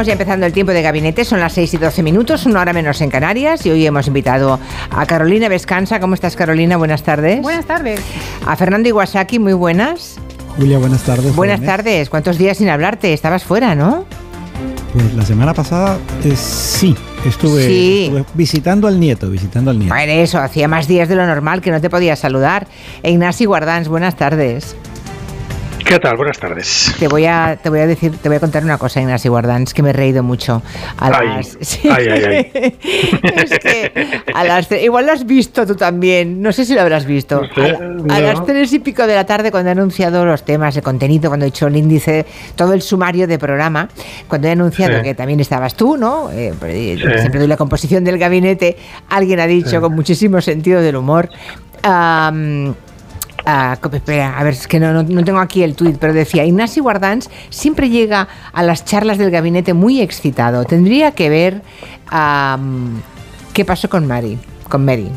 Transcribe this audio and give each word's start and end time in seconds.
estamos 0.00 0.06
ya 0.06 0.12
empezando 0.14 0.46
el 0.46 0.54
tiempo 0.54 0.72
de 0.72 0.80
gabinete, 0.80 1.26
son 1.26 1.40
las 1.40 1.52
6 1.52 1.74
y 1.74 1.76
12 1.76 2.02
minutos, 2.02 2.46
una 2.46 2.62
hora 2.62 2.72
menos 2.72 3.02
en 3.02 3.10
Canarias 3.10 3.66
y 3.66 3.70
hoy 3.70 3.84
hemos 3.84 4.06
invitado 4.06 4.58
a 4.90 5.04
Carolina 5.04 5.46
Vescanza. 5.50 6.00
¿Cómo 6.00 6.14
estás 6.14 6.36
Carolina? 6.36 6.78
Buenas 6.78 7.02
tardes. 7.02 7.42
Buenas 7.42 7.66
tardes. 7.66 8.00
A 8.46 8.56
Fernando 8.56 8.88
Iwasaki, 8.88 9.38
muy 9.38 9.52
buenas. 9.52 10.16
Julia, 10.56 10.78
buenas 10.78 11.02
tardes. 11.02 11.36
Buenas 11.36 11.60
tardes. 11.60 12.08
¿Cuántos 12.08 12.38
días 12.38 12.56
sin 12.56 12.70
hablarte? 12.70 13.12
Estabas 13.12 13.44
fuera, 13.44 13.74
¿no? 13.74 14.06
Pues 14.94 15.12
la 15.12 15.26
semana 15.26 15.52
pasada 15.52 15.98
eh, 16.24 16.34
sí, 16.34 16.96
estuve, 17.26 18.24
visitando 18.32 18.88
al 18.88 18.98
nieto, 18.98 19.28
visitando 19.28 19.70
al 19.70 19.78
nieto. 19.78 19.94
Bueno, 19.94 20.12
eso, 20.12 20.38
hacía 20.38 20.66
más 20.66 20.88
días 20.88 21.10
de 21.10 21.16
lo 21.16 21.26
normal 21.26 21.60
que 21.60 21.70
no 21.70 21.80
te 21.82 21.90
podía 21.90 22.16
saludar. 22.16 22.68
Ignacio 23.02 23.48
Guardans, 23.48 23.88
buenas 23.88 24.16
tardes. 24.16 24.76
¿Qué 25.90 25.98
tal? 25.98 26.16
Buenas 26.16 26.38
tardes. 26.38 26.94
Te 27.00 27.08
voy 27.08 27.26
a, 27.26 27.58
te 27.60 27.68
voy 27.68 27.80
a 27.80 27.86
decir, 27.88 28.16
te 28.16 28.28
voy 28.28 28.36
a 28.36 28.40
contar 28.40 28.62
una 28.62 28.78
cosa, 28.78 29.00
Ignacio 29.00 29.32
Guardans, 29.32 29.74
que 29.74 29.82
me 29.82 29.90
he 29.90 29.92
reído 29.92 30.22
mucho. 30.22 30.62
A 30.96 31.10
las, 31.10 31.58
ay, 31.82 32.06
ay, 32.08 32.24
ay, 32.24 32.78
es 33.34 33.58
que 33.58 34.22
a 34.32 34.44
las, 34.44 34.70
igual 34.70 35.06
lo 35.06 35.12
has 35.12 35.26
visto 35.26 35.66
tú 35.66 35.74
también, 35.74 36.40
no 36.40 36.52
sé 36.52 36.64
si 36.64 36.74
lo 36.74 36.82
habrás 36.82 37.06
visto. 37.06 37.42
a, 38.08 38.20
las 38.20 38.46
tres 38.46 38.72
y 38.72 38.78
pico 38.78 39.04
de 39.04 39.16
la 39.16 39.26
tarde, 39.26 39.50
cuando 39.50 39.70
he 39.70 39.72
anunciado 39.72 40.24
los 40.24 40.44
temas, 40.44 40.76
de 40.76 40.82
contenido, 40.82 41.28
cuando 41.28 41.46
he 41.46 41.48
hecho 41.48 41.66
el 41.66 41.76
índice, 41.76 42.24
todo 42.54 42.72
el 42.72 42.82
sumario 42.82 43.26
de 43.26 43.40
programa, 43.40 43.88
cuando 44.28 44.46
he 44.46 44.52
anunciado 44.52 45.02
que 45.02 45.16
también 45.16 45.40
estabas 45.40 45.74
tú, 45.74 45.96
¿no? 45.96 46.30
Eh, 46.30 46.54
siempre 47.18 47.40
doy 47.40 47.48
la 47.48 47.56
composición 47.56 48.04
del 48.04 48.16
gabinete, 48.16 48.76
alguien 49.08 49.40
ha 49.40 49.48
dicho 49.48 49.80
con 49.80 49.92
muchísimo 49.92 50.40
sentido 50.40 50.82
del 50.82 50.94
humor. 50.94 51.30
A 53.44 54.42
ver, 54.42 54.52
es 54.52 54.66
que 54.66 54.80
no, 54.80 55.04
tengo 55.24 55.38
aquí 55.38 55.62
el 55.62 55.74
tuit, 55.74 55.96
pero 55.98 56.12
decía, 56.12 56.44
Ignacio 56.44 56.82
Guardans 56.82 57.30
siempre 57.48 57.88
llega 57.88 58.28
a 58.52 58.62
las 58.62 58.84
charlas 58.84 59.18
del 59.18 59.30
gabinete 59.30 59.74
muy 59.74 60.00
excitado. 60.00 60.64
Tendría 60.64 61.12
que 61.12 61.28
ver 61.28 61.62
qué 63.52 63.64
pasó 63.64 63.88
con 63.88 64.06
Mary, 64.06 64.38
con 64.68 64.84
Mary. 64.84 65.10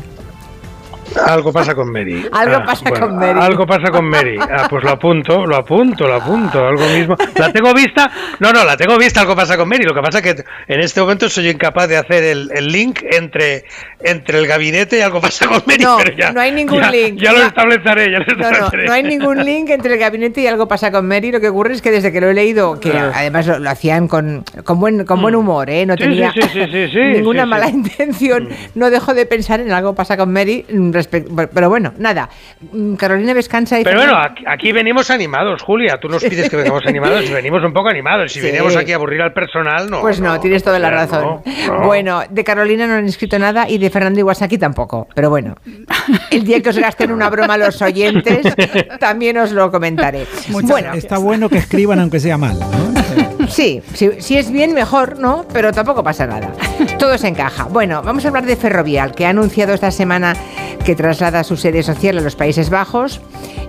Algo 1.26 1.52
pasa 1.52 1.74
con 1.74 1.90
Mary. 1.90 2.26
Algo 2.32 2.56
ah, 2.56 2.64
pasa 2.64 2.90
con 2.90 3.16
Mary. 3.16 3.40
Algo 3.40 3.66
pasa 3.66 3.90
con 3.90 4.08
Mary. 4.08 4.36
Ah, 4.40 4.66
pues 4.68 4.84
lo 4.84 4.90
apunto, 4.90 5.44
lo 5.44 5.56
apunto, 5.56 6.06
lo 6.06 6.14
apunto. 6.14 6.58
Algo 6.58 6.86
mismo. 6.88 7.14
¿La 7.36 7.52
tengo 7.52 7.72
vista? 7.74 8.10
No, 8.40 8.52
no, 8.52 8.64
la 8.64 8.76
tengo 8.76 8.98
vista. 8.98 9.20
Algo 9.20 9.34
pasa 9.34 9.56
con 9.56 9.68
Mary. 9.68 9.84
Lo 9.84 9.94
que 9.94 10.00
pasa 10.00 10.18
es 10.18 10.24
que 10.24 10.44
en 10.68 10.80
este 10.80 11.00
momento 11.00 11.28
soy 11.28 11.48
incapaz 11.48 11.88
de 11.88 11.96
hacer 11.96 12.24
el, 12.24 12.66
link 12.66 13.00
entre, 13.02 13.64
entre 14.00 14.38
el 14.38 14.46
gabinete 14.46 14.98
y 14.98 15.00
algo 15.02 15.20
pasa 15.20 15.46
con 15.46 15.62
Mary. 15.66 15.84
No, 15.84 15.98
no 16.32 16.40
hay 16.40 16.52
ningún 16.52 16.80
link. 16.90 17.18
Ya 17.20 17.32
lo 17.32 17.42
estableceré. 17.42 18.10
Ya 18.10 18.18
No, 18.18 18.70
no, 18.86 18.92
hay 18.92 19.02
ningún 19.02 19.44
link 19.44 19.70
entre 19.70 19.94
el 19.94 19.98
gabinete 19.98 20.40
y 20.40 20.46
algo 20.46 20.66
pasa 20.68 20.90
con 20.90 21.06
Mary. 21.06 21.30
Lo 21.30 21.40
que 21.40 21.48
ocurre 21.48 21.74
es 21.74 21.82
que 21.82 21.90
desde 21.90 22.12
que 22.12 22.20
lo 22.20 22.28
he 22.28 22.34
leído, 22.34 22.80
que 22.80 22.92
ah. 22.92 23.12
además 23.14 23.46
lo, 23.46 23.70
hacían 23.70 24.08
con, 24.08 24.44
con, 24.64 24.80
buen, 24.80 25.04
con 25.04 25.20
buen 25.20 25.34
mm. 25.34 25.38
humor, 25.38 25.70
¿eh? 25.70 25.86
no 25.86 25.96
tenía 25.96 26.32
ninguna 26.94 27.46
mala 27.46 27.68
intención, 27.68 28.44
mm. 28.44 28.78
no 28.78 28.90
dejo 28.90 29.14
de 29.14 29.26
pensar 29.26 29.60
en 29.60 29.72
algo 29.72 29.94
pasa 29.94 30.16
con 30.16 30.32
Mary 30.32 30.64
pero 31.52 31.68
bueno, 31.68 31.92
nada. 31.98 32.28
Mm, 32.72 32.94
Carolina 32.94 33.34
Vescanza 33.34 33.80
y... 33.80 33.84
Pero 33.84 33.98
bueno, 33.98 34.16
aquí, 34.46 34.72
venimos 34.72 35.10
animados, 35.10 35.62
Julia. 35.62 35.98
Tú 36.00 36.08
nos 36.08 36.22
pides 36.22 36.48
que 36.48 36.56
vengamos 36.56 36.82
animados 36.86 37.28
y 37.28 37.32
venimos 37.32 37.62
un 37.64 37.72
poco 37.72 37.88
animados. 37.88 38.32
Si 38.32 38.40
venimos 38.40 38.76
aquí 38.76 38.92
a 38.92 38.96
aburrir 38.96 39.22
al 39.22 39.32
personal, 39.32 39.90
no. 39.90 40.00
Pues 40.00 40.20
no, 40.20 40.38
tienes 40.40 40.62
toda 40.62 40.78
la 40.78 40.90
razón. 40.90 41.42
Bueno, 41.84 42.22
de 42.28 42.44
Carolina 42.44 42.86
no 42.86 42.94
han 42.94 43.06
escrito 43.06 43.38
nada 43.38 43.68
y 43.68 43.78
de 43.78 43.90
Fernando 43.90 44.20
Iwasaki 44.20 44.58
tampoco. 44.58 45.08
Pero 45.14 45.30
bueno, 45.30 45.56
el 46.30 46.44
día 46.44 46.60
que 46.60 46.70
os 46.70 46.78
gasten 46.78 47.10
una 47.10 47.30
broma 47.30 47.56
los 47.56 47.80
oyentes, 47.82 48.46
también 49.00 49.38
os 49.38 49.52
lo 49.52 49.70
comentaré. 49.70 50.26
bueno, 50.48 50.94
está 50.94 51.18
bueno 51.18 51.48
que 51.48 51.58
escriban 51.58 52.00
aunque 52.00 52.20
sea 52.20 52.38
mal. 52.38 52.58
Sí, 53.48 53.82
si, 53.94 54.36
es 54.36 54.50
bien, 54.50 54.74
mejor, 54.74 55.18
¿no? 55.18 55.44
Pero 55.52 55.72
tampoco 55.72 56.02
pasa 56.02 56.26
nada. 56.26 56.52
Todo 56.98 57.18
se 57.18 57.28
encaja. 57.28 57.64
Bueno, 57.64 58.02
vamos 58.02 58.24
a 58.24 58.28
hablar 58.28 58.46
de 58.46 58.56
Ferrovial, 58.56 59.14
que 59.14 59.26
ha 59.26 59.30
anunciado 59.30 59.74
esta 59.74 59.90
semana 59.90 60.34
que 60.84 60.94
traslada 60.94 61.44
su 61.44 61.56
sede 61.56 61.82
social 61.82 62.18
a 62.18 62.20
los 62.20 62.36
Países 62.36 62.70
Bajos. 62.70 63.20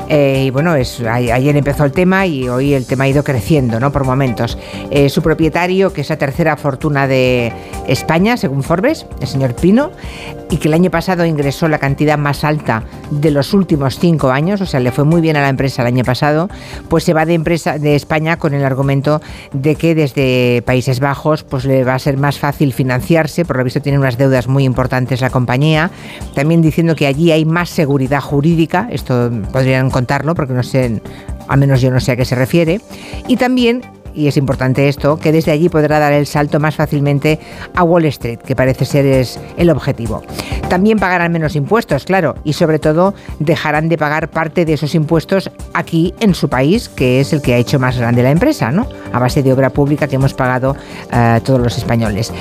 Eh, 0.07 0.43
y 0.47 0.49
bueno, 0.51 0.75
es, 0.75 1.01
ayer 1.01 1.57
empezó 1.57 1.83
el 1.83 1.91
tema 1.91 2.27
y 2.27 2.47
hoy 2.47 2.73
el 2.73 2.85
tema 2.85 3.05
ha 3.05 3.07
ido 3.07 3.23
creciendo, 3.23 3.79
¿no? 3.79 3.91
Por 3.91 4.03
momentos. 4.03 4.57
Eh, 4.91 5.09
su 5.09 5.21
propietario, 5.21 5.93
que 5.93 6.01
es 6.01 6.09
la 6.09 6.17
tercera 6.17 6.57
fortuna 6.57 7.07
de 7.07 7.51
España, 7.87 8.37
según 8.37 8.61
Forbes, 8.63 9.05
el 9.19 9.27
señor 9.27 9.55
Pino, 9.55 9.91
y 10.49 10.57
que 10.57 10.67
el 10.67 10.73
año 10.73 10.91
pasado 10.91 11.25
ingresó 11.25 11.67
la 11.67 11.79
cantidad 11.79 12.17
más 12.17 12.43
alta 12.43 12.83
de 13.09 13.31
los 13.31 13.53
últimos 13.53 13.99
cinco 13.99 14.31
años, 14.31 14.61
o 14.61 14.65
sea, 14.65 14.79
le 14.79 14.91
fue 14.91 15.03
muy 15.03 15.21
bien 15.21 15.37
a 15.37 15.41
la 15.41 15.49
empresa 15.49 15.81
el 15.81 15.87
año 15.87 16.03
pasado, 16.03 16.49
pues 16.89 17.03
se 17.03 17.13
va 17.13 17.25
de 17.25 17.33
empresa 17.33 17.77
de 17.77 17.95
España 17.95 18.37
con 18.37 18.53
el 18.53 18.63
argumento 18.63 19.21
de 19.53 19.75
que 19.75 19.95
desde 19.95 20.61
Países 20.65 20.99
Bajos 20.99 21.43
pues 21.43 21.65
le 21.65 21.83
va 21.83 21.95
a 21.95 21.99
ser 21.99 22.17
más 22.17 22.39
fácil 22.39 22.73
financiarse, 22.73 23.45
por 23.45 23.57
lo 23.57 23.63
visto 23.63 23.81
tiene 23.81 23.97
unas 23.97 24.17
deudas 24.17 24.47
muy 24.47 24.63
importantes 24.63 25.21
la 25.21 25.29
compañía, 25.29 25.91
también 26.33 26.61
diciendo 26.61 26.95
que 26.95 27.07
allí 27.07 27.31
hay 27.31 27.45
más 27.45 27.69
seguridad 27.69 28.21
jurídica, 28.21 28.87
esto 28.91 29.31
podrían 29.51 29.89
contarlo 29.89 30.35
porque 30.35 30.53
no 30.53 30.63
sé, 30.63 31.01
al 31.47 31.59
menos 31.59 31.81
yo 31.81 31.91
no 31.91 31.99
sé 31.99 32.13
a 32.13 32.15
qué 32.15 32.25
se 32.25 32.35
refiere, 32.35 32.81
y 33.27 33.37
también 33.37 33.81
y 34.15 34.27
es 34.27 34.37
importante 34.37 34.87
esto, 34.87 35.17
que 35.17 35.31
desde 35.31 35.51
allí 35.51 35.69
podrá 35.69 35.99
dar 35.99 36.13
el 36.13 36.25
salto 36.25 36.59
más 36.59 36.75
fácilmente 36.75 37.39
a 37.75 37.83
Wall 37.83 38.05
Street, 38.05 38.39
que 38.39 38.55
parece 38.55 38.85
ser 38.85 39.05
es 39.05 39.39
el 39.57 39.69
objetivo. 39.69 40.23
También 40.69 40.97
pagarán 40.97 41.31
menos 41.31 41.55
impuestos, 41.55 42.05
claro, 42.05 42.35
y 42.43 42.53
sobre 42.53 42.79
todo 42.79 43.13
dejarán 43.39 43.89
de 43.89 43.97
pagar 43.97 44.29
parte 44.29 44.65
de 44.65 44.73
esos 44.73 44.95
impuestos 44.95 45.51
aquí 45.73 46.13
en 46.19 46.33
su 46.33 46.49
país, 46.49 46.89
que 46.89 47.19
es 47.19 47.33
el 47.33 47.41
que 47.41 47.53
ha 47.53 47.57
hecho 47.57 47.79
más 47.79 47.97
grande 47.97 48.23
la 48.23 48.31
empresa, 48.31 48.71
¿no? 48.71 48.87
A 49.11 49.19
base 49.19 49.43
de 49.43 49.53
obra 49.53 49.69
pública 49.69 50.07
que 50.07 50.15
hemos 50.15 50.33
pagado 50.33 50.75
eh, 51.11 51.41
todos 51.43 51.59
los 51.59 51.77
españoles. 51.77 52.31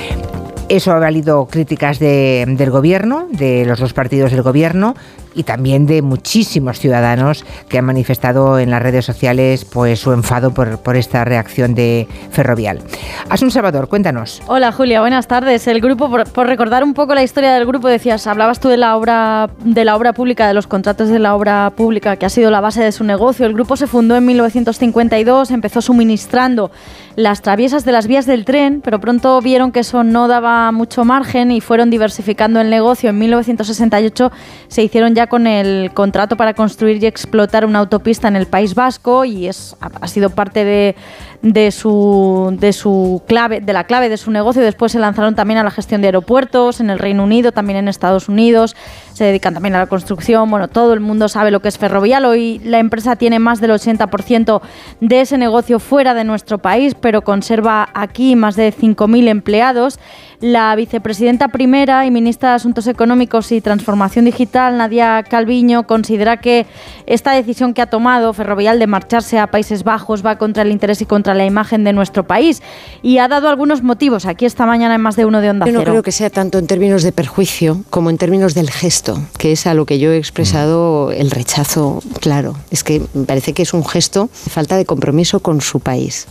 Eso 0.68 0.92
ha 0.92 0.98
valido 0.98 1.46
críticas 1.46 1.98
del 1.98 2.70
gobierno, 2.70 3.26
de 3.30 3.66
los 3.66 3.78
dos 3.78 3.92
partidos 3.92 4.30
del 4.30 4.42
gobierno 4.42 4.94
y 5.34 5.42
también 5.42 5.86
de 5.86 6.02
muchísimos 6.02 6.78
ciudadanos 6.78 7.44
que 7.68 7.78
han 7.78 7.84
manifestado 7.84 8.58
en 8.58 8.70
las 8.70 8.82
redes 8.82 9.04
sociales 9.04 9.64
pues 9.64 10.00
su 10.00 10.12
enfado 10.12 10.52
por, 10.52 10.78
por 10.78 10.96
esta 10.96 11.24
reacción 11.24 11.74
de 11.74 12.08
Ferrovial. 12.30 12.80
Asun 13.28 13.50
Salvador, 13.50 13.88
cuéntanos. 13.88 14.42
Hola 14.46 14.72
Julia, 14.72 15.00
buenas 15.00 15.26
tardes. 15.26 15.66
El 15.66 15.80
grupo, 15.80 16.10
por, 16.10 16.46
recordar 16.46 16.84
un 16.84 16.94
poco 16.94 17.14
la 17.14 17.22
historia 17.22 17.52
del 17.54 17.66
grupo, 17.66 17.88
decías, 17.88 18.26
hablabas 18.26 18.60
tú 18.60 18.68
de 18.68 18.76
la 18.76 18.96
obra 18.96 19.50
de 19.64 19.84
la 19.84 19.96
obra 19.96 20.12
pública, 20.12 20.46
de 20.46 20.54
los 20.54 20.66
contratos 20.66 21.08
de 21.08 21.18
la 21.18 21.34
obra 21.34 21.72
pública, 21.76 22.16
que 22.16 22.26
ha 22.26 22.30
sido 22.30 22.50
la 22.50 22.60
base 22.60 22.82
de 22.82 22.92
su 22.92 23.04
negocio. 23.04 23.46
El 23.46 23.54
grupo 23.54 23.76
se 23.76 23.86
fundó 23.86 24.16
en 24.16 24.26
1952, 24.26 25.50
empezó 25.50 25.80
suministrando 25.80 26.70
las 27.16 27.42
traviesas 27.42 27.84
de 27.84 27.92
las 27.92 28.06
vías 28.06 28.26
del 28.26 28.44
tren, 28.44 28.80
pero 28.82 29.00
pronto 29.00 29.40
vieron 29.40 29.72
que 29.72 29.80
eso 29.80 30.04
no 30.04 30.28
daba 30.28 30.70
mucho 30.72 31.04
margen 31.04 31.50
y 31.50 31.60
fueron 31.60 31.90
diversificando 31.90 32.60
el 32.60 32.70
negocio. 32.70 33.10
En 33.10 33.18
1968 33.18 34.32
se 34.68 34.82
hicieron 34.82 35.14
ya 35.14 35.23
con 35.26 35.46
el 35.46 35.92
contrato 35.92 36.36
para 36.36 36.54
construir 36.54 37.02
y 37.02 37.06
explotar 37.06 37.64
una 37.64 37.80
autopista 37.80 38.28
en 38.28 38.36
el 38.36 38.46
País 38.46 38.74
Vasco 38.74 39.24
y 39.24 39.48
es, 39.48 39.76
ha 39.80 40.08
sido 40.08 40.30
parte 40.30 40.64
de, 40.64 40.96
de 41.44 41.70
su, 41.72 42.56
de 42.58 42.72
su 42.72 43.22
clave, 43.26 43.60
de 43.60 43.74
la 43.74 43.84
clave 43.84 44.08
de 44.08 44.16
su 44.16 44.30
negocio. 44.30 44.62
Después 44.62 44.92
se 44.92 44.98
lanzaron 44.98 45.34
también 45.34 45.58
a 45.58 45.62
la 45.62 45.70
gestión 45.70 46.00
de 46.00 46.08
aeropuertos 46.08 46.80
en 46.80 46.88
el 46.88 46.98
Reino 46.98 47.22
Unido, 47.22 47.52
también 47.52 47.78
en 47.78 47.86
Estados 47.86 48.30
Unidos. 48.30 48.74
Se 49.12 49.24
dedican 49.24 49.52
también 49.52 49.74
a 49.74 49.78
la 49.78 49.86
construcción. 49.86 50.50
Bueno, 50.50 50.68
todo 50.68 50.94
el 50.94 51.00
mundo 51.00 51.28
sabe 51.28 51.50
lo 51.50 51.60
que 51.60 51.68
es 51.68 51.76
ferrovial. 51.76 52.24
Hoy 52.24 52.62
la 52.64 52.78
empresa 52.78 53.16
tiene 53.16 53.40
más 53.40 53.60
del 53.60 53.72
80% 53.72 54.62
de 55.00 55.20
ese 55.20 55.36
negocio 55.36 55.80
fuera 55.80 56.14
de 56.14 56.24
nuestro 56.24 56.58
país, 56.58 56.94
pero 56.94 57.22
conserva 57.22 57.90
aquí 57.92 58.36
más 58.36 58.56
de 58.56 58.72
5.000 58.72 59.28
empleados. 59.28 59.98
La 60.40 60.74
vicepresidenta 60.76 61.48
primera 61.48 62.06
y 62.06 62.10
ministra 62.10 62.50
de 62.50 62.54
Asuntos 62.56 62.86
Económicos 62.86 63.52
y 63.52 63.60
Transformación 63.60 64.24
Digital, 64.24 64.78
Nadia 64.78 65.22
Calviño, 65.22 65.86
considera 65.86 66.38
que 66.38 66.66
esta 67.06 67.32
decisión 67.32 67.74
que 67.74 67.82
ha 67.82 67.86
tomado 67.86 68.32
Ferrovial 68.32 68.78
de 68.78 68.86
marcharse 68.86 69.38
a 69.38 69.48
Países 69.48 69.84
Bajos 69.84 70.24
va 70.24 70.36
contra 70.38 70.62
el 70.62 70.70
interés 70.70 71.00
y 71.02 71.06
contra 71.06 71.34
la 71.34 71.44
imagen 71.44 71.84
de 71.84 71.92
nuestro 71.92 72.26
país 72.26 72.62
y 73.02 73.18
ha 73.18 73.28
dado 73.28 73.48
algunos 73.48 73.82
motivos 73.82 74.26
aquí 74.26 74.46
esta 74.46 74.66
mañana 74.66 74.94
en 74.94 75.00
más 75.00 75.16
de 75.16 75.24
uno 75.24 75.40
de 75.40 75.50
Onda 75.50 75.66
Yo 75.66 75.72
no 75.72 75.84
creo 75.84 76.02
que 76.02 76.12
sea 76.12 76.30
tanto 76.30 76.58
en 76.58 76.66
términos 76.66 77.02
de 77.02 77.12
perjuicio 77.12 77.82
como 77.90 78.10
en 78.10 78.18
términos 78.18 78.54
del 78.54 78.70
gesto, 78.70 79.20
que 79.38 79.52
es 79.52 79.66
a 79.66 79.74
lo 79.74 79.86
que 79.86 79.98
yo 79.98 80.12
he 80.12 80.16
expresado 80.16 81.10
el 81.12 81.30
rechazo 81.30 82.02
claro. 82.20 82.54
Es 82.70 82.84
que 82.84 83.02
me 83.14 83.24
parece 83.24 83.52
que 83.52 83.62
es 83.62 83.74
un 83.74 83.84
gesto 83.84 84.28
de 84.44 84.50
falta 84.50 84.76
de 84.76 84.84
compromiso 84.84 85.40
con 85.40 85.60
su 85.60 85.80
país. 85.80 86.26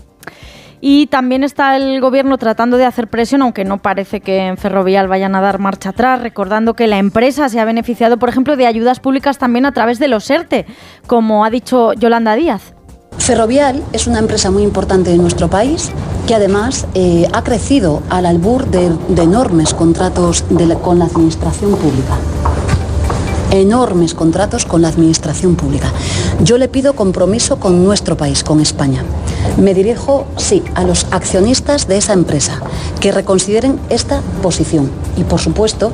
Y 0.86 1.08
también 1.08 1.46
está 1.46 1.78
el 1.78 2.02
gobierno 2.02 2.38
tratando 2.38 2.76
de 2.76 2.84
hacer 2.84 3.08
presión, 3.08 3.42
aunque 3.42 3.64
no 3.64 3.82
parece 3.82 4.20
que 4.20 4.48
en 4.48 4.58
Ferrovial 4.58 5.08
vayan 5.08 5.34
a 5.34 5.40
dar 5.40 5.58
marcha 5.58 5.92
atrás, 5.92 6.22
recordando 6.22 6.74
que 6.74 6.88
la 6.88 6.98
empresa 6.98 7.48
se 7.48 7.62
ha 7.62 7.64
beneficiado, 7.64 8.20
por 8.20 8.28
ejemplo, 8.28 8.58
de 8.58 8.68
ayudas 8.68 9.00
públicas 9.00 9.38
también 9.38 9.66
a 9.66 9.72
través 9.72 9.98
de 9.98 10.10
los 10.10 10.30
ERTE, 10.30 10.66
como 11.08 11.46
ha 11.46 11.50
dicho 11.50 11.94
Yolanda 11.94 12.36
Díaz. 12.36 12.74
Ferrovial 13.18 13.82
es 13.94 14.08
una 14.08 14.20
empresa 14.20 14.52
muy 14.52 14.64
importante 14.64 15.14
en 15.14 15.22
nuestro 15.22 15.50
país 15.50 15.90
que 16.28 16.36
además 16.36 16.86
eh, 16.96 17.30
ha 17.32 17.46
crecido 17.46 18.04
al 18.10 18.26
albur 18.26 18.66
de, 18.66 18.92
enormes 19.22 19.74
contratos 19.74 20.44
con 20.82 21.00
la 21.00 21.06
administración 21.06 21.78
pública 21.78 22.18
enormes 23.52 24.16
contratos 24.16 24.66
con 24.66 24.82
la 24.82 24.88
administración 24.88 25.56
pública. 25.56 25.92
Yo 26.44 26.58
le 26.58 26.68
pido 26.68 26.96
compromiso 26.96 27.60
con 27.60 27.84
nuestro 27.84 28.18
país, 28.18 28.44
con 28.44 28.60
España. 28.60 29.04
Me 29.58 29.74
dirijo, 29.74 30.26
sí, 30.38 30.64
a 30.76 30.84
los 30.84 31.08
accionistas 31.12 31.88
de 31.88 31.98
esa 31.98 32.14
empresa, 32.14 32.60
que 33.00 33.12
reconsideren 33.12 33.80
esta 33.90 34.22
posición. 34.42 34.90
Y, 35.18 35.24
por 35.24 35.40
supuesto, 35.40 35.94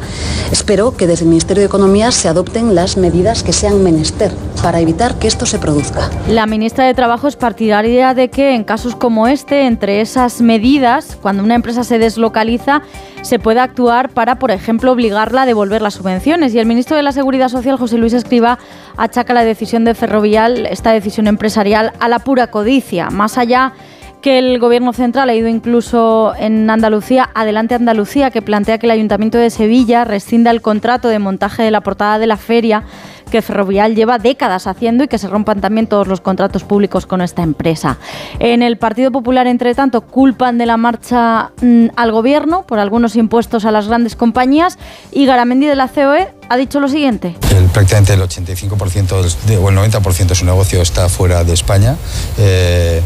espero 0.51 0.95
que 0.95 1.07
desde 1.07 1.23
el 1.23 1.29
Ministerio 1.29 1.61
de 1.61 1.67
Economía 1.67 2.11
se 2.11 2.27
adopten 2.27 2.75
las 2.75 2.97
medidas 2.97 3.43
que 3.43 3.53
sean 3.53 3.83
menester 3.83 4.31
para 4.61 4.79
evitar 4.79 5.15
que 5.15 5.27
esto 5.27 5.45
se 5.45 5.59
produzca. 5.59 6.09
La 6.27 6.45
ministra 6.45 6.85
de 6.85 6.93
Trabajo 6.93 7.27
es 7.27 7.35
partidaria 7.35 8.13
de 8.13 8.29
que 8.29 8.55
en 8.55 8.63
casos 8.63 8.95
como 8.95 9.27
este, 9.27 9.65
entre 9.65 10.01
esas 10.01 10.41
medidas, 10.41 11.17
cuando 11.21 11.43
una 11.43 11.55
empresa 11.55 11.83
se 11.83 11.99
deslocaliza, 11.99 12.81
se 13.21 13.39
pueda 13.39 13.63
actuar 13.63 14.10
para, 14.10 14.39
por 14.39 14.51
ejemplo, 14.51 14.92
obligarla 14.92 15.44
a 15.44 15.45
devolver 15.45 15.81
las 15.81 15.95
subvenciones. 15.95 16.54
Y 16.54 16.60
el 16.60 16.66
ministro 16.66 16.98
de 16.98 17.04
la 17.04 17.12
Seguridad 17.12 17.50
Social, 17.50 17.77
José 17.77 17.98
Luis 17.98 18.13
Escriba, 18.13 18.60
achaca 18.98 19.33
la 19.33 19.44
decisión 19.44 19.86
de 19.86 19.94
Ferrovial, 19.94 20.66
esta 20.66 20.92
decisión 20.92 21.27
empresarial, 21.27 21.94
a 22.00 22.07
la 22.07 22.19
pura 22.19 22.48
codicia. 22.48 23.10
Más 23.10 23.38
allá 23.38 23.74
que 24.21 24.38
el 24.38 24.60
Gobierno 24.60 24.92
central 24.94 25.30
ha 25.30 25.33
ido 25.33 25.48
incluso 25.48 26.33
en 26.38 26.69
Andalucía, 26.69 27.30
Adelante 27.33 27.75
Andalucía, 27.75 28.31
que 28.31 28.42
plantea 28.42 28.77
que 28.77 28.86
el 28.86 28.92
Ayuntamiento 28.92 29.38
de 29.38 29.50
Sevilla 29.50 30.04
rescinda 30.04 30.51
el 30.51 30.62
contrato 30.62 31.07
de 31.07 31.19
montaje 31.19 31.63
de 31.63 31.71
la 31.71 31.81
portada 31.81 32.19
de 32.19 32.27
la 32.27 32.38
feria 32.38 32.83
que 33.29 33.41
Ferrovial 33.41 33.95
lleva 33.95 34.17
décadas 34.17 34.67
haciendo 34.67 35.03
y 35.03 35.07
que 35.07 35.17
se 35.17 35.27
rompan 35.27 35.61
también 35.61 35.87
todos 35.87 36.07
los 36.07 36.21
contratos 36.21 36.63
públicos 36.63 37.05
con 37.05 37.21
esta 37.21 37.43
empresa. 37.43 37.97
En 38.39 38.61
el 38.61 38.77
Partido 38.77 39.11
Popular, 39.11 39.47
entre 39.47 39.75
tanto, 39.75 40.01
culpan 40.01 40.57
de 40.57 40.65
la 40.65 40.77
marcha 40.77 41.51
mm, 41.61 41.87
al 41.95 42.11
Gobierno 42.11 42.63
por 42.63 42.79
algunos 42.79 43.15
impuestos 43.15 43.65
a 43.65 43.71
las 43.71 43.87
grandes 43.87 44.15
compañías 44.15 44.77
y 45.11 45.25
Garamendi 45.25 45.67
de 45.67 45.75
la 45.75 45.87
COE 45.87 46.39
ha 46.49 46.57
dicho 46.57 46.79
lo 46.79 46.87
siguiente. 46.87 47.35
El, 47.55 47.65
prácticamente 47.65 48.13
el 48.13 48.21
85% 48.21 49.35
de, 49.45 49.57
o 49.57 49.69
el 49.69 49.77
90% 49.77 50.27
de 50.27 50.35
su 50.35 50.45
negocio 50.45 50.81
está 50.81 51.07
fuera 51.07 51.43
de 51.43 51.53
España. 51.53 51.95
Eh, 52.37 53.01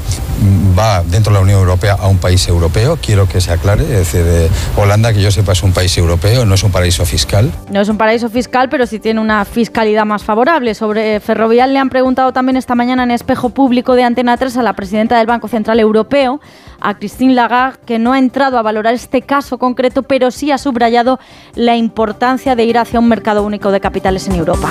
va 0.78 1.04
dentro 1.04 1.32
de 1.32 1.40
la 1.40 1.44
Unión 1.44 1.60
Europea 1.60 1.98
a 2.00 2.08
un 2.08 2.18
país 2.18 2.48
europeo, 2.48 2.98
quiero 3.02 3.28
que 3.28 3.42
se 3.42 3.52
aclare. 3.52 3.84
Es 3.84 3.90
decir, 3.90 4.24
eh, 4.26 4.50
Holanda, 4.78 5.14
que 5.14 5.22
yo 5.22 5.30
sepa, 5.30 5.52
es 5.52 5.62
un 5.62 5.74
país 5.74 5.98
europeo, 5.98 6.46
no 6.46 6.56
es 6.56 6.64
un 6.64 6.72
paraíso 6.72 7.06
fiscal. 7.06 7.52
No 7.70 7.82
es 7.82 7.90
un 7.90 7.98
paraíso 7.98 8.30
fiscal, 8.30 8.70
pero 8.70 8.88
sí 8.88 9.00
tiene 9.00 9.20
una 9.20 9.44
fiscalidad 9.44 10.06
más 10.06 10.13
favorable. 10.22 10.76
Sobre 10.76 11.20
Ferrovial 11.20 11.74
le 11.74 11.80
han 11.80 11.90
preguntado 11.90 12.34
también 12.34 12.58
esta 12.58 12.76
mañana 12.76 13.04
en 13.04 13.12
Espejo 13.12 13.50
Público 13.50 13.96
de 13.96 14.04
Antena 14.04 14.38
3 14.38 14.58
a 14.58 14.64
la 14.64 14.74
presidenta 14.74 15.18
del 15.18 15.26
Banco 15.26 15.48
Central 15.48 15.80
Europeo, 15.80 16.42
a 16.82 16.96
Christine 16.96 17.34
Lagarde, 17.34 17.80
que 17.86 17.98
no 17.98 18.14
ha 18.14 18.20
entrado 18.20 18.60
a 18.60 18.62
valorar 18.62 18.94
este 18.94 19.22
caso 19.22 19.58
concreto, 19.58 20.04
pero 20.04 20.30
sí 20.30 20.52
ha 20.52 20.58
subrayado 20.58 21.20
la 21.56 21.78
importancia 21.78 22.56
de 22.56 22.66
ir 22.66 22.78
hacia 22.78 23.00
un 23.00 23.08
mercado 23.08 23.44
único 23.44 23.72
de 23.72 23.80
capitales 23.80 24.28
en 24.28 24.36
Europa. 24.36 24.70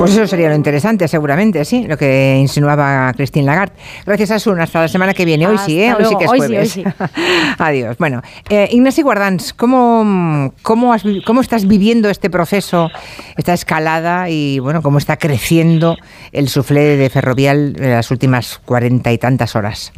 Pues 0.00 0.12
eso 0.12 0.26
sería 0.26 0.48
lo 0.48 0.54
interesante, 0.54 1.06
seguramente, 1.08 1.62
sí, 1.66 1.86
lo 1.86 1.98
que 1.98 2.38
insinuaba 2.40 3.12
Christine 3.12 3.44
Lagarde. 3.44 3.74
Gracias, 4.06 4.30
Asun. 4.30 4.58
Hasta 4.58 4.80
la 4.80 4.88
semana 4.88 5.12
que 5.12 5.26
viene. 5.26 5.46
Hoy 5.46 5.58
sí, 5.58 5.78
¿eh? 5.78 5.92
Hoy 5.92 6.06
sí 6.06 6.16
que 6.16 6.24
es 6.24 6.30
jueves. 6.30 6.80
Adiós. 7.58 7.98
Bueno, 7.98 8.22
eh, 8.48 8.66
Ignacio 8.72 9.04
Guardans, 9.04 9.52
¿cómo, 9.52 10.54
cómo, 10.62 10.96
¿cómo 11.26 11.40
estás 11.42 11.68
viviendo 11.68 12.08
este 12.08 12.30
proceso, 12.30 12.90
esta 13.36 13.52
escalada 13.52 14.30
y, 14.30 14.58
bueno, 14.58 14.80
cómo 14.80 14.96
está 14.96 15.18
creciendo 15.18 15.98
el 16.32 16.48
suflé 16.48 16.96
de 16.96 17.10
Ferrovial 17.10 17.76
en 17.78 17.90
las 17.90 18.10
últimas 18.10 18.58
cuarenta 18.64 19.12
y 19.12 19.18
tantas 19.18 19.54
horas? 19.54 19.92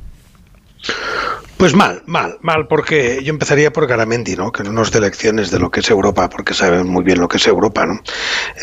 Pues 1.62 1.76
mal, 1.76 2.03
mal, 2.06 2.38
mal, 2.41 2.67
porque 2.69 3.23
yo 3.23 3.31
empezaría 3.31 3.73
por 3.73 3.87
Garamendi, 3.87 4.35
¿no? 4.35 4.50
Que 4.50 4.64
no 4.64 4.73
nos 4.73 4.91
dé 4.91 5.00
lecciones 5.00 5.53
de 5.53 5.61
lo 5.61 5.70
que 5.70 5.79
es 5.79 5.88
Europa, 5.91 6.29
porque 6.29 6.55
saben 6.55 6.88
muy 6.88 7.05
bien 7.05 7.20
lo 7.20 7.29
que 7.29 7.37
es 7.37 7.47
Europa, 7.47 7.87
¿no? 7.87 8.00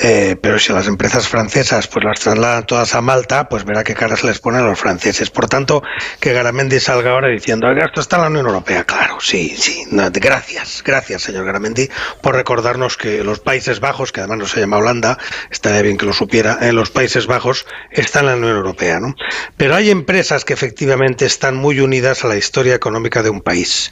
Eh, 0.03 0.35
pero 0.41 0.59
si 0.59 0.73
las 0.73 0.85
empresas 0.85 1.25
francesas 1.25 1.87
pues 1.87 2.03
las 2.03 2.19
trasladan 2.19 2.65
todas 2.65 2.93
a 2.95 3.01
Malta, 3.01 3.47
pues 3.47 3.63
verá 3.63 3.85
qué 3.85 3.93
caras 3.93 4.25
les 4.25 4.39
ponen 4.39 4.63
a 4.63 4.65
los 4.65 4.77
franceses. 4.77 5.29
Por 5.29 5.47
tanto, 5.47 5.81
que 6.19 6.33
Garamendi 6.33 6.81
salga 6.81 7.11
ahora 7.11 7.29
diciendo, 7.29 7.67
oiga, 7.67 7.85
esto 7.85 8.01
está 8.01 8.17
en 8.17 8.23
la 8.23 8.27
Unión 8.27 8.47
Europea. 8.47 8.83
Claro, 8.83 9.21
sí, 9.21 9.55
sí. 9.57 9.85
gracias, 9.89 10.83
gracias, 10.85 11.21
señor 11.21 11.45
Garamendi, 11.45 11.87
por 12.21 12.35
recordarnos 12.35 12.97
que 12.97 13.23
los 13.23 13.39
Países 13.39 13.79
Bajos, 13.79 14.11
que 14.11 14.19
además 14.19 14.39
no 14.39 14.45
se 14.45 14.59
llama 14.59 14.75
Holanda, 14.75 15.17
estaría 15.49 15.83
bien 15.83 15.95
que 15.95 16.05
lo 16.05 16.11
supiera, 16.11 16.57
en 16.63 16.75
los 16.75 16.89
Países 16.89 17.27
Bajos 17.27 17.65
están 17.91 18.25
en 18.25 18.31
la 18.31 18.35
Unión 18.35 18.57
Europea, 18.57 18.99
¿no? 18.99 19.15
Pero 19.55 19.75
hay 19.75 19.89
empresas 19.89 20.43
que 20.43 20.51
efectivamente 20.51 21.25
están 21.25 21.55
muy 21.55 21.79
unidas 21.79 22.25
a 22.25 22.27
la 22.27 22.35
historia 22.35 22.75
económica 22.75 22.88
económica 22.89 23.23
de 23.23 23.29
un 23.29 23.41
país. 23.41 23.91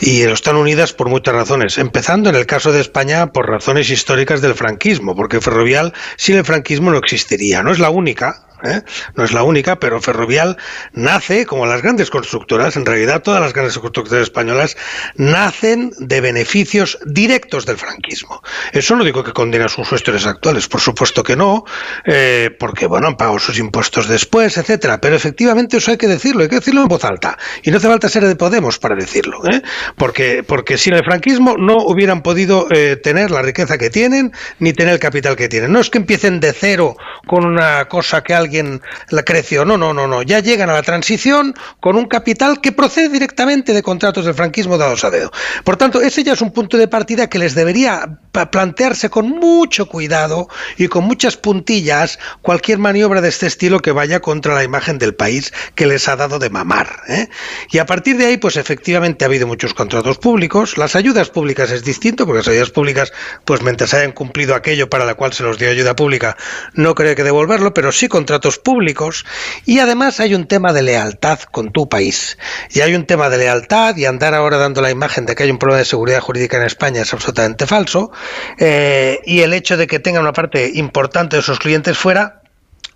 Y 0.00 0.22
están 0.22 0.56
unidas 0.56 0.92
por 0.92 1.08
muchas 1.08 1.34
razones, 1.34 1.78
empezando 1.78 2.30
en 2.30 2.36
el 2.36 2.46
caso 2.46 2.72
de 2.72 2.80
España 2.80 3.32
por 3.32 3.48
razones 3.48 3.90
históricas 3.90 4.40
del 4.40 4.54
franquismo, 4.54 5.14
porque 5.14 5.40
Ferrovial 5.40 5.92
sin 6.16 6.36
el 6.36 6.44
franquismo 6.44 6.90
no 6.90 6.98
existiría. 6.98 7.62
No 7.62 7.70
es 7.70 7.78
la 7.78 7.90
única, 7.90 8.46
¿eh? 8.64 8.82
no 9.14 9.24
es 9.24 9.32
la 9.32 9.42
única, 9.42 9.78
pero 9.78 10.00
Ferrovial 10.00 10.56
nace, 10.92 11.46
como 11.46 11.66
las 11.66 11.82
grandes 11.82 12.10
constructoras, 12.10 12.76
en 12.76 12.86
realidad 12.86 13.22
todas 13.22 13.40
las 13.40 13.52
grandes 13.52 13.78
constructoras 13.78 14.22
españolas 14.22 14.76
nacen 15.16 15.92
de 15.98 16.20
beneficios 16.20 16.98
directos 17.04 17.66
del 17.66 17.76
franquismo. 17.76 18.42
Eso 18.72 18.96
no 18.96 19.04
digo 19.04 19.24
que 19.24 19.32
condena 19.32 19.68
sus 19.68 19.88
gestores 19.88 20.26
actuales, 20.26 20.68
por 20.68 20.80
supuesto 20.80 21.22
que 21.22 21.36
no, 21.36 21.64
eh, 22.04 22.54
porque 22.58 22.86
bueno, 22.86 23.08
han 23.08 23.16
pagado 23.16 23.38
sus 23.38 23.58
impuestos 23.58 24.08
después, 24.08 24.56
etcétera, 24.56 25.00
pero 25.00 25.16
efectivamente 25.16 25.78
eso 25.78 25.90
hay 25.90 25.96
que 25.96 26.08
decirlo, 26.08 26.42
hay 26.42 26.48
que 26.48 26.56
decirlo 26.56 26.82
en 26.82 26.88
voz 26.88 27.04
alta, 27.04 27.38
y 27.62 27.70
no 27.70 27.78
hace 27.78 27.88
falta 27.88 28.08
ser 28.08 28.24
de 28.24 28.36
Podemos 28.36 28.78
para 28.78 28.96
decirlo, 28.96 29.42
¿eh? 29.50 29.60
porque, 29.96 30.42
porque 30.42 30.78
sin 30.78 30.94
el 30.94 31.04
franquismo 31.04 31.56
no 31.58 31.76
hubieran 31.76 32.22
podido 32.22 32.66
tener 33.02 33.30
la 33.30 33.42
riqueza 33.42 33.76
que 33.76 33.90
tienen, 33.90 34.32
ni 34.58 34.72
tener 34.72 34.94
el 34.94 34.98
capital 34.98 35.36
que 35.36 35.48
tienen. 35.48 35.72
No 35.72 35.80
es 35.80 35.90
que 35.90 35.98
empiecen 35.98 36.40
de 36.40 36.52
cero 36.52 36.96
con 37.26 37.44
una 37.44 37.86
cosa 37.86 38.22
que 38.22 38.34
alguien 38.34 38.49
alguien 38.50 38.82
la 39.10 39.22
creció. 39.22 39.64
No, 39.64 39.78
no, 39.78 39.94
no, 39.94 40.08
no. 40.08 40.22
Ya 40.22 40.40
llegan 40.40 40.70
a 40.70 40.72
la 40.72 40.82
transición 40.82 41.54
con 41.78 41.96
un 41.96 42.06
capital 42.06 42.60
que 42.60 42.72
procede 42.72 43.08
directamente 43.08 43.72
de 43.72 43.82
contratos 43.82 44.24
del 44.24 44.34
franquismo 44.34 44.76
dados 44.76 45.04
a 45.04 45.10
dedo. 45.10 45.30
Por 45.62 45.76
tanto, 45.76 46.00
ese 46.00 46.24
ya 46.24 46.32
es 46.32 46.40
un 46.40 46.52
punto 46.52 46.76
de 46.76 46.88
partida 46.88 47.28
que 47.28 47.38
les 47.38 47.54
debería 47.54 48.18
plantearse 48.50 49.08
con 49.08 49.28
mucho 49.28 49.86
cuidado 49.86 50.48
y 50.76 50.88
con 50.88 51.04
muchas 51.04 51.36
puntillas 51.36 52.18
cualquier 52.42 52.78
maniobra 52.78 53.20
de 53.20 53.28
este 53.28 53.46
estilo 53.46 53.80
que 53.80 53.92
vaya 53.92 54.20
contra 54.20 54.54
la 54.54 54.64
imagen 54.64 54.98
del 54.98 55.14
país 55.14 55.52
que 55.76 55.86
les 55.86 56.08
ha 56.08 56.16
dado 56.16 56.40
de 56.40 56.50
mamar. 56.50 57.02
¿eh? 57.08 57.28
Y 57.70 57.78
a 57.78 57.86
partir 57.86 58.16
de 58.16 58.26
ahí, 58.26 58.36
pues 58.36 58.56
efectivamente 58.56 59.24
ha 59.24 59.28
habido 59.28 59.46
muchos 59.46 59.74
contratos 59.74 60.18
públicos. 60.18 60.76
Las 60.76 60.96
ayudas 60.96 61.30
públicas 61.30 61.70
es 61.70 61.84
distinto, 61.84 62.26
porque 62.26 62.38
las 62.38 62.48
ayudas 62.48 62.70
públicas, 62.70 63.12
pues 63.44 63.62
mientras 63.62 63.94
hayan 63.94 64.12
cumplido 64.12 64.56
aquello 64.56 64.90
para 64.90 65.04
la 65.04 65.14
cual 65.14 65.32
se 65.32 65.44
los 65.44 65.56
dio 65.56 65.70
ayuda 65.70 65.94
pública, 65.94 66.36
no 66.74 66.96
creo 66.96 67.14
que 67.14 67.22
devolverlo, 67.22 67.72
pero 67.74 67.92
sí 67.92 68.08
contratos 68.08 68.39
públicos 68.58 69.24
y 69.64 69.78
además 69.78 70.20
hay 70.20 70.34
un 70.34 70.46
tema 70.46 70.72
de 70.72 70.82
lealtad 70.82 71.40
con 71.40 71.72
tu 71.72 71.88
país. 71.88 72.38
Y 72.70 72.80
hay 72.80 72.94
un 72.94 73.06
tema 73.06 73.28
de 73.28 73.38
lealtad 73.38 73.96
y 73.96 74.06
andar 74.06 74.34
ahora 74.34 74.56
dando 74.56 74.80
la 74.80 74.90
imagen 74.90 75.26
de 75.26 75.34
que 75.34 75.44
hay 75.44 75.50
un 75.50 75.58
problema 75.58 75.78
de 75.78 75.84
seguridad 75.84 76.20
jurídica 76.20 76.56
en 76.56 76.64
España 76.64 77.02
es 77.02 77.12
absolutamente 77.12 77.66
falso. 77.66 78.10
Eh, 78.58 79.20
y 79.24 79.40
el 79.40 79.52
hecho 79.52 79.76
de 79.76 79.86
que 79.86 79.98
tenga 79.98 80.20
una 80.20 80.32
parte 80.32 80.70
importante 80.74 81.36
de 81.36 81.42
sus 81.42 81.58
clientes 81.58 81.96
fuera 81.96 82.39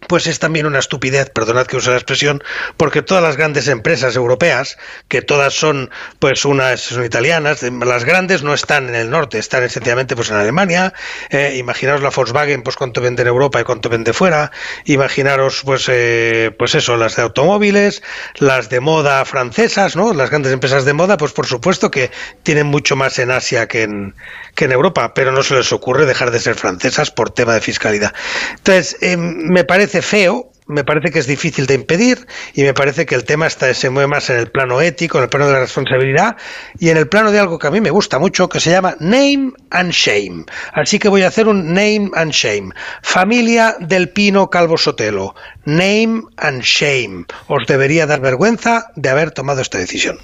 pues 0.07 0.27
es 0.27 0.39
también 0.39 0.67
una 0.67 0.79
estupidez, 0.79 1.31
perdonad 1.31 1.67
que 1.67 1.77
use 1.77 1.91
la 1.91 1.97
expresión, 1.97 2.43
porque 2.77 3.03
todas 3.03 3.23
las 3.23 3.37
grandes 3.37 3.69
empresas 3.69 4.17
europeas, 4.17 4.77
que 5.09 5.23
todas 5.23 5.55
son, 5.55 5.91
pues 6.19 6.45
unas 6.45 6.81
son 6.81 7.05
italianas, 7.05 7.63
las 7.63 8.05
grandes 8.05 8.43
no 8.43 8.55
están 8.55 8.89
en 8.89 8.95
el 8.95 9.11
norte, 9.11 9.39
están 9.39 9.63
esencialmente 9.63 10.17
pues 10.17 10.31
en 10.31 10.37
Alemania, 10.37 10.93
eh, 11.31 11.57
imaginaros 11.57 12.03
la 12.03 12.11
Volkswagen, 12.11 12.63
pues 12.63 12.77
cuánto 12.77 13.01
vende 13.01 13.23
en 13.23 13.29
Europa 13.29 13.61
y 13.61 13.65
cuánto 13.65 13.89
vende 13.89 14.13
fuera, 14.13 14.51
imaginaros 14.85 15.63
pues, 15.65 15.87
eh, 15.89 16.55
pues 16.59 16.75
eso, 16.75 16.97
las 16.97 17.17
de 17.17 17.23
automóviles, 17.23 18.03
las 18.37 18.69
de 18.69 18.81
moda 18.81 19.25
francesas, 19.25 19.97
¿no? 19.97 20.13
Las 20.15 20.31
grandes 20.31 20.53
empresas 20.53 20.85
de 20.85 20.93
moda, 20.93 21.17
pues 21.17 21.33
por 21.33 21.47
supuesto 21.47 21.91
que 21.91 22.11
tienen 22.43 22.67
mucho 22.67 22.97
más 22.97 23.19
en 23.19 23.31
Asia 23.31 23.69
que 23.69 23.83
en, 23.83 24.15
que 24.55 24.67
en 24.67 24.73
Europa, 24.73 25.15
pero 25.15 25.33
no 25.33 25.43
se 25.43 25.55
les 25.55 25.73
ocurre 25.73 26.07
dejar 26.07 26.31
de 26.31 26.41
ser 26.41 26.55
francesas 26.55 27.11
por 27.11 27.31
tema 27.31 27.55
de 27.55 27.61
fiscalidad. 27.61 28.15
Entonces, 28.57 28.97
eh, 29.01 29.17
me 29.17 29.65
parece 29.65 29.94
feo, 30.03 30.51
me 30.67 30.85
parece 30.85 31.11
que 31.11 31.19
es 31.19 31.27
difícil 31.27 31.67
de 31.67 31.75
impedir 31.75 32.27
y 32.55 32.63
me 32.63 32.73
parece 32.73 33.05
que 33.05 33.15
el 33.15 33.25
tema 33.25 33.47
está, 33.47 33.73
se 33.75 33.91
mueve 33.91 34.07
más 34.07 34.31
en 34.31 34.39
el 34.39 34.51
plano 34.51 34.81
ético, 34.81 35.19
en 35.19 35.25
el 35.25 35.31
plano 35.31 35.47
de 35.47 35.53
la 35.53 35.61
responsabilidad 35.61 36.37
y 36.79 36.89
en 36.89 36.97
el 36.97 37.09
plano 37.09 37.33
de 37.33 37.39
algo 37.39 37.59
que 37.59 37.67
a 37.67 37.71
mí 37.71 37.81
me 37.81 37.91
gusta 37.91 38.19
mucho 38.19 38.49
que 38.49 38.61
se 38.61 38.71
llama 38.71 38.97
name 39.01 39.53
and 39.71 39.93
shame. 39.93 40.45
Así 40.73 40.99
que 40.99 41.09
voy 41.09 41.23
a 41.23 41.29
hacer 41.29 41.49
un 41.49 41.75
name 41.75 42.11
and 42.15 42.33
shame. 42.33 42.71
Familia 43.03 43.77
del 43.79 44.09
Pino 44.09 44.49
Calvo 44.49 44.79
Sotelo. 44.79 45.35
Name 45.65 46.23
and 46.37 46.63
shame. 46.63 47.27
Os 47.49 47.67
debería 47.67 48.07
dar 48.07 48.21
vergüenza 48.21 48.87
de 48.97 49.09
haber 49.11 49.33
tomado 49.33 49.61
esta 49.61 49.79
decisión. 49.79 50.19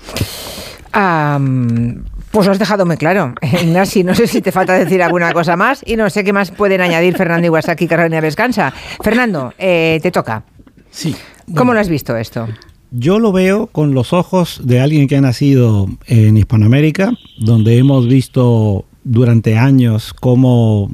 Pues 2.30 2.46
lo 2.46 2.52
has 2.52 2.58
dejado 2.58 2.86
muy 2.86 2.96
claro. 2.96 3.34
Ignacio, 3.62 4.04
no 4.04 4.14
sé 4.14 4.26
si 4.26 4.40
te 4.40 4.52
falta 4.52 4.74
decir 4.74 5.02
alguna 5.02 5.32
cosa 5.32 5.56
más 5.56 5.82
y 5.84 5.96
no 5.96 6.08
sé 6.10 6.24
qué 6.24 6.32
más 6.32 6.50
pueden 6.50 6.80
añadir 6.80 7.16
Fernando 7.16 7.46
Iwasaki 7.46 7.84
y 7.84 7.88
Carolina 7.88 8.20
Vescansa. 8.20 8.72
Fernando, 9.02 9.52
eh, 9.58 9.98
te 10.02 10.10
toca. 10.10 10.44
Sí. 10.90 11.14
¿Cómo 11.54 11.74
lo 11.74 11.80
has 11.80 11.88
visto 11.88 12.16
esto? 12.16 12.48
Yo 12.92 13.18
lo 13.18 13.32
veo 13.32 13.66
con 13.68 13.94
los 13.94 14.12
ojos 14.12 14.60
de 14.64 14.80
alguien 14.80 15.06
que 15.06 15.16
ha 15.16 15.20
nacido 15.20 15.88
en 16.06 16.36
Hispanoamérica, 16.36 17.12
donde 17.38 17.78
hemos 17.78 18.08
visto 18.08 18.84
durante 19.04 19.56
años 19.56 20.12
cómo 20.12 20.90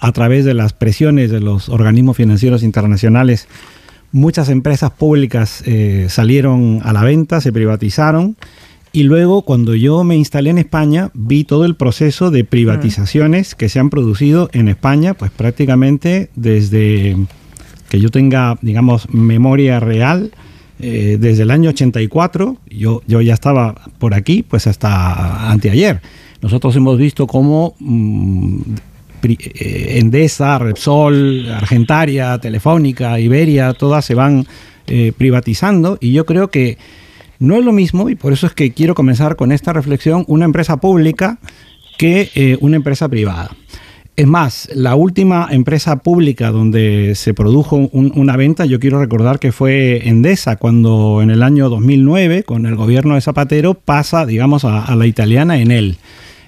a 0.00 0.12
través 0.12 0.44
de 0.44 0.54
las 0.54 0.72
presiones 0.72 1.30
de 1.30 1.40
los 1.40 1.68
organismos 1.68 2.16
financieros 2.16 2.62
internacionales, 2.62 3.48
muchas 4.12 4.48
empresas 4.48 4.90
públicas 4.90 5.62
eh, 5.66 6.06
salieron 6.08 6.80
a 6.84 6.92
la 6.92 7.04
venta, 7.04 7.40
se 7.40 7.52
privatizaron. 7.52 8.36
Y 8.92 9.02
luego, 9.02 9.42
cuando 9.42 9.74
yo 9.74 10.02
me 10.02 10.16
instalé 10.16 10.50
en 10.50 10.58
España, 10.58 11.10
vi 11.14 11.44
todo 11.44 11.64
el 11.64 11.76
proceso 11.76 12.30
de 12.30 12.44
privatizaciones 12.44 13.54
que 13.54 13.68
se 13.68 13.78
han 13.78 13.90
producido 13.90 14.48
en 14.52 14.68
España, 14.68 15.14
pues 15.14 15.30
prácticamente 15.30 16.30
desde 16.34 17.16
que 17.90 18.00
yo 18.00 18.10
tenga, 18.10 18.58
digamos, 18.62 19.08
memoria 19.10 19.80
real, 19.80 20.32
eh, 20.80 21.16
desde 21.18 21.42
el 21.42 21.50
año 21.50 21.70
84, 21.70 22.56
yo, 22.70 23.02
yo 23.06 23.20
ya 23.20 23.34
estaba 23.34 23.74
por 23.98 24.14
aquí, 24.14 24.42
pues 24.42 24.66
hasta 24.66 25.50
anteayer. 25.50 26.00
Nosotros 26.40 26.76
hemos 26.76 26.96
visto 26.98 27.26
cómo 27.26 27.74
mm, 27.80 28.60
eh, 29.22 29.98
Endesa, 29.98 30.58
Repsol, 30.58 31.50
Argentaria, 31.50 32.38
Telefónica, 32.38 33.18
Iberia, 33.18 33.72
todas 33.72 34.04
se 34.04 34.14
van 34.14 34.46
eh, 34.86 35.12
privatizando 35.16 35.98
y 36.00 36.12
yo 36.12 36.24
creo 36.24 36.48
que 36.48 36.78
no 37.38 37.56
es 37.56 37.64
lo 37.64 37.72
mismo, 37.72 38.08
y 38.10 38.14
por 38.14 38.32
eso 38.32 38.46
es 38.46 38.52
que 38.52 38.72
quiero 38.72 38.94
comenzar 38.94 39.36
con 39.36 39.52
esta 39.52 39.72
reflexión, 39.72 40.24
una 40.28 40.44
empresa 40.44 40.78
pública 40.78 41.38
que 41.98 42.56
una 42.60 42.76
empresa 42.76 43.08
privada. 43.08 43.50
Es 44.18 44.26
más, 44.26 44.68
la 44.74 44.96
última 44.96 45.46
empresa 45.48 45.94
pública 46.02 46.50
donde 46.50 47.14
se 47.14 47.34
produjo 47.34 47.76
una 47.92 48.36
venta, 48.36 48.66
yo 48.66 48.80
quiero 48.80 48.98
recordar 48.98 49.38
que 49.38 49.52
fue 49.52 50.08
Endesa, 50.08 50.56
cuando 50.56 51.22
en 51.22 51.30
el 51.30 51.40
año 51.40 51.68
2009, 51.68 52.42
con 52.42 52.66
el 52.66 52.74
gobierno 52.74 53.14
de 53.14 53.20
Zapatero, 53.20 53.74
pasa, 53.74 54.26
digamos, 54.26 54.64
a, 54.64 54.92
la 54.96 55.06
italiana 55.06 55.60
en 55.60 55.70
él. 55.70 55.98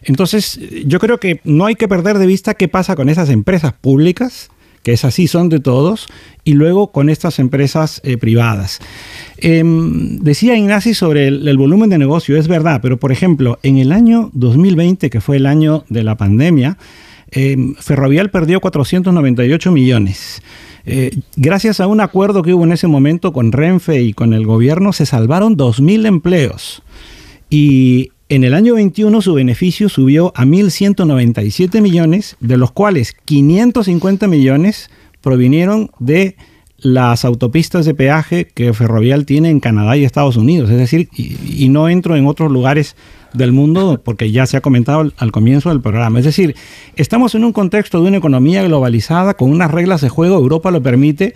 Entonces, 0.03 0.59
yo 0.85 0.99
creo 0.99 1.21
que 1.21 1.41
no 1.45 1.65
hay 1.65 1.77
que 1.77 1.87
perder 1.87 2.19
de 2.19 2.27
vista 2.27 2.55
qué 2.55 2.67
pasa 2.67 2.97
con 2.97 3.09
esas 3.09 3.31
empresas 3.31 3.73
públicas, 3.73 4.51
que 4.83 4.93
es 4.93 5.05
así, 5.05 5.27
son 5.27 5.49
de 5.49 5.61
todos, 5.61 6.07
y 6.45 6.55
luego 6.55 6.93
con 6.93 7.11
estas 7.11 7.39
empresas 7.39 8.01
eh, 8.05 8.17
privadas. 8.17 8.81
Em, 9.37 10.19
decía 10.19 10.57
Ignacio 10.57 10.95
sobre 10.95 11.29
el, 11.29 11.57
volumen 11.57 11.91
de 11.91 11.99
negocio, 11.99 12.37
es 12.37 12.49
verdad, 12.49 12.81
pero 12.83 12.99
por 12.99 13.13
ejemplo, 13.13 13.59
en 13.63 13.79
el 13.79 13.93
año 13.93 14.31
2020, 14.33 15.11
que 15.11 15.21
fue 15.21 15.37
el 15.37 15.47
año 15.47 15.85
de 15.89 16.03
la 16.03 16.17
pandemia, 16.17 16.79
eh, 17.33 17.57
Ferrovial 17.79 18.31
perdió 18.31 18.61
498 18.61 19.71
millones. 19.71 20.43
Eh, 20.87 21.11
gracias 21.37 21.81
a 21.81 21.87
un 21.87 22.01
acuerdo 22.01 22.43
que 22.43 22.55
hubo 22.55 22.65
en 22.65 22.73
ese 22.73 22.87
momento 22.87 23.33
con 23.33 23.53
Renfe 23.53 24.03
y 24.03 24.13
con 24.13 24.33
el 24.33 24.47
gobierno, 24.47 24.93
se 24.93 25.07
salvaron 25.07 25.57
2.000 25.57 26.07
empleos. 26.07 26.83
Y 27.51 28.13
en 28.31 28.45
el 28.45 28.55
año 28.55 28.75
21 28.75 29.21
su 29.21 29.35
beneficio 29.35 29.89
subió 29.89 30.33
a 30.37 30.45
1.197 30.45 31.83
millones, 31.83 32.37
de 32.41 32.57
los 32.57 32.71
cuales 32.71 33.15
550 33.25 34.29
millones 34.29 34.89
provinieron 35.21 35.91
de 35.99 36.37
las 36.79 37.25
autopistas 37.25 37.85
de 37.85 37.93
peaje 37.93 38.47
que 38.47 38.73
Ferrovial 38.73 39.27
tiene 39.27 39.51
en 39.51 39.61
Canadá 39.61 39.97
y 39.97 40.05
Estados 40.05 40.37
Unidos. 40.37 40.71
Es 40.71 40.79
decir, 40.79 41.09
y 41.15 41.69
no 41.71 41.89
entro 41.89 42.17
en 42.17 42.27
otros 42.27 42.51
lugares 42.53 42.97
del 43.35 43.51
mundo, 43.51 44.01
porque 44.03 44.31
ya 44.31 44.47
se 44.47 44.57
ha 44.57 44.61
comentado 44.61 45.13
al 45.17 45.33
comienzo 45.33 45.69
del 45.71 45.81
programa. 45.81 46.21
Es 46.21 46.25
decir, 46.25 46.55
estamos 46.97 47.35
en 47.35 47.45
un 47.45 47.53
contexto 47.53 48.01
de 48.01 48.09
una 48.09 48.19
economía 48.19 48.63
globalizada 48.63 49.35
con 49.35 49.51
unas 49.51 49.73
reglas 49.73 50.01
de 50.01 50.09
juego, 50.09 50.37
Europa 50.37 50.71
lo 50.71 50.83
permite, 50.83 51.35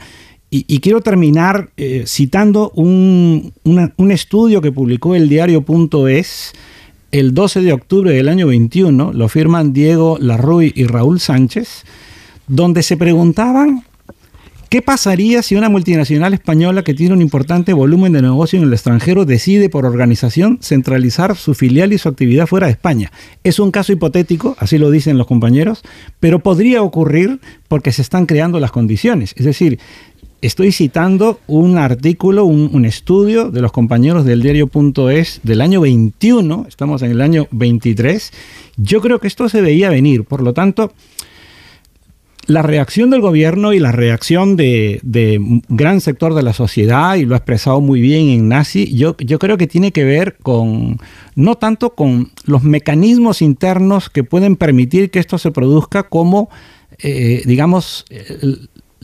y, 0.57 0.79
quiero 0.79 1.01
terminar 1.01 1.71
eh, 1.77 2.05
citando 2.07 2.71
un, 2.77 3.53
un, 3.65 4.11
estudio 4.13 4.61
que 4.61 4.71
publicó 4.71 5.17
el 5.17 5.29
diario.es 5.29 6.53
el 7.15 7.33
12 7.33 7.63
de 7.63 7.73
octubre 7.73 8.11
del 8.11 8.29
año 8.29 8.49
21, 8.49 9.13
lo 9.13 9.29
firman 9.29 9.73
Diego 9.73 10.19
Larruy 10.21 10.73
y 10.75 10.87
Raúl 10.87 11.21
Sánchez, 11.21 11.85
donde 12.49 12.83
se 12.83 12.97
preguntaban 12.97 13.85
¿Qué 14.75 14.83
pasaría 14.83 15.41
si 15.45 15.55
una 15.55 15.69
multinacional 15.69 16.35
española 16.35 16.83
que 16.83 16.95
tiene 16.95 17.15
un 17.15 17.23
importante 17.23 17.73
volumen 17.73 18.13
de 18.13 18.21
negocio 18.21 18.59
en 18.59 18.65
el 18.65 18.73
extranjero 18.73 19.25
decide 19.25 19.69
por 19.69 19.87
organización 19.87 20.59
centralizar 20.61 21.37
su 21.37 21.55
filial 21.55 21.93
y 21.93 21.99
su 21.99 22.09
actividad 22.09 22.49
fuera 22.49 22.67
de 22.67 22.73
España? 22.73 23.13
Es 23.45 23.61
un 23.61 23.71
caso 23.71 23.93
hipotético, 23.93 24.57
así 24.59 24.77
lo 24.79 24.91
dicen 24.91 25.17
los 25.17 25.29
compañeros, 25.29 25.83
pero 26.19 26.41
podría 26.41 26.83
ocurrir 26.83 27.39
porque 27.69 27.93
se 27.93 28.03
están 28.03 28.27
creando 28.27 28.59
las 28.59 28.73
condiciones. 28.73 29.33
Es 29.37 29.45
decir, 29.45 29.79
estoy 30.47 30.73
citando 30.73 31.41
un 31.47 31.79
artículo, 31.79 32.45
un, 32.45 32.85
estudio 32.85 33.51
de 33.51 33.63
los 33.63 33.73
compañeros 33.73 34.27
del 34.27 34.43
diario.es 34.43 35.41
del 35.43 35.61
año 35.63 35.81
21, 35.81 36.67
estamos 36.69 37.01
en 37.03 37.13
el 37.13 37.23
año 37.23 37.49
23. 37.51 38.31
Yo 38.77 39.01
creo 39.01 39.21
que 39.21 39.27
esto 39.27 39.49
se 39.49 39.63
veía 39.63 39.89
venir, 39.89 40.25
por 40.25 40.43
lo 40.43 40.53
tanto 40.53 40.93
la 42.47 42.61
reacción 42.61 43.09
del 43.09 43.23
gobierno 43.23 43.73
y 43.73 43.79
la 43.79 43.91
reacción 43.91 44.55
de, 44.57 45.01
un 45.41 45.63
gran 45.71 46.03
sector 46.03 46.35
de 46.35 46.43
la 46.43 46.53
sociedad, 46.53 47.15
y 47.17 47.25
lo 47.25 47.35
ha 47.35 47.39
expresado 47.39 47.81
muy 47.81 48.03
bien 48.03 48.29
Ignaci, 48.29 48.95
yo, 48.95 49.17
yo 49.17 49.39
creo 49.39 49.57
que 49.57 49.67
tiene 49.67 49.93
que 49.93 50.05
ver 50.05 50.37
con, 50.43 50.99
no 51.37 51.55
tanto 51.55 51.95
con 51.95 52.33
los 52.45 52.63
mecanismos 52.63 53.41
internos 53.41 54.11
que 54.11 54.25
pueden 54.25 54.57
permitir 54.57 55.11
que 55.11 55.21
esto 55.21 55.39
se 55.39 55.53
produzca, 55.53 56.03
como, 56.03 56.51
eh, 56.99 57.43
digamos, 57.47 58.05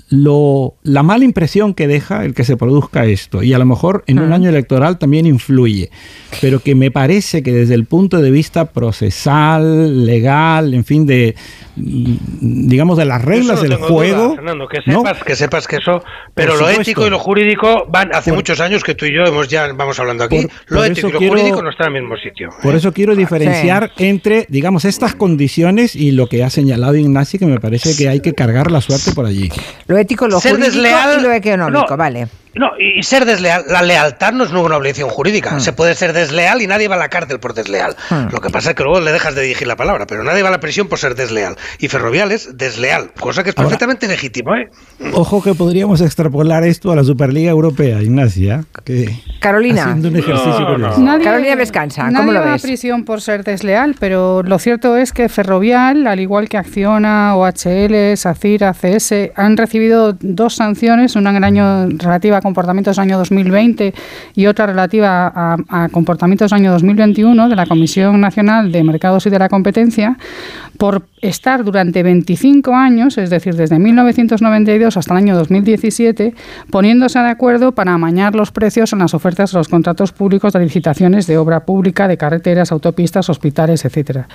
lo, 0.09 0.75
la 0.83 1.03
mala 1.03 1.25
impresión 1.25 1.75
que 1.75 1.87
deja 1.87 2.25
el 2.25 2.35
que 2.35 2.45
se 2.45 2.57
produzca 2.57 3.05
esto. 3.05 3.43
Y 3.43 3.53
a 3.53 3.59
lo 3.59 3.67
mejor 3.67 4.05
en 4.07 4.19
un 4.19 4.33
año 4.33 4.49
electoral 4.49 4.99
también 4.99 5.27
influye. 5.27 5.91
Pero 6.41 6.61
que 6.61 6.75
me 6.75 6.91
parece 6.91 7.43
que 7.43 7.53
desde 7.53 7.75
el 7.75 7.85
punto 7.85 8.21
de 8.21 8.31
vista 8.31 8.67
procesal, 8.73 10.07
legal, 10.07 10.75
en 10.75 10.85
fin, 10.85 11.07
de, 11.07 11.35
digamos, 11.77 12.99
de 12.99 13.05
las 13.05 13.25
reglas 13.25 13.63
del 13.63 13.77
juego. 13.77 14.35
Fernando, 14.37 14.69
que 14.69 14.81
sepas, 14.83 15.25
que 15.25 15.37
sepas 15.37 15.67
que 15.67 15.77
eso, 15.77 16.03
pero 16.35 16.57
lo 16.57 16.69
ético 16.69 17.07
y 17.07 17.11
lo 17.11 17.19
jurídico 17.19 17.87
van 17.89 18.15
hace 18.15 18.33
muchos 18.33 18.61
años 18.61 18.85
que 18.85 18.95
tú 18.95 19.07
y 19.07 19.15
yo 19.15 19.25
hemos 19.25 19.49
ya 19.49 19.73
vamos 19.73 19.99
hablando 19.99 20.25
aquí. 20.25 20.47
lo 20.69 20.85
ético 20.85 21.09
y 21.09 21.13
lo 21.13 21.19
jurídico 21.19 21.63
no 21.63 21.71
están 21.71 21.91
en 21.91 21.97
el 21.97 22.03
mismo 22.03 22.17
sitio. 22.17 22.51
Por 22.63 22.75
eso 22.75 22.93
quiero 22.93 23.15
diferenciar 23.15 23.93
entre, 23.99 24.47
digamos, 24.49 24.85
estas 24.85 25.15
condiciones 25.15 25.97
y 25.97 26.13
lo 26.13 26.29
que 26.29 26.45
ha 26.45 26.51
señalado 26.51 26.97
Ignacio, 26.97 27.39
que 27.39 27.47
me 27.47 27.61
parece 27.61 27.97
que 27.97 28.09
hay 28.09 28.21
que 28.21 28.35
cargar 28.35 28.71
la 28.71 28.81
suerte 28.81 29.13
por 29.13 29.27
allí. 29.27 29.51
Lo 29.91 29.99
ético, 29.99 30.29
lo 30.29 30.41
jurídico 30.41 30.87
y 31.19 31.21
lo 31.21 31.33
económico, 31.33 31.97
vale. 31.97 32.29
No, 32.55 32.71
y 32.79 33.03
ser 33.03 33.25
desleal, 33.25 33.65
la 33.69 33.83
lealtad 33.83 34.33
no 34.33 34.45
es 34.45 34.51
una 34.51 34.77
obligación 34.77 35.09
jurídica. 35.09 35.55
Hmm. 35.55 35.61
Se 35.61 35.73
puede 35.73 35.95
ser 35.95 36.13
desleal 36.13 36.63
y 36.63 36.67
nadie 36.67 36.89
va 36.89 36.97
a 36.97 36.99
la 36.99 37.09
cárcel 37.09 37.39
por 37.39 37.55
desleal. 37.55 37.97
Hmm. 38.11 38.33
Lo 38.33 38.41
que 38.41 38.51
pasa 38.51 38.71
es 38.71 38.77
que 38.77 38.83
luego 38.83 39.01
le 39.01 39.13
dejas 39.13 39.35
de 39.35 39.43
dirigir 39.43 39.69
la 39.69 39.77
palabra, 39.77 40.07
pero 40.07 40.25
nadie 40.25 40.43
va 40.43 40.49
a 40.49 40.53
la 40.53 40.61
prisión 40.61 40.89
por 40.89 40.99
ser 40.99 41.15
desleal. 41.15 41.57
Y 41.79 41.89
Ferrovial 41.89 42.33
es 42.33 42.57
desleal, 42.57 43.13
cosa 43.19 43.45
que 43.45 43.51
es 43.51 43.55
perfectamente 43.55 44.09
legítimo. 44.09 44.55
¿eh? 44.57 44.69
Ojo 45.13 45.43
que 45.43 45.55
podríamos 45.55 46.01
extrapolar 46.01 46.65
esto 46.65 46.91
a 46.91 46.97
la 46.97 47.05
Superliga 47.05 47.51
Europea, 47.51 48.03
Ignacia. 48.03 48.65
Que 48.85 49.15
Carolina. 49.39 49.85
Haciendo 49.85 50.09
un 50.09 50.17
ejercicio 50.17 50.79
nadie, 50.79 51.25
Carolina 51.25 51.57
descansa. 51.57 52.11
Nadie 52.11 52.33
va 52.33 52.55
a 52.55 52.59
prisión 52.59 53.05
por 53.05 53.21
ser 53.21 53.45
desleal, 53.45 53.95
pero 53.99 54.43
lo 54.43 54.59
cierto 54.59 54.97
es 54.97 55.13
que 55.13 55.29
Ferrovial, 55.29 56.07
al 56.07 56.21
igual 56.21 56.49
que 56.49 56.59
Acciona, 56.59 57.37
OHL, 57.37 58.17
SACIR, 58.17 58.65
ACS, 58.65 59.13
han 59.37 59.57
recibido 59.57 60.17
dos 60.21 60.57
sanciones, 60.57 61.17
una 61.17 61.31
en 61.31 61.37
el 61.37 61.45
año 61.45 61.89
relativa 61.97 62.40
a 62.41 62.43
comportamientos 62.43 62.99
año 62.99 63.19
2020 63.19 63.95
y 64.35 64.47
otra 64.47 64.67
relativa 64.67 65.33
a, 65.35 65.57
a 65.69 65.89
comportamientos 65.89 66.53
año 66.53 66.73
2021 66.73 67.49
de 67.49 67.57
la 67.57 67.67
Comisión 67.67 68.21
Nacional 68.21 68.73
de 68.73 68.83
Mercados 68.83 69.27
y 69.27 69.31
de 69.31 69.39
la 69.39 69.49
Competencia 69.49 70.17
por 70.81 71.05
estar 71.21 71.65
durante 71.65 72.03
25 72.03 72.75
años, 72.75 73.19
es 73.19 73.29
decir, 73.29 73.55
desde 73.55 73.79
1992 73.79 74.97
hasta 74.97 75.13
el 75.13 75.19
año 75.19 75.37
2017, 75.37 76.35
poniéndose 76.71 77.19
de 77.19 77.29
acuerdo 77.29 77.73
para 77.73 77.93
amañar 77.93 78.35
los 78.35 78.51
precios 78.51 78.93
en 78.95 79.01
las 79.01 79.13
ofertas 79.13 79.53
de 79.53 79.59
los 79.59 79.69
contratos 79.69 80.13
públicos 80.13 80.55
de 80.55 80.61
licitaciones 80.61 81.27
de 81.27 81.37
obra 81.37 81.67
pública, 81.67 82.09
de 82.09 82.17
carreteras, 82.17 82.73
autopistas, 82.73 83.29
hospitales, 83.29 83.85
etcétera. 83.85 84.29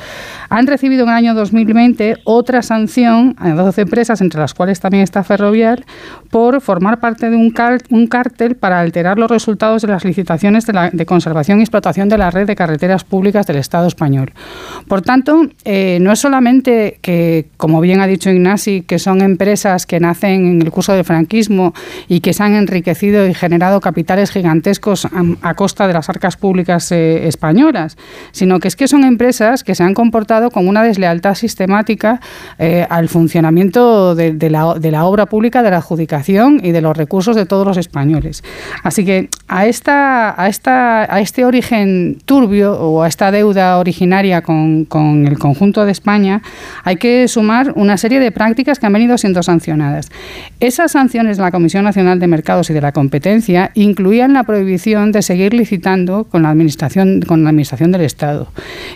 Han 0.50 0.68
recibido 0.68 1.04
en 1.04 1.10
el 1.10 1.16
año 1.16 1.34
2020 1.34 2.18
otra 2.24 2.62
sanción 2.62 3.36
a 3.40 3.50
12 3.52 3.82
empresas, 3.82 4.22
entre 4.22 4.40
las 4.40 4.54
cuales 4.54 4.80
también 4.80 5.04
está 5.04 5.24
Ferrovial, 5.24 5.84
por 6.30 6.62
formar 6.62 7.00
parte 7.00 7.30
de 7.30 7.38
un, 7.38 7.54
un 7.96 8.08
cártel 8.08 8.56
para 8.56 8.80
alterar 8.80 9.18
los 9.18 9.30
resultados 9.30 9.82
de 9.82 9.88
las 9.88 10.04
licitaciones 10.04 10.66
de, 10.66 11.06
conservación 11.06 11.60
y 11.60 11.64
explotación 11.64 12.10
de 12.10 12.18
la 12.18 12.32
red 12.32 12.48
de 12.48 12.56
carreteras 12.56 13.04
públicas 13.04 13.48
del 13.48 13.58
Estado 13.58 13.88
español. 13.88 14.34
Por 14.88 15.02
tanto, 15.02 15.48
eh, 15.64 16.00
no 16.02 16.12
es 16.12 16.20
solamente 16.20 17.00
que, 17.02 17.48
como 17.58 17.82
bien 17.82 18.02
ha 18.02 18.08
dicho 18.08 18.30
Ignasi, 18.30 18.82
que 18.82 19.00
son 19.00 19.22
empresas 19.22 19.86
que 19.86 20.00
nacen 20.00 20.48
en 20.48 20.62
el 20.62 20.72
curso 20.72 20.94
del 20.94 21.06
franquismo 21.06 21.74
y 22.08 22.20
que 22.20 22.34
se 22.34 22.44
han 22.44 22.56
enriquecido 22.56 23.25
y 23.28 23.34
generado 23.34 23.82
capitales 23.82 24.32
gigantescos 24.32 25.08
a, 25.42 25.54
costa 25.54 25.88
de 25.88 25.94
las 25.94 26.10
arcas 26.10 26.36
públicas 26.38 26.92
eh, 26.92 27.28
españolas, 27.28 27.98
sino 28.32 28.60
que 28.60 28.68
es 28.68 28.75
que 28.75 28.88
son 28.88 29.04
empresas 29.04 29.64
que 29.64 29.75
se 29.75 29.84
han 29.84 29.94
comportado 29.94 30.52
con 30.52 30.68
una 30.68 30.84
deslealtad 30.84 31.36
sistemática 31.36 32.20
eh, 32.60 32.86
al 32.90 33.10
funcionamiento 33.10 34.16
de, 34.16 34.50
la, 34.50 34.74
de 34.75 34.92
la 34.92 35.06
obra 35.06 35.28
pública, 35.28 35.64
de 35.64 35.72
la 35.72 35.78
adjudicación 35.78 36.60
y 36.64 36.72
de 36.72 36.82
los 36.82 36.96
recursos 36.98 37.36
de 37.36 37.46
todos 37.46 37.66
los 37.66 37.78
españoles. 37.86 38.44
Así 38.84 39.06
que 39.06 39.30
a, 39.48 39.65
esta, 39.65 40.39
a, 40.42 40.48
esta, 40.48 41.13
a 41.13 41.22
este 41.22 41.46
origen 41.46 42.18
turbio 42.25 42.74
o 42.74 43.04
a 43.04 43.08
esta 43.08 43.32
deuda 43.32 43.77
originaria 43.77 44.42
con, 44.42 44.86
con 44.86 45.27
el 45.27 45.38
conjunto 45.38 45.86
de 45.86 45.92
España 45.92 46.42
hay 46.84 46.98
que 46.98 47.27
sumar 47.27 47.74
una 47.75 47.98
serie 47.98 48.20
de 48.20 48.32
prácticas 48.32 48.80
que 48.80 48.86
han 48.86 48.94
venido 48.94 49.18
siendo 49.18 49.44
sancionadas. 49.44 50.12
Esas 50.60 50.92
sanciones 50.92 51.38
de 51.38 51.44
la 51.44 51.51
Comisión 51.51 51.84
Nacional 51.84 52.20
de 52.20 52.27
Mercados 52.27 52.70
y 52.70 52.74
de 52.74 52.82
la 52.82 52.92
Competencia 52.92 53.72
incluían 53.75 54.34
la 54.34 54.44
prohibición 54.44 55.12
de 55.12 55.22
seguir 55.22 55.54
licitando 55.54 56.25
con 56.25 56.44
la 56.44 56.50
administración, 56.50 57.22
con 57.22 57.44
la 57.44 57.50
administración 57.50 57.92
del 57.92 58.01
Estado. 58.01 58.48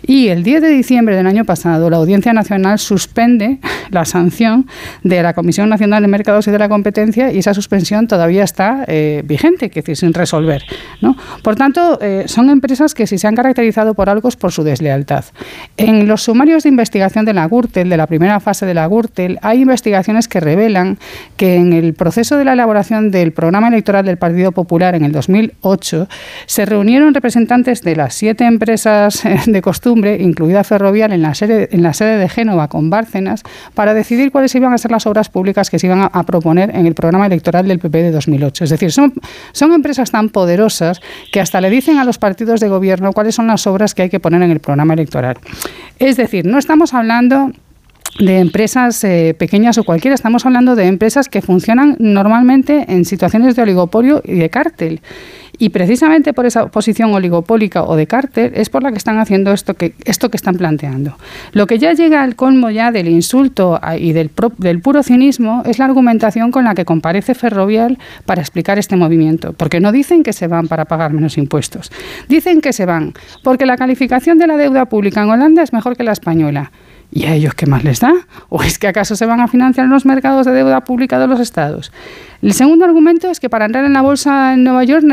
Y 0.05 0.29
el 0.29 0.43
10 0.43 0.61
de 0.61 0.69
diciembre 0.69 1.15
del 1.15 1.27
año 1.27 1.45
pasado, 1.45 1.89
la 1.89 1.97
Audiencia 1.97 2.33
Nacional 2.33 2.79
suspende 2.79 3.59
la 3.91 4.05
sanción 4.05 4.67
de 5.03 5.21
la 5.21 5.33
Comisión 5.33 5.69
Nacional 5.69 6.01
de 6.01 6.07
Mercados 6.07 6.47
y 6.47 6.51
de 6.51 6.59
la 6.59 6.69
Competencia 6.69 7.31
y 7.31 7.39
esa 7.39 7.53
suspensión 7.53 8.07
todavía 8.07 8.43
está 8.43 8.78
eh, 8.87 9.21
vigente, 9.25 9.69
que 9.69 9.81
decir, 9.81 9.97
sin 9.97 10.13
resolver. 10.13 10.63
Por 11.43 11.55
tanto, 11.55 11.99
eh, 12.01 12.23
son 12.27 12.49
empresas 12.49 12.93
que 12.93 13.07
si 13.07 13.17
se 13.17 13.27
han 13.27 13.35
caracterizado 13.35 13.93
por 13.93 14.09
algo 14.09 14.29
es 14.29 14.35
por 14.35 14.51
su 14.51 14.63
deslealtad. 14.63 15.25
En 15.77 16.07
los 16.07 16.23
sumarios 16.23 16.63
de 16.63 16.69
investigación 16.69 17.25
de 17.25 17.33
la 17.33 17.47
Gürtel, 17.47 17.89
de 17.89 17.97
la 17.97 18.07
primera 18.07 18.39
fase 18.39 18.65
de 18.65 18.73
la 18.73 18.87
Gürtel, 18.87 19.39
hay 19.41 19.61
investigaciones 19.61 20.27
que 20.27 20.39
revelan 20.39 20.97
que 21.37 21.55
en 21.55 21.73
el 21.73 21.93
proceso 21.93 22.37
de 22.37 22.45
la 22.45 22.53
elaboración 22.53 23.11
del 23.11 23.31
programa 23.31 23.67
electoral 23.69 24.05
del 24.05 24.17
Partido 24.17 24.51
Popular 24.51 24.95
en 24.95 25.03
el 25.03 25.11
2008 25.11 26.07
se 26.45 26.65
reunieron 26.65 27.13
representantes 27.13 27.81
de 27.81 27.95
las 27.95 28.13
siete 28.13 28.45
empresas 28.45 29.25
eh, 29.25 29.39
de 29.45 29.61
costumbre, 29.61 30.17
incluida 30.21 30.63
Ferrovial, 30.63 31.11
en 31.13 31.21
la 31.21 31.33
sede, 31.33 31.67
de 31.69 32.29
Génova 32.29 32.67
con 32.67 32.89
Bárcenas, 32.89 33.43
para 33.73 33.93
decidir 33.93 34.31
cuáles 34.31 34.53
iban 34.55 34.73
a 34.73 34.77
ser 34.77 34.91
las 34.91 35.05
obras 35.07 35.29
públicas 35.29 35.69
que 35.69 35.79
se 35.79 35.87
iban 35.87 36.09
a, 36.11 36.23
proponer 36.23 36.75
en 36.75 36.85
el 36.85 36.93
programa 36.93 37.25
electoral 37.25 37.67
del 37.67 37.79
PP 37.79 38.03
de 38.03 38.11
2008. 38.11 38.65
Es 38.71 38.79
decir, 38.79 38.91
son, 38.91 39.13
son 39.51 39.73
empresas 39.73 40.11
tan 40.11 40.29
poderosas 40.29 41.01
que 41.31 41.39
hasta 41.39 41.61
le 41.61 41.69
dicen 41.69 41.97
a 41.97 42.05
los 42.05 42.17
partidos 42.17 42.59
de 42.59 42.69
gobierno 42.69 43.13
cuáles 43.13 43.35
son 43.35 43.47
las 43.47 43.65
obras 43.67 43.93
que 43.93 44.03
hay 44.03 44.09
que 44.09 44.19
poner 44.19 44.41
en 44.41 44.51
el 44.51 44.59
programa 44.59 44.93
electoral. 44.93 45.37
Es 45.97 46.17
decir, 46.17 46.45
no 46.45 46.57
estamos 46.57 46.93
hablando 46.93 47.51
de 48.17 48.39
empresas 48.39 49.03
eh, 49.03 49.35
pequeñas 49.37 49.77
o 49.77 49.83
cualquiera, 49.83 50.15
estamos 50.15 50.45
hablando 50.45 50.75
de 50.75 50.85
empresas 50.87 51.29
que 51.29 51.41
funcionan 51.41 51.95
normalmente 51.99 52.85
en 52.89 53.05
situaciones 53.05 53.55
de 53.55 53.61
oligopolio 53.61 54.21
y 54.25 54.35
de 54.35 54.49
cártel. 54.49 55.01
Y 55.61 55.69
precisamente 55.69 56.31
por 56.31 56.45
esa 56.45 56.67
posición 56.67 57.13
oligopólica 57.13 57.83
o 57.83 57.97
de 57.97 58.07
cártel 58.07 58.53
es 58.55 58.69
por 58.69 58.81
la 58.81 58.91
que 58.91 58.97
están 58.97 59.19
haciendo 59.19 59.51
esto 59.51 59.73
que, 59.73 59.93
esto 60.05 60.29
que 60.29 60.37
están 60.37 60.55
planteando. 60.55 61.17
Lo 61.51 61.67
que 61.67 61.77
ya 61.77 61.91
llega 61.91 62.23
al 62.23 62.37
colmo 62.37 62.69
ya 62.69 62.93
del 62.93 63.09
insulto 63.09 63.79
y 63.99 64.13
del, 64.13 64.31
del 64.57 64.81
puro 64.81 65.03
cinismo 65.03 65.61
es 65.65 65.77
la 65.77 65.85
argumentación 65.85 66.51
con 66.51 66.63
la 66.63 66.75
que 66.75 66.85
comparece 66.85 67.35
Ferrovial 67.35 67.97
para 68.25 68.41
explicar 68.41 68.79
este 68.79 68.95
movimiento. 68.95 69.51
Porque 69.51 69.81
no 69.81 69.91
dicen 69.91 70.23
que 70.23 70.31
se 70.31 70.47
van 70.47 70.69
para 70.69 70.85
pagar 70.85 71.11
menos 71.11 71.37
impuestos. 71.37 71.91
Dicen 72.29 72.61
que 72.61 72.71
se 72.71 72.85
van 72.85 73.13
porque 73.43 73.65
la 73.65 73.75
calificación 73.75 74.37
de 74.37 74.47
la 74.47 74.55
deuda 74.55 74.85
pública 74.85 75.23
en 75.23 75.29
Holanda 75.29 75.61
es 75.61 75.73
mejor 75.73 75.97
que 75.97 76.03
la 76.03 76.13
española. 76.13 76.71
¿Y 77.11 77.25
a 77.25 77.33
ellos 77.33 77.55
qué 77.55 77.65
más 77.65 77.83
les 77.83 77.99
da? 77.99 78.13
¿O 78.49 78.61
es 78.61 78.77
que 78.77 78.87
acaso 78.87 79.15
se 79.15 79.25
van 79.25 79.39
a 79.41 79.47
financiar 79.47 79.85
en 79.85 79.91
los 79.91 80.05
mercados 80.05 80.45
de 80.45 80.51
deuda 80.51 80.81
pública 80.81 81.17
de 81.17 81.27
los 81.27 81.39
estados? 81.39 81.91
El 82.41 82.53
segundo 82.53 82.85
argumento 82.85 83.29
es 83.29 83.39
que 83.39 83.49
para 83.49 83.65
entrar 83.65 83.83
en 83.83 83.93
la 83.93 84.01
bolsa 84.01 84.53
en 84.53 84.63
Nueva 84.63 84.83
York 84.83 85.03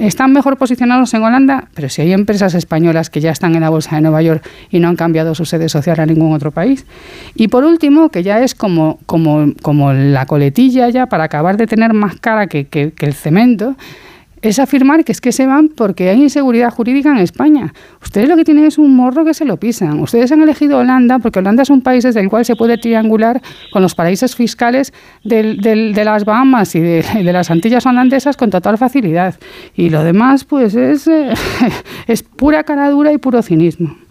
están 0.00 0.32
mejor 0.32 0.56
posicionados 0.56 1.12
en 1.14 1.22
Holanda, 1.22 1.68
pero 1.74 1.88
si 1.90 2.02
hay 2.02 2.12
empresas 2.12 2.54
españolas 2.54 3.10
que 3.10 3.20
ya 3.20 3.30
están 3.30 3.54
en 3.54 3.60
la 3.60 3.68
bolsa 3.68 3.96
de 3.96 4.02
Nueva 4.02 4.22
York 4.22 4.42
y 4.70 4.80
no 4.80 4.88
han 4.88 4.96
cambiado 4.96 5.34
su 5.34 5.44
sede 5.44 5.68
social 5.68 6.00
a 6.00 6.06
ningún 6.06 6.32
otro 6.32 6.50
país. 6.50 6.86
Y 7.34 7.48
por 7.48 7.64
último, 7.64 8.08
que 8.08 8.22
ya 8.22 8.40
es 8.40 8.54
como, 8.54 8.98
como, 9.04 9.52
como 9.60 9.92
la 9.92 10.26
coletilla 10.26 10.88
ya 10.88 11.06
para 11.06 11.24
acabar 11.24 11.58
de 11.58 11.66
tener 11.66 11.92
más 11.92 12.16
cara 12.18 12.46
que, 12.46 12.66
que 12.66 12.92
el 12.98 13.14
cemento, 13.14 13.76
es 14.42 14.58
afirmar 14.58 15.04
que 15.04 15.12
es 15.12 15.20
que 15.20 15.32
se 15.32 15.46
van 15.46 15.68
porque 15.68 16.10
hay 16.10 16.20
inseguridad 16.20 16.70
jurídica 16.70 17.10
en 17.10 17.18
España. 17.18 17.72
Ustedes 18.02 18.28
lo 18.28 18.36
que 18.36 18.44
tienen 18.44 18.64
es 18.64 18.76
un 18.76 18.94
morro 18.94 19.24
que 19.24 19.34
se 19.34 19.44
lo 19.44 19.56
pisan. 19.56 20.00
Ustedes 20.00 20.32
han 20.32 20.42
elegido 20.42 20.78
Holanda 20.78 21.20
porque 21.20 21.38
Holanda 21.38 21.62
es 21.62 21.70
un 21.70 21.80
país 21.80 22.02
desde 22.02 22.20
el 22.20 22.28
cual 22.28 22.44
se 22.44 22.56
puede 22.56 22.76
triangular 22.76 23.40
con 23.72 23.82
los 23.82 23.94
paraísos 23.94 24.34
fiscales 24.34 24.92
de 25.22 26.02
las 26.04 26.24
Bahamas 26.24 26.74
y 26.74 26.80
de, 26.80 27.32
las 27.32 27.50
Antillas 27.50 27.86
holandesas 27.86 28.36
con 28.36 28.50
total 28.50 28.78
facilidad. 28.78 29.36
Y 29.76 29.90
lo 29.90 30.02
demás, 30.02 30.44
pues, 30.44 30.74
es, 30.74 31.08
es 32.08 32.22
pura 32.24 32.64
cara 32.64 32.90
dura 32.90 33.12
y 33.12 33.18
puro 33.18 33.42
cinismo. 33.42 34.01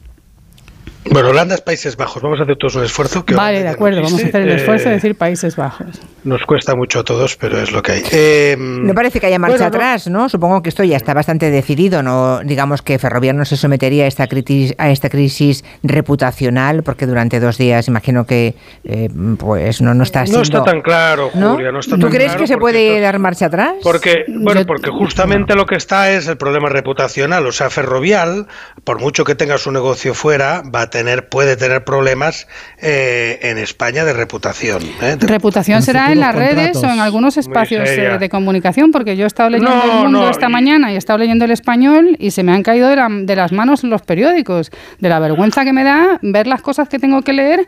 Bueno, 1.10 1.30
Holanda 1.30 1.56
es 1.56 1.62
Países 1.62 1.98
Bajos. 1.98 2.22
Vamos 2.22 2.40
a 2.40 2.44
hacer 2.44 2.58
todos 2.58 2.76
un 2.76 2.84
esfuerzo. 2.84 3.26
Que 3.26 3.34
vale, 3.34 3.64
de 3.64 3.70
acuerdo. 3.70 4.02
Vamos 4.04 4.24
a 4.24 4.28
hacer 4.28 4.42
el 4.42 4.52
esfuerzo 4.52 4.86
de 4.86 4.92
eh, 4.92 4.96
decir 4.96 5.16
Países 5.16 5.56
Bajos. 5.56 6.00
Nos 6.24 6.44
cuesta 6.44 6.76
mucho 6.76 7.00
a 7.00 7.04
todos, 7.04 7.36
pero 7.38 7.60
es 7.60 7.72
lo 7.72 7.82
que 7.82 7.94
hay. 7.94 8.04
Eh, 8.12 8.56
no 8.60 8.94
parece 8.94 9.20
que 9.20 9.26
haya 9.26 9.40
marcha 9.40 9.66
atrás, 9.66 10.08
no. 10.08 10.30
Supongo 10.30 10.62
que 10.62 10.70
esto 10.70 10.84
ya 10.84 10.98
está 10.98 11.16
bastante 11.16 11.50
decidido. 11.50 12.04
No, 12.04 12.42
digamos 12.44 12.84
que 12.84 13.00
Ferrovial 13.00 13.36
no 13.36 13.46
se 13.46 13.58
sometería 13.58 14.04
a 14.04 14.08
esta 14.08 14.28
crisis, 14.28 14.76
a 14.78 14.92
esta 14.92 15.10
crisis 15.10 15.66
reputacional, 15.82 16.84
porque 16.84 17.08
durante 17.08 17.40
dos 17.40 17.58
días, 17.58 17.88
imagino 17.88 18.28
que, 18.28 18.54
eh, 18.84 19.10
pues 19.40 19.82
no, 19.82 19.96
no 19.96 20.04
está. 20.04 20.26
No 20.26 20.42
está 20.42 20.64
tan 20.64 20.82
claro, 20.82 21.30
Julia. 21.32 21.72
No, 21.72 21.80
¿Tú 21.80 22.10
crees 22.10 22.36
que 22.36 22.46
se 22.46 22.58
puede 22.58 23.00
dar 23.00 23.18
marcha 23.18 23.48
atrás? 23.48 23.78
Porque, 23.82 24.26
bueno, 24.28 24.64
porque 24.68 24.92
justamente 24.92 25.56
lo 25.56 25.66
que 25.66 25.76
está 25.76 26.12
es 26.12 26.28
el 26.28 26.38
problema 26.38 26.70
reputacional. 26.70 27.48
O 27.48 27.52
sea, 27.52 27.72
Ferrovial, 27.72 28.46
por 28.84 29.00
mucho 29.00 29.24
que 29.24 29.34
tenga 29.34 29.58
su 29.58 29.72
negocio 29.72 30.14
fuera, 30.14 30.62
va 30.62 30.84
a 30.84 30.91
tener, 30.92 31.28
puede 31.28 31.58
tener 31.58 31.84
problemas 31.84 32.48
eh, 32.80 33.40
en 33.42 33.58
España 33.58 34.06
de 34.06 34.14
reputación. 34.14 34.84
¿eh? 35.02 35.18
reputación 35.20 35.82
será 35.82 36.12
en 36.12 36.20
las 36.20 36.36
redes 36.36 36.78
o 36.78 36.86
en 36.86 37.00
algunos 37.00 37.38
espacios 37.38 37.90
eh, 37.90 38.18
de 38.20 38.30
comunicación, 38.30 38.92
porque 38.92 39.18
yo 39.18 39.24
he 39.24 39.28
estado 39.28 39.50
leyendo 39.50 39.84
el 39.84 40.04
mundo 40.04 40.30
esta 40.30 40.50
mañana 40.50 40.92
y 40.92 40.96
he 40.96 40.98
estado 40.98 41.18
leyendo 41.18 41.46
el 41.46 41.52
español 41.52 42.16
y 42.20 42.30
se 42.32 42.44
me 42.44 42.52
han 42.52 42.62
caído 42.62 42.90
de, 42.90 43.36
las 43.36 43.52
manos 43.52 43.84
los 43.84 44.04
periódicos, 44.04 44.72
de 45.00 45.10
la 45.10 45.20
vergüenza 45.20 45.64
que 45.64 45.74
me 45.74 45.84
da 45.84 46.20
ver 46.22 46.46
las 46.46 46.62
cosas 46.62 46.88
que 46.88 47.00
tengo 47.00 47.24
que 47.24 47.34
leer, 47.34 47.68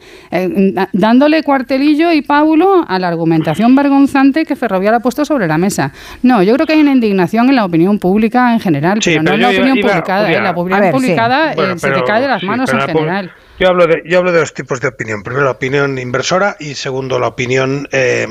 dándole 0.91 1.41
cuartelillo 1.41 2.11
y 2.11 2.21
pábulo 2.21 2.85
a 2.87 2.99
la 2.99 3.07
argumentación 3.07 3.75
vergonzante 3.75 4.45
que 4.45 4.55
Ferrovial 4.55 4.93
ha 4.95 4.99
puesto 4.99 5.25
sobre 5.25 5.47
la 5.47 5.57
mesa. 5.57 5.91
No, 6.21 6.43
yo 6.43 6.53
creo 6.53 6.67
que 6.67 6.73
hay 6.73 6.81
una 6.81 6.91
indignación 6.91 7.49
en 7.49 7.55
la 7.55 7.65
opinión 7.65 7.97
pública 7.97 8.53
en 8.53 8.59
general, 8.59 8.99
pero, 9.03 9.23
no 9.23 9.33
en 9.33 9.41
la 9.41 9.49
opinión 9.49 9.77
publicada. 9.79 10.29
la 10.29 10.51
opinión 10.51 10.91
publicada 10.91 11.53
se 11.77 11.91
te 11.91 12.03
cae 12.03 12.21
de 12.21 12.27
las 12.27 12.43
manos 12.43 12.71
en 12.73 12.81
general. 12.81 13.12
Total. 13.13 13.42
Yo 13.59 13.67
hablo, 13.67 13.85
de, 13.85 14.01
yo 14.05 14.17
hablo 14.17 14.31
de 14.31 14.39
dos 14.39 14.55
tipos 14.55 14.81
de 14.81 14.87
opinión. 14.87 15.21
Primero, 15.21 15.45
la 15.45 15.51
opinión 15.51 15.99
inversora 15.99 16.57
y 16.59 16.73
segundo, 16.73 17.19
la 17.19 17.27
opinión 17.27 17.87
eh, 17.91 18.27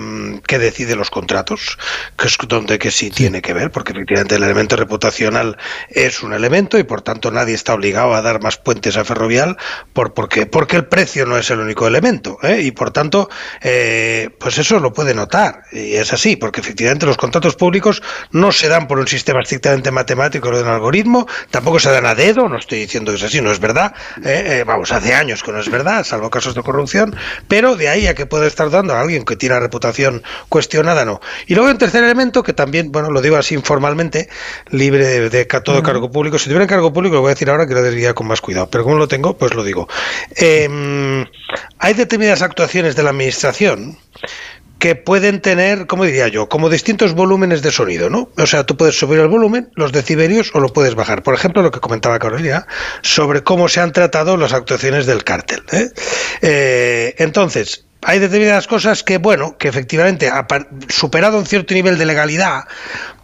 que 0.49 0.59
decide 0.59 0.97
los 0.97 1.11
contratos, 1.11 1.79
que 2.19 2.27
es 2.27 2.37
donde 2.49 2.77
que 2.81 2.91
sí, 2.91 3.09
tiene 3.11 3.41
que 3.41 3.53
ver, 3.53 3.71
porque 3.71 3.93
efectivamente 3.93 4.35
el 4.35 4.43
elemento 4.43 4.75
reputacional 4.75 5.59
es 5.91 6.25
un 6.25 6.33
elemento 6.33 6.77
y 6.77 6.83
por 6.83 7.03
tanto 7.03 7.31
nadie 7.31 7.55
está 7.55 7.73
obligado 7.75 8.15
a 8.15 8.23
dar 8.23 8.43
más 8.43 8.57
puentes 8.57 8.97
a 8.97 9.05
Ferrovial 9.05 9.57
por, 9.93 10.13
porque, 10.13 10.47
porque 10.47 10.75
el 10.75 10.87
precio 10.87 11.25
no 11.25 11.39
es 11.39 11.49
el 11.51 11.61
único 11.61 11.87
elemento. 11.87 12.39
¿eh? 12.43 12.61
Y 12.63 12.73
por 12.73 12.91
tanto, 12.91 13.31
eh, 13.63 14.29
pues 14.41 14.59
eso 14.59 14.81
lo 14.81 14.93
puede 14.93 15.15
notar. 15.15 15.63
Y 15.71 15.95
es 15.95 16.13
así, 16.13 16.35
porque 16.35 16.61
efectivamente 16.61 17.07
los 17.07 17.17
contratos 17.17 17.55
públicos 17.55 18.03
no 18.33 18.51
se 18.51 18.67
dan 18.67 18.89
por 18.89 18.99
un 18.99 19.07
sistema 19.07 19.41
estrictamente 19.41 19.93
matemático 19.93 20.49
o 20.49 20.57
de 20.57 20.65
un 20.65 20.69
algoritmo, 20.69 21.29
tampoco 21.51 21.79
se 21.79 21.93
dan 21.93 22.07
a 22.07 22.17
dedo, 22.17 22.49
no 22.49 22.59
estoy 22.59 22.81
diciendo 22.81 23.13
que 23.13 23.19
es 23.19 23.23
así, 23.23 23.41
no 23.41 23.53
es 23.53 23.61
verdad. 23.61 23.95
vamos, 24.67 24.91
hace 24.91 25.12
años 25.15 25.43
que 25.43 25.53
no 25.53 25.61
es 25.61 25.71
verdad, 25.71 26.05
salvo 26.05 26.31
casos 26.31 26.55
de 26.55 26.63
corrupción, 26.63 27.15
pero 27.49 27.77
de 27.77 27.89
ahí 27.89 28.07
a 28.07 28.15
que 28.15 28.27
puede 28.27 28.47
estar 28.47 28.71
dando 28.71 28.95
a 28.95 29.01
alguien 29.01 29.25
que 29.25 29.37
tiene 29.37 29.55
la 29.55 29.61
reputación 29.61 30.23
cuestionada, 30.49 31.05
no. 31.05 31.21
Y 31.47 31.55
luego 31.55 31.71
un 31.71 31.79
tercer 31.79 32.05
elemento 32.05 32.43
que 32.43 32.53
también, 32.53 32.93
bueno, 32.93 33.11
lo 33.11 33.21
digo 33.21 33.37
así 33.37 33.55
informalmente, 33.55 34.29
libre 34.71 35.29
de, 35.29 35.45
todo 35.45 35.83
cargo 35.83 36.11
público. 36.11 36.39
Si 36.39 36.47
tuviera 36.47 36.67
cargo 36.67 36.93
público, 36.93 37.17
lo 37.17 37.21
voy 37.23 37.31
a 37.31 37.35
decir 37.35 37.51
ahora 37.51 37.67
que 37.67 37.75
lo 37.75 37.83
diría 37.83 38.15
con 38.15 38.27
más 38.27 38.41
cuidado, 38.41 38.69
pero 38.71 38.85
como 38.85 38.97
lo 38.97 39.09
tengo, 39.09 39.37
pues 39.37 39.55
lo 39.55 39.65
digo. 39.65 39.89
Em, 40.37 41.27
hay 41.79 41.95
determinadas 41.95 42.43
actuaciones 42.43 42.97
de 42.97 43.03
la 43.03 43.11
administración 43.11 43.99
que 44.83 44.97
pueden 44.97 45.41
tener, 45.41 45.87
como 45.87 46.05
diría 46.05 46.27
yo, 46.27 46.49
como 46.49 46.69
distintos 46.69 47.15
volúmenes 47.15 47.63
de 47.63 47.71
sonido, 47.71 48.11
¿no? 48.11 48.31
O 48.37 48.47
sea, 48.47 48.67
tú 48.67 48.77
puedes 48.77 48.99
subir 48.99 49.21
el 49.21 49.29
volumen, 49.29 49.71
los 49.77 49.93
decibelios, 49.93 50.51
o 50.55 50.59
lo 50.59 50.71
puedes 50.71 50.97
bajar. 50.97 51.23
Por 51.23 51.35
ejemplo, 51.35 51.63
lo 51.63 51.71
que 51.71 51.79
comentaba 51.79 52.19
Carolina 52.19 52.67
sobre 53.01 53.45
cómo 53.45 53.69
se 53.69 53.81
han 53.81 53.93
tratado 53.93 54.37
las 54.37 54.53
actuaciones 54.53 55.07
del 55.07 55.23
cártel. 55.23 55.63
¿eh? 55.71 55.93
Eh, 56.41 57.15
entonces, 57.19 57.85
hay 58.03 58.19
determinadas 58.19 58.67
cosas 58.67 59.05
que, 59.05 59.19
bueno, 59.19 59.57
que 59.57 59.69
efectivamente, 59.69 60.29
superado 60.89 61.39
un 61.39 61.47
cierto 61.47 61.75
nivel 61.75 61.97
de 61.97 62.05
legalidad, 62.05 62.65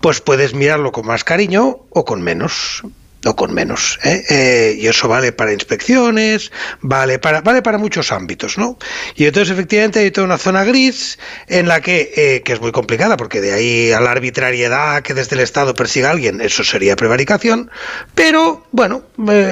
pues 0.01 0.21
puedes 0.21 0.55
mirarlo 0.55 0.93
con 0.93 1.07
más 1.07 1.25
cariño 1.25 1.87
o 1.91 2.05
con 2.05 2.23
menos. 2.23 2.85
O 3.25 3.35
con 3.35 3.53
menos. 3.53 3.99
¿eh? 4.05 4.25
Eh, 4.29 4.77
y 4.79 4.87
eso 4.87 5.09
vale 5.09 5.33
para 5.33 5.53
inspecciones, 5.53 6.53
vale 6.81 7.19
para, 7.19 7.41
vale 7.41 7.63
para 7.63 7.79
muchos 7.79 8.13
ámbitos, 8.13 8.59
¿no? 8.59 8.79
Y 9.17 9.27
entonces 9.27 9.53
efectivamente 9.53 10.01
hay 10.01 10.11
toda 10.11 10.27
una 10.27 10.39
zona 10.39 10.65
gris 10.65 11.19
en 11.49 11.67
la 11.69 11.81
que, 11.81 12.13
eh, 12.17 12.43
que 12.43 12.53
es 12.53 12.61
muy 12.61 12.73
complicada, 12.73 13.17
porque 13.17 13.41
de 13.41 13.53
ahí 13.53 13.93
a 13.93 14.01
la 14.01 14.13
arbitrariedad 14.13 15.03
que 15.03 15.15
desde 15.15 15.35
el 15.37 15.41
Estado 15.41 15.75
persiga 15.75 16.09
a 16.09 16.13
alguien, 16.13 16.41
eso 16.41 16.63
sería 16.63 16.97
prevaricación, 16.97 17.71
pero 18.15 18.67
bueno, 18.71 19.03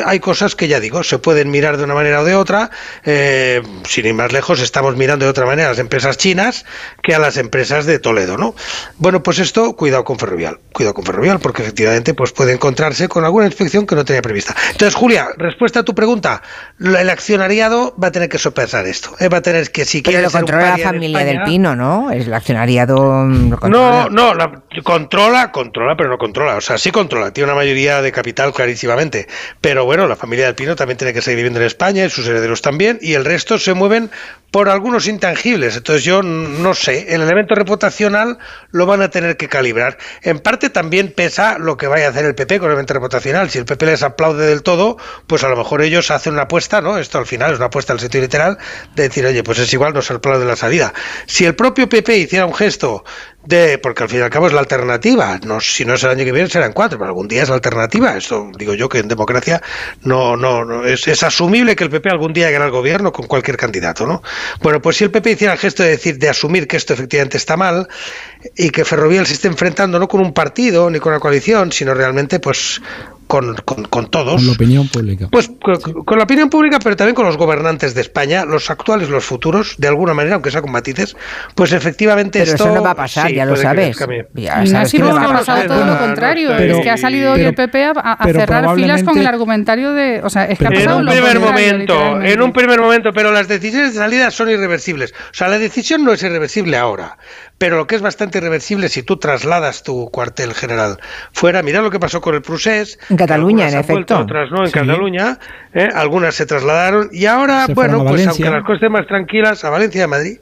hay 0.05 0.21
cosas 0.21 0.55
que 0.55 0.69
ya 0.69 0.81
digo, 0.81 1.03
se 1.03 1.19
pueden 1.19 1.51
mirar 1.51 1.77
de 1.77 1.85
una 1.85 1.95
manera 1.95 2.21
o 2.21 2.25
de 2.25 2.35
otra, 2.35 2.71
sin 3.05 4.07
ir 4.07 4.15
más 4.15 4.33
lejos, 4.33 4.61
estamos 4.61 4.97
mirando 4.97 5.25
de 5.25 5.31
otra 5.31 5.47
manera 5.47 5.69
a 5.69 5.71
las 5.73 5.79
empresas 5.79 6.17
chinas 6.17 6.65
que 7.03 7.15
a 7.15 7.19
las 7.19 7.37
empresas 7.37 7.87
de 7.87 7.99
Toledo, 7.99 8.37
¿no? 8.37 8.55
Bueno, 8.99 9.23
pues 9.23 9.39
esto, 9.39 9.75
cuidado 9.75 10.05
con 10.05 10.19
Ferrovial, 10.19 10.61
cuidado 10.73 10.95
con 10.95 11.05
Ferrovial, 11.05 11.39
porque 11.41 11.63
efectivamente 11.63 12.15
pues 12.15 12.33
puede 12.33 12.53
encontrarse 12.53 13.09
con 13.09 13.25
alguna 13.25 13.47
inspección 13.57 13.87
que 13.87 13.95
no 13.95 14.05
tenía 14.05 14.23
prevista. 14.23 14.55
Entonces, 14.73 14.95
Julia, 14.95 15.29
respuesta 15.39 15.81
a 15.81 15.83
tu 15.83 15.95
pregunta. 15.95 16.43
El 16.79 17.09
accionariado 17.09 17.95
va 18.03 18.09
a 18.09 18.13
tener 18.13 18.29
que 18.29 18.39
sopesar 18.39 18.87
esto. 18.87 19.17
Eh, 19.19 19.29
va 19.29 19.39
a 19.39 19.43
tener 19.43 19.71
que, 19.73 19.85
si 19.85 20.03
Pero 20.03 20.21
lo 20.21 20.31
controla 20.31 20.77
la 20.77 20.79
familia 20.79 21.25
del 21.25 21.43
Pino, 21.45 21.75
¿no? 21.75 22.11
El 22.11 22.33
accionariado. 22.33 23.25
No, 23.25 24.09
no, 24.11 24.33
controla, 24.85 25.51
controla, 25.51 25.97
pero 25.97 26.11
no 26.11 26.19
controla. 26.19 26.57
O 26.57 26.61
sea, 26.61 26.77
sí 26.77 26.91
controla. 26.91 27.33
Tiene 27.33 27.51
una 27.51 27.57
mayoría 27.57 28.03
de 28.03 28.13
capital 28.13 28.53
clarísimamente. 28.53 29.27
Pero 29.61 29.85
bueno, 29.85 30.07
la 30.07 30.17
familia 30.17 30.47
del 30.47 30.55
Pino 30.55 30.77
también 30.77 30.99
tiene 30.99 31.15
que 31.15 31.23
seguir 31.23 31.37
viviendo 31.37 31.61
en 31.61 31.67
España 31.67 32.05
y 32.05 32.11
sus 32.11 32.27
herederos 32.29 32.61
también. 32.61 32.99
Y 33.01 33.15
el 33.15 33.25
resto 33.25 33.59
se 33.59 33.73
mueven 33.75 34.11
por 34.51 34.69
algunos 34.69 35.07
intangibles. 35.07 35.77
Entonces 35.77 36.05
yo 36.05 36.23
no 36.23 36.75
sé, 36.75 37.15
el 37.15 37.23
elemento 37.23 37.55
reputacional 37.55 38.39
lo 38.71 38.87
van 38.87 39.03
a 39.03 39.11
tener 39.11 39.37
que 39.37 39.49
calibrar. 39.49 39.99
En 40.23 40.39
parte 40.39 40.71
también 40.71 41.13
pesa 41.13 41.59
lo 41.59 41.77
que 41.77 41.87
vaya 41.87 42.07
a 42.07 42.11
hacer 42.11 42.25
el 42.25 42.35
PP 42.35 42.59
con 42.59 42.67
el 42.67 42.73
elemento 42.73 42.95
reputacional. 42.95 43.46
Si 43.51 43.59
el 43.59 43.65
PP 43.65 43.87
les 43.87 44.03
aplaude 44.03 44.47
del 44.47 44.63
todo, 44.63 44.97
pues 45.27 45.45
a 45.45 45.49
lo 45.49 45.57
mejor 45.57 45.83
ellos 45.83 46.11
hacen 46.11 46.35
una 46.35 46.43
apuesta, 46.43 46.81
¿no? 46.81 46.99
Esto 46.99 47.19
al 47.19 47.27
final 47.27 47.53
es 47.53 47.59
una 47.59 47.67
apuesta 47.67 47.93
al 47.93 48.01
sentido 48.01 48.23
literal 48.23 48.59
de 48.95 49.05
decir, 49.05 49.27
oye, 49.27 49.43
pues 49.43 49.59
es 49.59 49.73
igual, 49.73 49.95
nos 49.95 50.11
aplaude 50.11 50.45
la 50.45 50.57
salida. 50.57 50.93
Si 51.27 51.45
el 51.45 51.55
propio 51.55 51.89
PP 51.89 52.17
hiciera 52.17 52.47
un 52.47 52.55
gesto 52.55 53.05
de, 53.47 53.79
porque 53.79 54.03
al 54.03 54.09
fin 54.09 54.19
y 54.19 54.23
al 54.23 54.31
cabo 54.31 54.49
es 54.49 54.53
la 54.53 54.61
alternativa, 54.61 55.39
no, 55.45 55.61
si 55.61 55.85
no 55.85 55.95
es 55.95 56.03
el 56.05 56.11
año 56.11 56.25
que 56.25 56.33
viene 56.33 56.49
serán 56.49 56.73
cuatro, 56.73 56.99
pero 56.99 57.09
algún 57.09 57.29
día 57.29 57.43
es 57.43 57.49
la 57.49 57.55
alternativa. 57.55 58.17
Eso 58.17 58.51
digo 58.59 58.75
yo 58.75 58.89
que 58.89 58.99
en 58.99 59.09
democracia 59.09 59.63
no, 60.03 60.37
no, 60.37 60.65
no 60.65 60.85
es, 60.85 61.07
es 61.07 61.23
asumible 61.23 61.77
que 61.77 61.85
el 61.85 61.91
PP 61.91 62.11
algún 62.11 62.33
día 62.33 62.47
llegue 62.47 62.63
al 62.63 62.71
gobierno 62.71 63.13
con 63.13 63.27
cualquier 63.27 63.57
candidato, 63.57 64.07
¿no? 64.07 64.23
Bueno, 64.63 64.83
pues 64.83 64.97
si 64.97 65.05
el 65.05 65.11
PP 65.11 65.33
hiciera 65.33 65.53
el 65.55 65.59
gesto 65.59 65.83
de 65.83 65.91
decir, 65.91 66.19
de 66.19 66.29
asumir 66.29 66.67
que 66.67 66.77
esto 66.77 66.93
efectivamente 66.93 67.37
está 67.37 67.57
mal 67.57 67.89
y 68.57 68.71
que 68.71 68.85
Ferrovial 68.85 69.27
se 69.27 69.35
esté 69.35 69.49
enfrentando 69.49 69.99
no 69.99 70.09
con 70.09 70.21
un 70.21 70.33
partido 70.33 70.91
ni 70.91 70.99
con 70.99 71.13
una 71.13 71.21
coalición, 71.21 71.73
sino 71.73 71.95
realmente 71.95 72.41
pues 72.41 72.81
con, 73.27 73.55
con, 73.55 74.11
todos. 74.11 74.37
Con 74.37 74.47
la 74.47 74.53
opinión 74.53 74.89
pública. 74.89 75.29
Pues 75.31 75.51
con, 75.61 76.19
la 76.19 76.25
opinión 76.25 76.51
pública, 76.51 76.79
pero 76.83 76.97
también 76.97 77.15
con 77.15 77.27
los 77.27 77.37
gobernantes 77.37 77.95
de 77.95 78.01
España, 78.01 78.45
los 78.45 78.71
actuales, 78.71 79.09
los 79.09 79.25
futuros, 79.25 79.75
de 79.79 79.89
alguna 79.89 80.15
manera, 80.15 80.35
aunque 80.35 80.51
sea 80.51 80.63
con 80.63 80.73
matices, 80.73 81.17
pues 81.55 81.73
efectivamente 81.73 82.41
pero 82.41 82.53
esto... 82.53 82.65
eso 82.65 82.75
no 82.75 82.83
va 82.83 82.93
a 82.93 82.95
pasar, 82.95 83.33
ya 83.33 83.45
lo 83.45 83.57
sabes. 83.57 83.99
Ya 84.35 84.67
sabes 84.67 84.95
no 84.95 85.17
ha 85.17 85.33
pasado 85.33 85.67
todo 85.67 85.85
lo 85.85 85.99
contrario. 85.99 86.55
es 86.57 86.81
que 86.81 86.91
ha 86.91 86.97
salido 86.97 87.33
hoy 87.33 87.43
el 87.43 87.55
PP 87.55 87.93
a, 87.97 88.19
cerrar 88.25 88.75
filas 88.75 89.03
con 89.03 89.19
el 89.19 89.27
argumentario 89.27 89.93
de... 89.93 90.21
O 90.23 90.31
sea, 90.31 90.45
es 90.45 90.59
que 90.59 90.67
ha 90.67 90.71
pasado 90.71 91.01
en 91.01 91.09
un 91.09 91.13
primer 91.13 91.41
momento, 91.41 92.23
en 92.23 92.43
un 92.43 92.53
primer 92.53 92.81
momento, 92.81 93.11
pero 93.13 93.33
las 93.33 93.49
decisiones 93.49 93.95
de 93.95 94.01
salida 94.01 94.31
son 94.31 94.51
irreversibles. 94.51 95.13
O 95.13 95.35
sea, 95.35 95.49
la 95.49 95.59
decisión 95.59 96.05
no 96.05 96.13
es 96.13 96.23
irreversible 96.23 96.77
ahora, 96.77 97.19
pero 97.59 97.77
lo 97.77 97.87
que 97.87 97.97
es 97.97 98.03
bastante 98.03 98.39
irreversible 98.39 98.89
si 98.89 99.03
tú 99.03 99.17
trasladas 99.17 99.83
tu 99.83 100.11
cuartel 100.11 100.55
general 100.55 100.99
fuera, 101.33 101.63
mira 101.63 101.81
lo 101.81 101.91
que 101.91 101.99
pasó 101.99 102.21
con 102.21 102.35
el 102.35 102.43
Prusés. 102.43 102.99
En 103.09 103.17
Cataluña, 103.17 103.69
en 103.69 103.79
efecto. 103.79 104.19
otras 104.19 104.51
no, 104.51 104.65
en 104.65 104.71
Cataluña. 104.71 105.39
¿eh? 105.73 105.89
algunas 105.95 106.35
se 106.35 106.47
trasladaron 106.47 107.09
y 107.13 107.27
ahora, 107.27 107.67
bueno, 107.69 108.05
pues 108.05 108.27
aunque 108.27 108.45
las 108.45 108.63
cosas 108.63 108.77
estén 108.77 108.93
más 108.93 109.07
tranquilas, 109.07 109.65
a 109.65 109.71
Valencia 109.71 110.01
y 110.01 110.03
a 110.03 110.09
Madrid. 110.09 110.39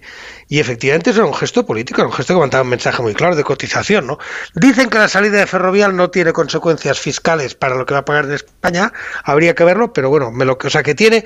Y 0.47 0.61
efectivamente 0.61 1.11
eso 1.11 1.21
era 1.21 1.27
un 1.27 1.35
gesto 1.35 1.65
político, 1.65 2.03
era 2.03 2.09
un 2.09 2.13
gesto 2.13 2.35
que 2.35 2.41
mandaba 2.41 2.63
un 2.63 2.69
mensaje 2.69 3.03
muy 3.03 3.15
claro 3.15 3.35
de 3.35 3.43
cotización, 3.45 4.07
¿no? 4.07 4.19
Dicen 4.55 4.91
que 4.91 4.99
la 4.99 5.09
salida 5.09 5.39
de 5.39 5.47
Ferrovial 5.47 5.97
no 5.97 6.11
tiene 6.11 6.33
consecuencias 6.33 7.01
fiscales 7.01 7.55
para 7.55 7.77
lo 7.77 7.87
que 7.87 7.95
va 7.95 8.01
a 8.01 8.05
pagar 8.05 8.27
en 8.27 8.33
España, 8.33 8.93
habría 9.25 9.55
que 9.55 9.65
verlo, 9.65 9.93
pero 9.93 10.11
bueno, 10.11 10.31
me 10.31 10.45
lo 10.45 10.59
que, 10.59 10.67
o 10.67 10.71
sea, 10.71 10.83
que 10.83 10.95
tiene 10.95 11.25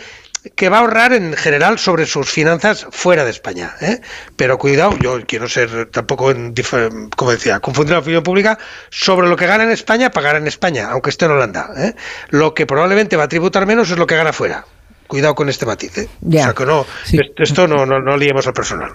que 0.55 0.69
va 0.69 0.79
a 0.79 0.81
ahorrar 0.81 1.13
en 1.13 1.35
general 1.35 1.79
sobre 1.79 2.07
sus 2.07 2.31
finanzas 2.31 2.87
fuera 2.91 3.25
de 3.25 3.31
España. 3.31 3.75
¿eh? 3.81 4.01
Pero 4.37 4.59
cuidado, 4.59 4.97
yo 5.01 5.19
quiero 5.27 5.49
ser 5.49 5.87
tampoco, 5.87 6.31
en, 6.31 6.55
como 7.17 7.31
decía, 7.31 7.61
confundir 7.61 7.95
la 7.95 8.01
opinión 8.01 8.23
pública, 8.23 8.59
sobre 8.91 9.29
lo 9.29 9.37
que 9.37 9.47
gana 9.47 9.65
en 9.65 9.71
España, 9.71 10.11
pagará 10.11 10.39
en 10.39 10.47
España, 10.47 10.89
aunque 10.91 11.11
esté 11.11 11.27
en 11.27 11.33
Holanda. 11.33 11.71
¿eh? 11.77 11.95
Lo 12.31 12.55
que 12.55 12.67
probablemente 12.67 13.17
va 13.17 13.25
a 13.25 13.29
tributar 13.29 13.67
menos 13.67 13.91
es 13.91 13.99
lo 13.99 14.07
que 14.07 14.17
gana 14.17 14.33
fuera 14.33 14.65
cuidado 15.09 15.35
con 15.35 15.49
este 15.49 15.67
matiz. 15.67 15.99
¿eh? 15.99 16.09
O 16.25 16.31
sea 16.31 16.53
que 16.53 16.65
no, 16.65 16.87
esto 17.39 17.67
no, 17.67 17.85
no, 17.85 17.99
no 17.99 18.17
liemos 18.17 18.47
al 18.47 18.53
personal. 18.53 18.91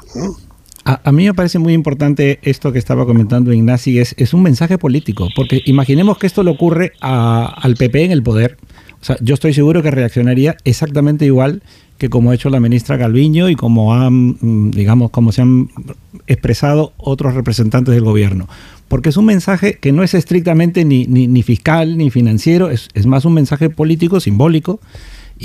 A, 0.86 1.12
mí 1.12 1.26
me 1.26 1.34
parece 1.34 1.60
muy 1.60 1.74
importante 1.74 2.40
esto 2.44 2.72
que 2.72 2.80
estaba 2.80 3.06
comentando 3.06 3.52
Ignasi, 3.52 4.00
es, 4.00 4.16
es 4.18 4.34
un 4.34 4.44
mensaje 4.44 4.78
político, 4.78 5.28
porque 5.36 5.62
imaginemos 5.66 6.18
que 6.18 6.28
esto 6.28 6.44
le 6.44 6.52
ocurre 6.52 6.94
al 7.02 7.76
PP 7.76 8.06
en 8.06 8.12
el 8.12 8.24
poder. 8.24 8.58
O 9.04 9.06
sea, 9.06 9.18
yo 9.20 9.34
estoy 9.34 9.54
seguro 9.54 9.84
que 9.84 9.92
reaccionaría 9.92 10.56
exactamente 10.64 11.26
igual 11.26 11.62
que 11.98 12.10
como 12.10 12.32
ha 12.32 12.36
hecho 12.36 12.50
la 12.50 12.60
ministra 12.60 12.98
Calviño 12.98 13.50
y 13.50 13.56
como 13.56 13.94
han, 13.94 14.38
mm, 14.40 14.72
digamos, 14.72 15.12
como 15.12 15.32
se 15.32 15.42
han 15.42 15.70
expresado 16.26 16.94
otros 16.98 17.36
representantes 17.36 17.94
del 17.94 18.04
gobierno. 18.04 18.48
Porque 18.88 19.10
es 19.10 19.18
un 19.18 19.26
mensaje 19.26 19.76
que 19.76 19.92
no 19.92 20.04
es 20.04 20.14
estrictamente 20.14 20.86
ni, 20.86 21.06
ni, 21.06 21.28
ni 21.28 21.44
fiscal 21.44 21.98
ni 21.98 22.10
financiero, 22.10 22.70
es, 22.70 22.88
es 22.94 23.06
más 23.06 23.26
un 23.26 23.34
mensaje 23.34 23.70
político, 23.70 24.20
simbólico, 24.20 24.80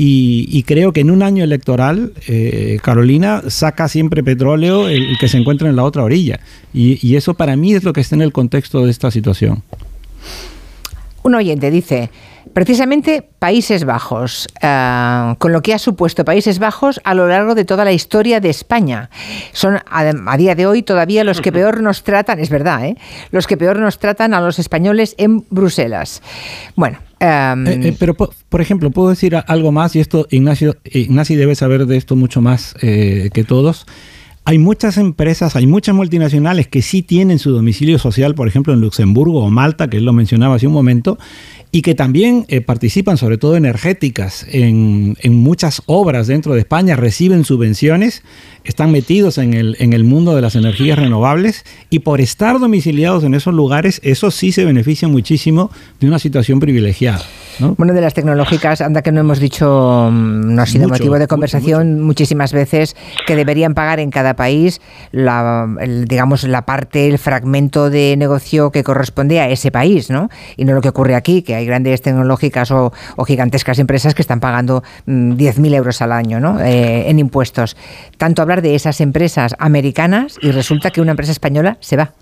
y, 0.01 0.63
creo 0.63 0.93
que 0.93 1.01
en 1.01 1.11
un 1.11 1.25
año 1.25 1.43
electoral, 1.43 2.13
eh, 2.29 2.79
Carolina 2.83 3.43
saca 3.49 3.89
siempre 3.89 4.23
petróleo 4.23 4.89
el, 4.89 5.19
que 5.19 5.27
se 5.27 5.39
encuentra 5.39 5.69
en 5.69 5.75
la 5.75 5.83
otra 5.83 6.05
orilla. 6.05 6.39
Y, 6.73 7.17
eso 7.17 7.35
para 7.35 7.57
mí 7.57 7.75
es 7.75 7.83
lo 7.83 7.93
que 7.93 8.01
está 8.01 8.15
en 8.15 8.23
el 8.23 8.33
contexto 8.33 8.85
de 8.85 8.93
esta 8.93 9.11
situación. 9.11 9.65
Un 11.23 11.35
oyente 11.35 11.71
dice, 11.71 12.11
precisamente 12.53 13.29
Países 13.39 13.85
Bajos, 13.85 14.49
eh, 14.63 15.35
con 15.39 15.53
lo 15.53 15.63
que 15.63 15.75
ha 15.75 15.79
supuesto 15.79 16.25
Países 16.25 16.59
Bajos 16.59 17.01
a 17.05 17.15
lo 17.15 17.29
largo 17.29 17.55
de 17.55 17.65
toda 17.65 17.85
la 17.85 17.93
historia 17.93 18.41
de 18.41 18.51
España. 18.51 19.11
Son 19.53 19.79
a, 19.91 20.37
día 20.37 20.55
de 20.55 20.67
hoy 20.67 20.83
todavía 20.83 21.25
los 21.25 21.41
que 21.41 21.53
peor 21.53 21.83
nos 21.83 22.03
tratan, 22.05 22.39
es 22.39 22.51
verdad, 22.51 22.85
¿eh? 22.85 22.97
los 23.31 23.47
que 23.47 23.57
peor 23.57 23.79
nos 23.79 23.99
tratan 23.99 24.35
a 24.35 24.41
los 24.41 24.59
españoles 24.59 25.15
en 25.19 25.45
Bruselas. 25.51 26.23
Bueno, 26.77 26.99
Em, 27.21 27.67
eh, 27.67 27.81
eh, 27.89 27.97
pero, 27.99 28.15
por, 28.15 28.61
ejemplo, 28.61 28.91
puedo 28.91 29.09
decir 29.09 29.35
algo 29.35 29.73
más, 29.73 29.97
y 29.97 30.01
esto 30.01 30.29
Ignacio, 30.31 30.77
Ignacio 30.85 31.37
debe 31.37 31.57
saber 31.57 31.87
de 31.87 31.97
esto 31.97 32.15
mucho 32.15 32.41
más 32.41 32.75
que 32.75 33.45
todos. 33.47 33.87
Hay 34.49 34.57
muchas 34.57 34.97
empresas, 34.97 35.57
hay 35.57 35.67
muchas 35.67 35.95
multinacionales 35.95 36.69
que 36.69 36.81
sí 36.81 37.03
tienen 37.03 37.39
su 37.39 37.51
domicilio 37.51 37.99
social, 37.99 38.35
por 38.35 38.49
ejemplo, 38.49 38.73
en 38.73 38.81
Luxemburgo 38.81 39.45
o 39.45 39.51
Malta, 39.51 39.91
que 39.91 39.99
él 39.99 40.07
lo 40.07 40.15
mencionaba 40.15 40.55
hace 40.55 40.67
un 40.67 40.73
momento, 40.73 41.19
y 41.71 41.83
que 41.83 41.95
también 41.95 42.47
participan, 42.65 43.19
sobre 43.19 43.37
todo 43.37 43.57
energéticas, 43.57 44.47
en, 44.51 45.19
en, 45.21 45.35
muchas 45.35 45.83
obras 45.85 46.29
dentro 46.29 46.55
de 46.55 46.61
España, 46.61 46.97
reciben 46.97 47.45
subvenciones 47.45 48.23
están 48.65 48.91
metidos 48.91 49.37
en 49.37 49.53
el, 49.53 49.77
en 49.81 49.93
el 49.93 50.05
mundo 50.05 50.35
de 50.35 50.41
las 50.41 50.55
energías 50.55 50.99
renovables 50.99 51.67
y 51.91 51.99
por 51.99 52.23
estar 52.23 52.59
domiciliados 52.59 53.25
en 53.25 53.35
esos 53.35 53.53
lugares, 53.53 54.01
eso 54.03 54.31
sí 54.31 54.53
se 54.53 54.65
beneficia 54.65 55.09
muchísimo 55.09 55.71
de 56.01 56.07
una 56.07 56.19
situación 56.19 56.59
privilegiada. 56.59 57.23
Bueno, 57.61 57.93
de 57.93 58.01
las 58.01 58.15
tecnológicas, 58.15 58.81
anda 58.81 59.03
que 59.03 59.13
no 59.13 59.21
hemos 59.21 59.41
dicho, 59.41 60.09
mm, 60.11 60.55
no 60.55 60.63
ha 60.63 60.67
sido 60.67 60.89
motivo 60.89 61.19
de 61.19 61.27
conversación 61.27 62.01
muchísimas 62.01 62.53
veces, 62.53 62.97
que 63.27 63.37
deberían 63.37 63.75
pagar 63.75 64.01
en 64.01 64.11
cada 64.11 64.35
país 64.35 64.81
la, 65.11 65.67
digamos, 66.07 66.45
la 66.45 66.65
parte, 66.65 67.09
el 67.09 67.19
fragmento 67.19 67.91
de 67.91 68.17
negocio 68.17 68.71
que 68.71 68.85
corresponde 68.85 69.41
a 69.41 69.49
ese 69.49 69.71
país, 69.71 70.11
¿no? 70.11 70.29
Y 70.57 70.65
no 70.65 70.75
lo 70.75 70.81
que 70.81 70.89
ocurre 70.89 71.15
aquí, 71.15 71.43
que 71.43 71.55
hay 71.55 71.67
grandes 71.67 72.03
tecnológicas 72.03 72.71
o, 72.71 72.93
gigantescas 73.27 73.79
empresas 73.79 74.15
que 74.15 74.23
están 74.23 74.41
pagando 74.41 74.83
10.000 75.07 75.59
mm, 75.59 75.75
euros 75.75 76.01
al 76.01 76.13
año, 76.13 76.41
¿no? 76.41 76.61
Eh, 76.61 77.11
en 77.11 77.19
impuestos. 77.19 77.77
Tanto 78.17 78.43
hablar 78.43 78.63
de 78.63 78.75
esas 78.75 79.01
empresas 79.01 79.55
americanas 79.59 80.37
y 80.41 80.51
resulta 80.51 80.91
que 80.91 81.01
una 81.01 81.11
empresa 81.11 81.33
española 81.33 81.77
se 81.81 81.97
va, 81.97 82.13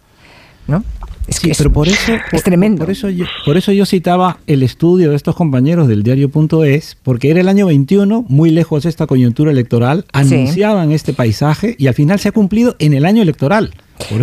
¿no? 0.67 0.83
Es 1.27 1.41
que 1.41 1.53
pero 1.57 1.73
por 1.73 1.89
eso, 1.89 2.13
es 2.33 2.43
tremendo. 2.43 2.85
Por 2.85 2.91
eso, 2.91 3.11
yo, 3.11 3.25
por 3.45 3.57
eso 3.57 3.73
yo 3.73 3.85
citaba 3.85 4.39
el 4.47 4.63
estudio 4.63 5.11
de 5.11 5.17
estos 5.17 5.35
compañeros 5.35 5.89
del 5.89 6.03
diario.es, 6.03 6.97
porque 7.03 7.31
era 7.31 7.41
el 7.41 7.49
año 7.49 7.67
21, 7.67 8.25
muy 8.29 8.51
lejos 8.51 8.85
de 8.85 8.91
esta 8.91 9.07
coyuntura 9.07 9.51
electoral, 9.51 10.05
anunciaban 10.13 10.93
este 10.93 11.13
paisaje 11.13 11.75
y 11.79 11.89
al 11.89 11.95
final 11.95 12.21
se 12.21 12.29
ha 12.29 12.33
cumplido 12.33 12.77
en 12.79 12.95
el 12.95 13.05
año 13.05 13.23
electoral. 13.23 13.73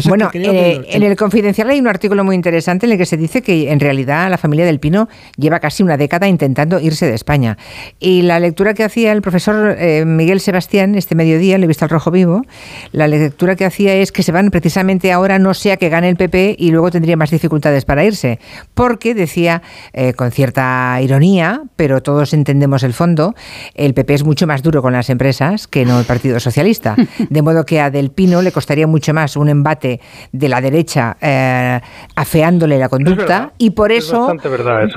Bueno, 0.06 0.30
eh, 0.34 0.82
en 0.90 1.04
el 1.04 1.16
Confidencial 1.16 1.70
hay 1.70 1.80
un 1.80 1.88
artículo 1.88 2.24
muy 2.24 2.36
interesante 2.36 2.86
en 2.86 2.94
el 2.94 2.98
que 2.98 3.06
se 3.06 3.18
dice 3.18 3.42
que 3.42 3.72
en 3.72 3.80
realidad 3.80 4.30
la 4.30 4.38
familia 4.38 4.66
del 4.66 4.80
Pino 4.80 5.10
lleva 5.38 5.60
casi 5.60 5.84
una 5.84 5.98
década 5.98 6.28
intentando 6.28 6.80
irse 6.80 7.06
de 7.06 7.16
España. 7.16 7.58
Y 8.00 8.22
la 8.24 8.40
lectura 8.40 8.74
que 8.74 8.84
hacía 8.84 9.12
el 9.12 9.22
profesor 9.22 9.76
eh, 9.78 10.06
Miguel 10.06 10.40
Sebastián 10.40 10.96
este 10.96 11.16
mediodía, 11.16 11.58
le 11.58 11.66
he 11.66 11.68
visto 11.68 11.86
al 11.86 11.90
rojo 11.90 12.12
vivo, 12.12 12.44
la 12.92 13.08
lectura 13.08 13.56
que 13.56 13.66
hacía 13.66 13.96
es 13.96 14.12
que 14.12 14.24
se 14.24 14.32
van 14.32 14.52
precisamente 14.52 15.12
ahora, 15.12 15.40
no 15.40 15.54
sea 15.54 15.78
que 15.78 15.90
gane 15.90 16.10
el 16.10 16.16
PP 16.16 16.56
y 16.58 16.72
luego 16.72 16.92
tendría 16.92 17.18
más 17.18 17.32
dificultades 17.32 17.86
para 17.86 18.04
irse. 18.04 18.40
Porque, 18.74 19.14
decía 19.14 19.62
eh, 19.94 20.14
con 20.14 20.32
cierta 20.32 21.00
ironía, 21.02 21.64
pero 21.76 22.02
todos 22.02 22.34
entendemos 22.34 22.84
el 22.84 22.94
fondo, 22.94 23.36
el 23.76 23.94
PP 23.94 24.14
es 24.14 24.24
mucho 24.24 24.48
más 24.48 24.62
duro 24.62 24.82
con 24.82 24.94
las 24.94 25.10
empresas 25.10 25.68
que 25.68 25.86
no 25.86 26.00
el 26.00 26.06
Partido 26.06 26.40
Socialista. 26.40 26.96
De 27.30 27.42
modo 27.42 27.66
que 27.66 27.80
a 27.80 27.90
Del 27.90 28.12
Pino 28.12 28.42
le 28.42 28.52
costaría 28.52 28.88
mucho 28.88 29.14
más 29.14 29.36
un 29.36 29.50
embate 29.64 30.02
de 30.32 30.50
la 30.50 30.60
derecha 30.60 31.16
eh, 31.22 31.80
afeándole 32.16 32.78
la 32.78 32.90
conducta 32.90 33.54
y 33.58 33.72
por 33.72 33.92
eso, 33.92 34.36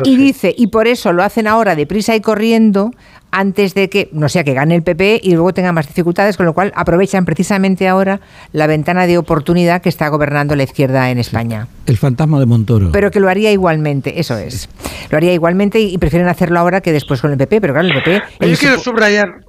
y 0.05 0.17
dice 0.17 0.53
y 0.57 0.67
por 0.67 0.89
eso 0.89 1.13
lo 1.13 1.23
hacen 1.23 1.47
ahora 1.47 1.77
deprisa 1.77 2.17
y 2.17 2.21
corriendo 2.21 2.91
antes 3.31 3.75
de 3.75 3.91
que 3.91 4.09
no 4.13 4.29
sea 4.29 4.45
que 4.45 4.55
gane 4.55 4.75
el 4.75 4.83
PP 4.83 5.21
y 5.23 5.33
luego 5.33 5.53
tenga 5.53 5.73
más 5.73 5.87
dificultades, 5.87 6.37
con 6.37 6.47
lo 6.47 6.55
cual 6.55 6.73
aprovechan 6.75 7.25
precisamente 7.25 7.87
ahora 7.87 8.21
la 8.53 8.67
ventana 8.67 9.07
de 9.07 9.19
oportunidad 9.19 9.83
que 9.83 9.89
está 9.89 10.09
gobernando 10.09 10.57
la 10.57 10.63
izquierda 10.63 11.11
en 11.11 11.19
España. 11.19 11.69
El 11.87 11.99
fantasma 11.99 12.41
de 12.41 12.47
Montoro. 12.47 12.91
Pero 12.93 13.11
que 13.11 13.21
lo 13.21 13.29
haría 13.29 13.53
igualmente, 13.53 14.21
eso 14.21 14.39
es. 14.39 14.69
Lo 15.11 15.19
haría 15.19 15.35
igualmente 15.35 15.81
y 15.81 15.99
prefieren 15.99 16.29
hacerlo 16.29 16.59
ahora 16.59 16.81
que 16.81 16.93
después 16.93 17.21
con 17.21 17.31
el 17.31 17.37
PP, 17.37 17.61
pero 17.61 17.75
claro, 17.75 17.89
el 17.89 17.95
PP... 18.03 18.23
yo 18.41 18.57
quiero 18.57 18.79
subrayar 18.79 19.45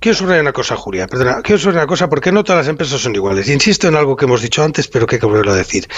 Quiero 0.00 0.16
subrayar 0.16 0.42
una 0.42 0.52
cosa, 0.52 0.76
Julia. 0.76 1.08
Perdona, 1.08 1.42
quiero 1.42 1.58
subrayar 1.58 1.82
una 1.82 1.88
cosa 1.88 2.08
porque 2.08 2.30
no 2.30 2.44
todas 2.44 2.60
las 2.60 2.68
empresas 2.68 3.00
son 3.00 3.16
iguales. 3.16 3.48
Insisto 3.48 3.88
en 3.88 3.96
algo 3.96 4.14
que 4.14 4.26
hemos 4.26 4.40
dicho 4.40 4.62
antes, 4.62 4.86
pero 4.86 5.06
que 5.06 5.16
hay 5.16 5.20
que 5.20 5.26
volverlo 5.26 5.52
a 5.52 5.56
decir. 5.56 5.88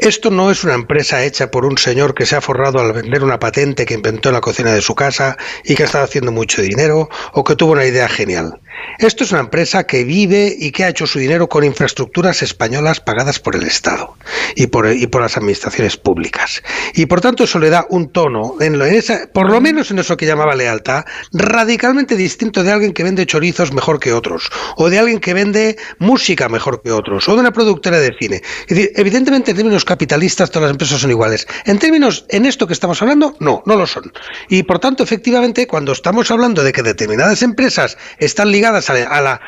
Esto 0.00 0.30
no 0.30 0.50
es 0.50 0.64
una 0.64 0.74
empresa 0.74 1.22
hecha 1.24 1.52
por 1.52 1.64
un 1.64 1.78
señor 1.78 2.14
que 2.14 2.26
se 2.26 2.34
ha 2.34 2.40
forrado 2.40 2.80
al 2.80 2.92
vender 2.92 3.22
una 3.22 3.38
patente 3.38 3.86
que 3.86 3.94
inventó 3.94 4.30
en 4.30 4.34
la 4.34 4.40
cocina 4.40 4.72
de 4.72 4.80
su 4.80 4.96
casa 4.96 5.36
y 5.62 5.76
que 5.76 5.84
ha 5.84 5.86
estado 5.86 6.02
haciendo 6.02 6.32
mucho 6.32 6.62
dinero 6.62 7.08
o 7.32 7.44
que 7.44 7.54
tuvo 7.54 7.72
una 7.72 7.84
idea 7.84 8.08
genial. 8.08 8.58
Esto 8.98 9.22
es 9.22 9.30
una 9.30 9.40
empresa 9.40 9.84
que 9.84 10.02
vive 10.02 10.52
y 10.58 10.72
que 10.72 10.84
ha 10.84 10.88
hecho 10.88 11.06
su 11.06 11.20
dinero 11.20 11.48
con 11.48 11.62
infraestructuras 11.62 12.42
españolas 12.42 13.00
pagadas 13.00 13.38
por 13.38 13.54
el 13.54 13.62
Estado 13.62 14.16
y 14.56 14.66
por, 14.66 14.92
y 14.92 15.06
por 15.06 15.22
las 15.22 15.36
administraciones 15.36 15.96
públicas. 15.96 16.60
Y 16.92 17.06
por 17.06 17.20
tanto 17.20 17.44
eso 17.44 17.60
le 17.60 17.70
da 17.70 17.86
un 17.88 18.10
tono, 18.10 18.56
en, 18.60 18.78
lo, 18.78 18.84
en 18.84 18.94
esa, 18.94 19.28
por 19.32 19.48
lo 19.48 19.60
menos 19.60 19.92
en 19.92 20.00
eso 20.00 20.16
que 20.16 20.26
llamaba 20.26 20.56
lealtad, 20.56 21.04
radicalmente 21.32 22.16
distinto 22.16 22.64
de 22.64 22.72
alguien 22.72 22.92
que 22.92 23.04
vende 23.04 23.26
chorizo 23.26 23.43
mejor 23.72 24.00
que 24.00 24.12
otros, 24.12 24.50
o 24.76 24.88
de 24.88 24.98
alguien 24.98 25.20
que 25.20 25.34
vende 25.34 25.76
música 25.98 26.48
mejor 26.48 26.82
que 26.82 26.92
otros, 26.92 27.28
o 27.28 27.34
de 27.34 27.40
una 27.40 27.52
productora 27.52 27.98
de 27.98 28.10
cine. 28.18 28.42
evidentemente, 28.68 29.50
en 29.50 29.56
términos 29.56 29.84
capitalistas, 29.84 30.50
todas 30.50 30.68
las 30.68 30.72
empresas 30.72 31.00
son 31.00 31.10
iguales. 31.10 31.46
En 31.64 31.78
términos, 31.78 32.24
en 32.28 32.46
esto 32.46 32.66
que 32.66 32.72
estamos 32.72 33.00
hablando, 33.02 33.36
no, 33.40 33.62
no 33.66 33.76
lo 33.76 33.86
son. 33.86 34.12
Y 34.48 34.62
por 34.62 34.78
tanto, 34.78 35.02
efectivamente, 35.02 35.66
cuando 35.66 35.92
estamos 35.92 36.30
hablando 36.30 36.62
de 36.62 36.72
que 36.72 36.82
determinadas 36.82 37.42
empresas 37.42 37.96
están 38.18 38.50
ligadas 38.50 38.90
a 38.90 39.20
la, 39.20 39.40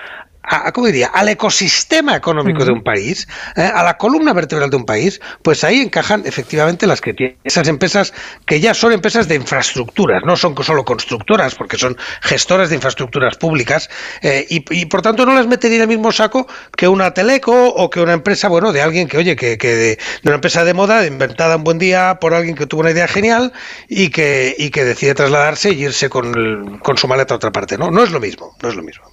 ¿cómo 0.72 0.86
diría? 0.86 1.08
al 1.08 1.28
ecosistema 1.28 2.16
económico 2.16 2.64
de 2.64 2.72
un 2.72 2.82
país, 2.82 3.26
¿eh? 3.56 3.62
a 3.62 3.82
la 3.82 3.96
columna 3.96 4.32
vertebral 4.32 4.70
de 4.70 4.76
un 4.76 4.84
país, 4.84 5.20
pues 5.42 5.64
ahí 5.64 5.80
encajan 5.80 6.22
efectivamente 6.24 6.86
las 6.86 7.00
que 7.00 7.14
tienen 7.14 7.36
esas 7.44 7.68
empresas 7.68 8.12
que 8.44 8.60
ya 8.60 8.74
son 8.74 8.92
empresas 8.92 9.28
de 9.28 9.34
infraestructuras, 9.34 10.22
no 10.24 10.36
son 10.36 10.54
solo 10.62 10.84
constructoras, 10.84 11.54
porque 11.54 11.76
son 11.76 11.96
gestoras 12.22 12.68
de 12.68 12.76
infraestructuras 12.76 13.36
públicas, 13.36 13.90
eh, 14.22 14.46
y, 14.48 14.86
por 14.86 15.02
tanto 15.02 15.26
no 15.26 15.34
las 15.34 15.46
metería 15.46 15.76
en 15.76 15.82
el 15.82 15.88
mismo 15.88 16.12
saco 16.12 16.46
que 16.76 16.88
una 16.88 17.12
teleco 17.12 17.68
o 17.68 17.90
que 17.90 18.00
una 18.00 18.12
empresa, 18.12 18.48
bueno, 18.48 18.72
de 18.72 18.82
alguien 18.82 19.08
que, 19.08 19.18
oye, 19.18 19.36
que, 19.36 19.58
que 19.58 19.74
de, 19.74 19.98
una 20.24 20.36
empresa 20.36 20.64
de 20.64 20.74
moda 20.74 21.06
inventada 21.06 21.56
un 21.56 21.64
buen 21.64 21.78
día 21.78 22.18
por 22.20 22.34
alguien 22.34 22.54
que 22.54 22.66
tuvo 22.66 22.82
una 22.82 22.90
idea 22.90 23.08
genial 23.08 23.52
y 23.88 24.10
que, 24.10 24.54
y 24.58 24.70
que 24.70 24.84
decide 24.84 25.14
trasladarse 25.14 25.72
y 25.72 25.84
irse 25.84 26.08
con, 26.08 26.78
con 26.78 26.96
su 26.96 27.08
maleta 27.08 27.34
a 27.34 27.36
otra 27.36 27.52
parte, 27.52 27.76
¿no? 27.76 27.90
No 27.90 28.02
es 28.02 28.10
lo 28.10 28.20
mismo, 28.20 28.56
no 28.62 28.68
es 28.68 28.76
lo 28.76 28.82
mismo. 28.82 29.04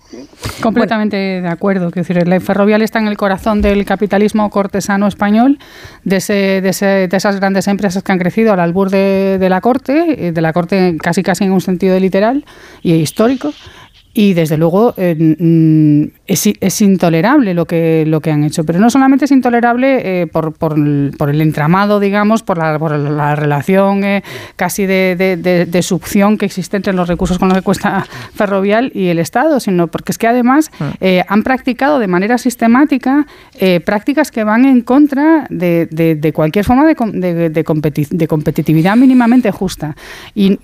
Completamente 0.61 1.22
de 1.41 1.47
acuerdo. 1.47 1.91
Quiero 1.91 2.07
decir, 2.07 2.27
la 2.27 2.39
ferrovial 2.39 2.81
está 2.81 2.99
en 2.99 3.07
el 3.07 3.17
corazón 3.17 3.61
del 3.61 3.85
capitalismo 3.85 4.49
cortesano 4.49 5.07
español, 5.07 5.59
de, 6.03 6.19
de, 6.19 7.07
esas 7.11 7.35
grandes 7.37 7.67
empresas 7.67 8.03
que 8.03 8.11
han 8.11 8.19
crecido 8.19 8.53
al 8.53 8.59
albur 8.59 8.89
de, 8.89 9.37
de 9.39 9.49
la 9.49 9.61
corte, 9.61 10.27
eh, 10.27 10.31
de 10.31 10.41
la 10.41 10.53
corte 10.53 10.97
casi 11.01 11.23
casi 11.23 11.43
en 11.43 11.51
un 11.51 11.61
sentido 11.61 11.99
literal 11.99 12.45
y 12.81 12.93
histórico. 12.93 13.53
Y 14.15 14.35
desde 14.35 14.57
luego 14.57 14.93
eh, 14.95 15.15
mm, 15.15 16.03
es, 16.27 16.81
intolerable 16.81 17.55
lo 17.55 17.65
que, 17.65 18.03
lo 18.05 18.21
que 18.21 18.29
han 18.29 18.43
hecho. 18.43 18.63
Pero 18.63 18.77
no 18.77 18.91
solamente 18.91 19.25
es 19.25 19.31
intolerable 19.31 20.21
eh, 20.21 20.27
por, 20.27 20.53
por, 20.53 20.77
el 20.77 21.41
entramado, 21.41 21.99
digamos, 21.99 22.43
por 22.43 22.59
la, 22.59 22.77
por 22.77 22.91
la 22.91 23.35
relación 23.35 24.03
eh, 24.03 24.23
casi 24.55 24.85
de, 24.85 25.15
de, 25.15 25.65
de, 25.65 25.81
succión 25.81 26.37
que 26.37 26.45
existe 26.45 26.77
entre 26.77 26.93
los 26.93 27.07
recursos 27.07 27.39
con 27.39 27.49
los 27.49 27.57
que 27.57 27.63
cuesta 27.63 28.05
Ferrovial 28.35 28.91
y 28.93 29.07
el 29.07 29.17
Estado, 29.17 29.59
sino 29.59 29.87
porque 29.87 30.11
es 30.11 30.19
que 30.19 30.27
además 30.27 30.71
ah. 30.79 30.93
han 31.27 31.41
practicado 31.41 31.97
de 31.97 32.07
manera 32.07 32.37
sistemática 32.37 33.25
prácticas 33.85 34.29
que 34.29 34.43
van 34.43 34.65
en 34.65 34.81
contra 34.81 35.47
de, 35.49 36.31
cualquier 36.33 36.65
forma 36.65 36.85
de, 36.85 37.49
de, 37.49 38.27
competitividad 38.27 38.95
mínimamente 38.95 39.51
justa. 39.51 39.95
Y 40.35 40.59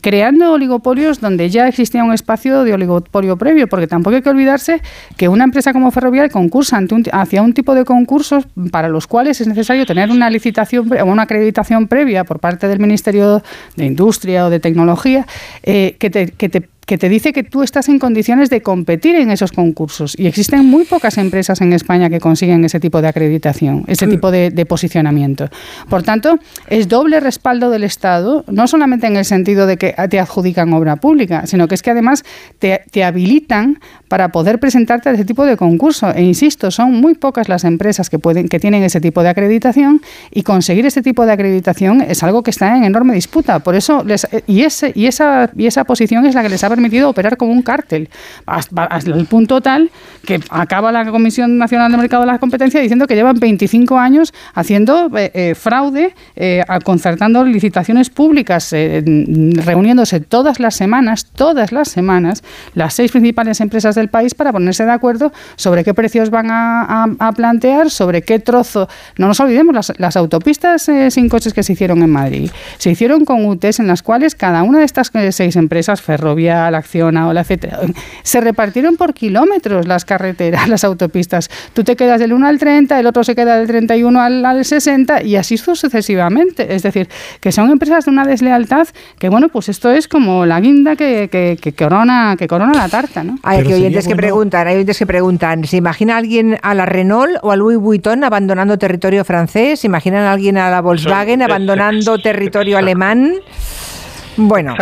creando 0.00 0.52
oligopolios 0.52 1.20
donde 1.20 1.50
ya 1.50 1.66
existía 1.66 2.04
un 2.04 2.12
espacio 2.12 2.62
de 2.64 2.74
oligopolio 2.74 2.91
previo, 3.00 3.68
porque 3.68 3.86
tampoco 3.86 4.16
hay 4.16 4.22
que 4.22 4.30
olvidarse 4.30 4.80
que 5.16 5.28
una 5.28 5.44
empresa 5.44 5.72
como 5.72 5.90
Ferrovial 5.90 6.30
concursa 6.30 6.80
hacia 7.12 7.42
un 7.42 7.54
tipo 7.54 7.74
de 7.74 7.84
concursos 7.84 8.46
para 8.70 8.88
los 8.88 9.06
cuales 9.06 9.40
es 9.40 9.46
necesario 9.46 9.86
tener 9.86 10.10
una 10.10 10.30
licitación 10.30 10.90
o 10.92 11.04
una 11.04 11.22
acreditación 11.22 11.88
previa 11.88 12.24
por 12.24 12.38
parte 12.38 12.68
del 12.68 12.78
Ministerio 12.78 13.42
de 13.76 13.86
Industria 13.86 14.46
o 14.46 14.50
de 14.50 14.60
Tecnología 14.60 15.26
eh, 15.62 15.96
que 15.98 16.10
te 16.10 16.68
que 16.92 16.98
te 16.98 17.08
dice 17.08 17.32
que 17.32 17.42
tú 17.42 17.62
estás 17.62 17.88
en 17.88 17.98
condiciones 17.98 18.50
de 18.50 18.60
competir 18.60 19.16
en 19.16 19.30
esos 19.30 19.50
concursos. 19.50 20.14
Y 20.18 20.26
existen 20.26 20.66
muy 20.66 20.84
pocas 20.84 21.16
empresas 21.16 21.62
en 21.62 21.72
España 21.72 22.10
que 22.10 22.20
consiguen 22.20 22.66
ese 22.66 22.80
tipo 22.80 23.00
de 23.00 23.08
acreditación, 23.08 23.84
ese 23.86 24.06
tipo 24.06 24.30
de, 24.30 24.66
posicionamiento. 24.68 25.48
Por 25.88 26.02
tanto, 26.02 26.38
es 26.68 26.88
doble 26.88 27.18
respaldo 27.20 27.70
del 27.70 27.84
Estado, 27.84 28.44
no 28.46 28.66
solamente 28.66 29.06
en 29.06 29.16
el 29.16 29.24
sentido 29.24 29.66
de 29.66 29.78
que 29.78 29.94
te 30.10 30.20
adjudican 30.20 30.70
obra 30.74 30.96
pública, 30.96 31.46
sino 31.46 31.66
que 31.66 31.76
es 31.76 31.82
que 31.82 31.92
además 31.92 32.24
te, 32.58 32.82
habilitan 33.02 33.80
para 34.08 34.28
poder 34.28 34.60
presentarte 34.60 35.08
a 35.08 35.12
ese 35.12 35.24
tipo 35.24 35.46
de 35.46 35.56
concurso. 35.56 36.12
E 36.12 36.20
insisto, 36.20 36.70
son 36.70 36.92
muy 36.92 37.14
pocas 37.14 37.48
las 37.48 37.64
empresas 37.64 38.10
que, 38.10 38.18
tienen 38.60 38.82
ese 38.82 39.00
tipo 39.00 39.22
de 39.22 39.30
acreditación 39.30 40.02
y 40.30 40.42
conseguir 40.42 40.84
ese 40.84 41.00
tipo 41.00 41.24
de 41.24 41.32
acreditación 41.32 42.02
es 42.02 42.22
algo 42.22 42.42
que 42.42 42.50
está 42.50 42.76
en 42.76 42.84
enorme 42.84 43.14
disputa. 43.14 43.60
Por 43.60 43.76
eso, 43.76 44.04
y, 44.46 44.60
ese, 44.60 44.92
y, 44.94 45.06
esa, 45.06 45.48
y 45.56 45.66
esa 45.66 45.84
posición 45.84 46.26
es 46.26 46.34
la 46.34 46.42
que 46.42 46.50
les 46.50 46.62
ha 46.62 46.68
permitido 46.68 46.81
operar 47.08 47.36
como 47.36 47.52
un 47.52 47.62
cártel, 47.62 48.08
hasta, 48.46 48.88
el 49.06 49.26
punto 49.26 49.60
tal 49.60 49.90
que 50.24 50.40
acaba 50.50 50.92
la 50.92 51.10
Comisión 51.10 51.58
Nacional 51.58 51.90
de 51.90 51.98
Mercado 51.98 52.22
de 52.22 52.28
la 52.28 52.38
Competencia 52.38 52.80
diciendo 52.80 53.06
que 53.06 53.14
llevan 53.14 53.38
25 53.40 53.98
años 53.98 54.32
haciendo 54.54 55.10
eh, 55.16 55.30
eh, 55.34 55.54
fraude, 55.54 56.14
eh, 56.36 56.62
concertando 56.84 57.44
licitaciones 57.44 58.10
públicas, 58.10 58.72
reuniéndose 58.72 60.20
todas 60.20 60.60
las 60.60 60.74
semanas, 60.74 61.26
todas 61.34 61.72
las 61.72 61.88
semanas, 61.88 62.42
las 62.74 62.94
seis 62.94 63.10
principales 63.10 63.60
empresas 63.60 63.94
del 63.94 64.08
país 64.08 64.34
para 64.34 64.52
ponerse 64.52 64.84
de 64.84 64.92
acuerdo 64.92 65.32
sobre 65.56 65.84
qué 65.84 65.94
precios 65.94 66.30
van 66.30 66.48
a, 66.50 67.32
plantear, 67.36 67.90
sobre 67.90 68.22
qué 68.22 68.38
trozo. 68.38 68.88
No 69.16 69.26
nos 69.26 69.40
olvidemos, 69.40 69.74
las, 69.74 69.92
las 69.98 70.16
autopistas 70.16 70.90
sin 71.08 71.28
coches 71.28 71.52
que 71.52 71.62
se 71.62 71.72
hicieron 71.72 72.02
en 72.02 72.10
Madrid 72.10 72.50
se 72.78 72.90
hicieron 72.90 73.24
con 73.24 73.44
UTES 73.44 73.80
en 73.80 73.86
las 73.86 74.02
cuales 74.02 74.34
cada 74.34 74.62
una 74.62 74.78
de 74.78 74.84
estas 74.84 75.10
seis 75.30 75.56
empresas, 75.56 76.02
Ferrovia, 76.02 76.61
la 76.70 76.78
Acciona, 76.78 77.28
Ola, 77.28 77.42
etcétera. 77.42 77.80
Se 78.22 78.40
repartieron 78.40 78.96
por 78.96 79.14
kilómetros 79.14 79.86
las 79.86 80.04
carreteras, 80.04 80.68
las 80.68 80.84
autopistas. 80.84 81.50
Tú 81.72 81.84
te 81.84 81.96
quedas 81.96 82.20
del 82.20 82.32
1 82.32 82.46
al 82.46 82.58
30, 82.58 82.98
el 82.98 83.06
otro 83.06 83.24
se 83.24 83.34
queda 83.34 83.58
del 83.58 83.66
31 83.66 84.20
al, 84.20 84.44
al 84.44 84.64
60 84.64 85.22
y 85.22 85.36
así 85.36 85.56
sucesivamente. 85.56 86.74
Es 86.74 86.82
decir, 86.82 87.08
que 87.40 87.52
son 87.52 87.70
empresas 87.70 88.04
de 88.04 88.10
una 88.10 88.24
deslealtad 88.24 88.88
que, 89.18 89.28
bueno, 89.28 89.48
pues 89.48 89.68
esto 89.68 89.90
es 89.90 90.08
como 90.08 90.46
la 90.46 90.60
guinda 90.60 90.96
que, 90.96 91.28
que, 91.30 91.72
corona, 91.72 92.36
que 92.38 92.48
corona 92.48 92.72
la 92.74 92.88
tarta, 92.88 93.24
¿no? 93.24 93.38
Hay 93.42 93.60
oyentes 93.72 94.06
que 94.06 94.16
preguntan, 94.16 94.66
hay 94.66 94.76
oyentes 94.76 94.98
que 94.98 95.06
preguntan, 95.06 95.64
¿se 95.64 95.76
imagina 95.76 96.16
alguien 96.16 96.58
a 96.62 96.74
la 96.74 96.86
Renault 96.86 97.38
o 97.42 97.50
a 97.50 97.56
Louis 97.56 97.78
Vuitton 97.78 98.24
abandonando 98.24 98.78
territorio 98.78 99.24
francés? 99.24 99.80
¿Se 99.80 99.86
imaginan 99.86 100.24
a 100.24 100.32
alguien 100.32 100.58
a 100.58 100.70
la 100.70 100.80
Volkswagen 100.80 101.42
abandonando 101.42 102.18
territorio 102.18 102.78
alemán? 102.78 103.34
Bueno, 104.36 104.74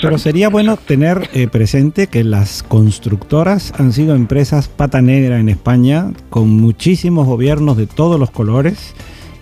pero, 0.00 0.18
sería 0.18 0.48
bueno 0.48 0.76
tener 0.76 1.28
eh, 1.34 1.48
presente 1.48 2.06
que 2.06 2.22
las 2.22 2.62
constructoras 2.62 3.72
han 3.78 3.92
sido 3.92 4.14
empresas 4.14 4.68
pata 4.68 5.02
negra 5.02 5.40
en 5.40 5.48
España, 5.48 6.12
con 6.30 6.48
muchísimos 6.50 7.26
gobiernos 7.26 7.76
de 7.76 7.86
todos 7.86 8.20
los 8.20 8.30
colores 8.30 8.94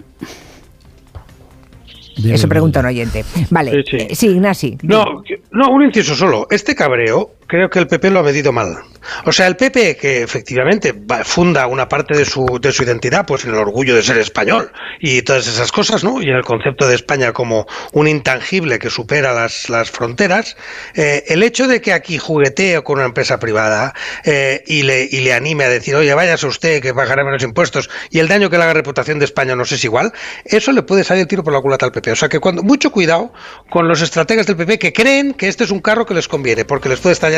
Eso 2.25 2.49
pregunta 2.49 2.81
un 2.81 2.87
oyente. 2.87 3.25
Vale. 3.51 3.71
Sí, 3.71 3.83
sí. 3.91 3.97
Eh, 4.11 4.15
Sí, 4.15 4.27
Ignasi. 4.29 4.79
No, 4.83 5.23
no, 5.53 5.71
un 5.71 5.83
inciso 5.85 6.17
solo. 6.17 6.49
Este 6.51 6.75
cabreo 6.75 7.31
creo 7.49 7.69
que 7.71 7.79
el 7.79 7.87
PP 7.89 8.11
lo 8.11 8.21
ha 8.21 8.23
medido 8.23 8.53
mal. 8.53 8.77
O 9.25 9.33
sea, 9.33 9.47
el 9.47 9.57
PP, 9.57 9.97
que 9.97 10.23
efectivamente 10.23 10.93
va- 10.93 11.25
funda 11.25 11.67
una 11.67 11.89
parte 11.89 12.17
de 12.17 12.25
su, 12.27 12.59
de 12.61 12.73
su 12.73 12.83
identidad 12.83 13.25
pues 13.27 13.45
en 13.45 13.51
el 13.53 13.57
orgullo 13.57 13.95
de 13.95 14.03
ser 14.03 14.19
español 14.19 14.71
y 15.01 15.23
todas 15.23 15.47
esas 15.47 15.73
cosas, 15.73 16.05
¿no? 16.05 16.21
Y 16.21 16.29
en 16.29 16.37
el 16.37 16.45
concepto 16.45 16.87
de 16.87 16.95
España 16.95 17.33
como 17.33 17.67
un 17.93 18.07
intangible 18.07 18.79
que 18.79 18.91
supera 18.91 19.33
las, 19.33 19.71
las 19.71 19.91
fronteras, 19.91 20.57
eh, 20.95 21.25
el 21.29 21.43
hecho 21.43 21.67
de 21.69 21.81
que 21.81 21.93
aquí 21.95 22.19
juguetee 22.19 22.83
con 22.83 22.99
una 22.99 23.07
empresa 23.07 23.39
privada 23.39 23.95
eh, 24.25 24.63
y, 24.67 24.83
le, 24.83 25.05
y 25.11 25.21
le 25.21 25.33
anime 25.33 25.65
a 25.65 25.69
decir, 25.71 25.95
oye, 25.95 26.13
váyase 26.13 26.47
usted 26.47 26.83
que 26.83 26.93
pagará 26.93 27.25
menos 27.25 27.43
impuestos 27.43 27.89
y 28.11 28.19
el 28.19 28.29
daño 28.29 28.51
que 28.51 28.59
le 28.59 28.65
haga 28.65 28.75
reputación 28.75 29.19
de 29.21 29.25
España 29.25 29.55
no 29.57 29.63
es 29.63 29.85
igual, 29.85 30.13
eso 30.45 30.73
le 30.73 30.83
puede 30.83 31.05
salir 31.05 31.23
el 31.23 31.29
tiro 31.29 31.43
por 31.45 31.53
la 31.55 31.61
culata 31.61 31.87
al 31.87 31.93
PP. 31.93 32.13
O 32.13 32.17
sea 32.17 32.29
que 32.29 32.41
cuando 32.41 32.63
mucho 32.63 32.91
cuidado 32.93 33.33
con 33.71 33.89
los 33.89 34.03
estrategas 34.03 34.47
del 34.47 34.57
PP 34.57 34.79
que 34.79 34.93
creen 34.93 35.33
que 35.35 35.49
este 35.49 35.65
es 35.65 35.71
un 35.71 35.81
carro 35.81 36.05
que 36.05 36.15
les 36.15 36.29
conviene, 36.29 36.65
porque 36.67 36.89
les 36.91 37.01
puede 37.01 37.15
estallar 37.15 37.38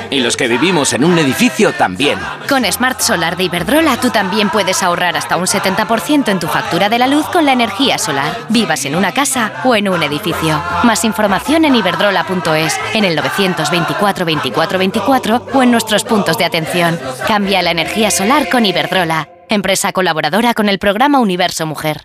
Y 0.11 0.19
los 0.19 0.35
que 0.35 0.49
vivimos 0.49 0.91
en 0.91 1.05
un 1.05 1.17
edificio 1.17 1.71
también. 1.71 2.19
Con 2.49 2.69
Smart 2.69 2.99
Solar 2.99 3.37
de 3.37 3.45
Iberdrola 3.45 3.95
tú 3.95 4.09
también 4.09 4.49
puedes 4.49 4.83
ahorrar 4.83 5.15
hasta 5.15 5.37
un 5.37 5.45
70% 5.45 6.27
en 6.27 6.39
tu 6.39 6.47
factura 6.47 6.89
de 6.89 6.99
la 6.99 7.07
luz 7.07 7.25
con 7.27 7.45
la 7.45 7.53
energía 7.53 7.97
solar, 7.97 8.37
vivas 8.49 8.83
en 8.83 8.95
una 8.95 9.13
casa 9.13 9.53
o 9.63 9.73
en 9.73 9.87
un 9.87 10.03
edificio. 10.03 10.61
Más 10.83 11.05
información 11.05 11.63
en 11.63 11.75
iberdrola.es, 11.75 12.77
en 12.93 13.05
el 13.05 13.15
924 13.15 14.25
24 14.25 14.77
24 14.77 15.47
o 15.53 15.63
en 15.63 15.71
nuestros 15.71 16.03
puntos 16.03 16.37
de 16.37 16.43
atención. 16.43 16.99
Cambia 17.25 17.61
la 17.61 17.71
energía 17.71 18.11
solar 18.11 18.49
con 18.49 18.65
Iberdrola, 18.65 19.29
empresa 19.47 19.93
colaboradora 19.93 20.53
con 20.53 20.67
el 20.67 20.77
programa 20.77 21.21
Universo 21.21 21.65
Mujer. 21.65 22.03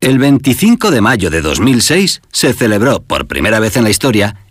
El 0.00 0.18
25 0.18 0.90
de 0.90 1.02
mayo 1.02 1.28
de 1.28 1.42
2006 1.42 2.22
se 2.32 2.54
celebró 2.54 3.02
por 3.02 3.26
primera 3.26 3.60
vez 3.60 3.76
en 3.76 3.84
la 3.84 3.90
historia 3.90 4.36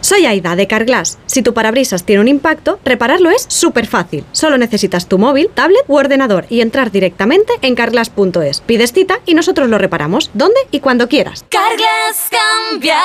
Soy 0.00 0.26
Aida 0.26 0.54
de 0.54 0.66
Carglass. 0.66 1.18
Si 1.24 1.42
tu 1.42 1.54
parabrisas 1.54 2.04
tiene 2.04 2.20
un 2.20 2.28
impacto, 2.28 2.78
repararlo 2.84 3.30
es 3.30 3.46
súper 3.48 3.86
fácil. 3.86 4.24
Solo 4.32 4.58
necesitas 4.58 5.08
tu 5.08 5.18
móvil, 5.18 5.48
tablet 5.54 5.84
u 5.88 5.96
ordenador 5.96 6.44
y 6.50 6.60
entrar 6.60 6.90
directamente 6.90 7.54
en 7.62 7.74
carglass.es. 7.74 8.60
Pides 8.60 8.92
cita 8.92 9.20
y 9.24 9.34
nosotros 9.34 9.68
lo 9.70 9.78
reparamos, 9.78 10.30
donde 10.34 10.60
y 10.70 10.80
cuando 10.80 11.08
quieras. 11.08 11.46
Carglass 11.48 12.28
cambia, 12.30 13.00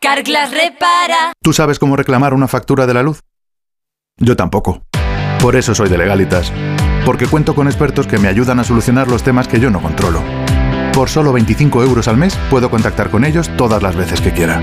Carglass 0.00 0.50
repara. 0.50 1.32
¿Tú 1.40 1.52
sabes 1.52 1.78
cómo 1.78 1.96
reclamar 1.96 2.34
una 2.34 2.48
factura 2.48 2.86
de 2.86 2.94
la 2.94 3.04
luz? 3.04 3.20
Yo 4.18 4.34
tampoco. 4.34 4.82
Por 5.40 5.54
eso 5.54 5.74
soy 5.74 5.88
de 5.88 5.98
Legalitas. 5.98 6.52
Porque 7.04 7.26
cuento 7.26 7.54
con 7.54 7.66
expertos 7.68 8.06
que 8.06 8.18
me 8.18 8.28
ayudan 8.28 8.58
a 8.58 8.64
solucionar 8.64 9.08
los 9.08 9.22
temas 9.22 9.46
que 9.46 9.60
yo 9.60 9.70
no 9.70 9.80
controlo. 9.80 10.22
Por 10.92 11.08
solo 11.08 11.32
25 11.32 11.82
euros 11.82 12.08
al 12.08 12.16
mes 12.16 12.36
puedo 12.50 12.70
contactar 12.70 13.10
con 13.10 13.24
ellos 13.24 13.50
todas 13.56 13.82
las 13.82 13.96
veces 13.96 14.20
que 14.20 14.32
quiera. 14.32 14.60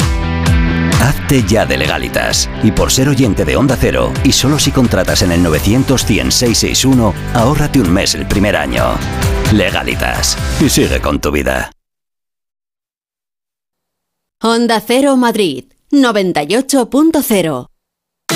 Hazte 0.99 1.43
ya 1.47 1.65
de 1.65 1.77
legalitas. 1.77 2.49
Y 2.63 2.71
por 2.71 2.91
ser 2.91 3.09
oyente 3.09 3.45
de 3.45 3.55
Onda 3.55 3.77
Cero, 3.79 4.11
y 4.23 4.31
solo 4.31 4.59
si 4.59 4.71
contratas 4.71 5.21
en 5.21 5.31
el 5.31 5.41
900 5.41 6.05
100 6.05 6.31
661, 6.31 7.13
ahórrate 7.33 7.79
un 7.79 7.91
mes 7.91 8.15
el 8.15 8.27
primer 8.27 8.55
año. 8.55 8.95
Legalitas. 9.53 10.37
Y 10.59 10.69
sigue 10.69 10.99
con 10.99 11.19
tu 11.19 11.31
vida. 11.31 11.71
Onda 14.41 14.81
Cero 14.85 15.17
Madrid 15.17 15.65
98.0. 15.91 17.68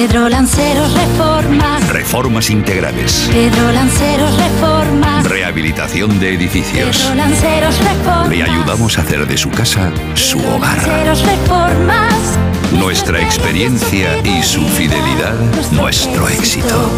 Pedro 0.00 0.30
Lanceros 0.30 0.94
Reformas. 0.94 1.86
Reformas 1.90 2.48
integrales. 2.48 3.28
Pedro 3.30 3.70
Lanceros 3.70 4.34
Reformas. 4.34 5.28
Rehabilitación 5.28 6.18
de 6.18 6.32
edificios. 6.32 6.96
Pedro 6.96 7.16
Lanceros 7.16 7.78
Reformas. 7.80 8.28
Le 8.30 8.42
ayudamos 8.42 8.96
a 8.96 9.02
hacer 9.02 9.26
de 9.26 9.36
su 9.36 9.50
casa 9.50 9.92
su 10.14 10.38
hogar. 10.38 10.78
Lanceros 10.78 11.22
Reformas. 11.26 12.38
Nuestra 12.72 13.20
experiencia 13.20 14.16
y 14.24 14.42
su 14.42 14.62
fidelidad, 14.68 15.34
nuestro 15.70 16.30
éxito. 16.30 16.90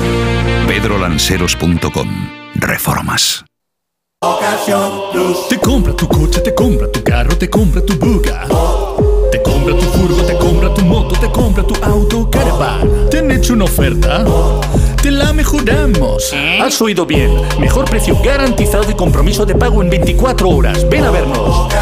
pedrolanceros.com. 0.69 2.09
Reformas. 2.55 3.45
Te 5.49 5.59
compra 5.59 5.97
tu 5.97 6.07
coche, 6.07 6.41
te 6.41 6.55
compra 6.55 6.87
tu 6.93 7.03
carro, 7.03 7.37
te 7.37 7.51
compra 7.51 7.85
tu 7.85 7.97
buga. 7.97 8.47
Te 9.33 9.41
compra 9.41 9.75
tu 9.75 9.87
furgo, 9.87 10.23
te 10.25 10.37
compra 10.37 10.75
tu 10.75 10.85
moto, 10.85 11.19
te 11.19 11.31
compra 11.31 11.67
tu 11.67 11.75
auto, 11.83 12.31
caravan. 12.31 13.09
¿Te 13.11 13.19
han 13.19 13.31
hecho 13.31 13.55
una 13.55 13.65
oferta? 13.65 14.25
Te 15.03 15.11
la 15.11 15.33
mejoramos. 15.33 16.33
Has 16.61 16.81
oído 16.83 17.07
bien. 17.07 17.33
Mejor 17.59 17.87
precio 17.87 18.17
garantizado 18.23 18.91
y 18.91 18.95
compromiso 18.95 19.47
de 19.47 19.55
pago 19.55 19.83
en 19.83 19.89
24 19.89 20.49
horas. 20.49 20.87
Ven 20.91 21.05
a 21.05 21.11
vernos. 21.11 21.73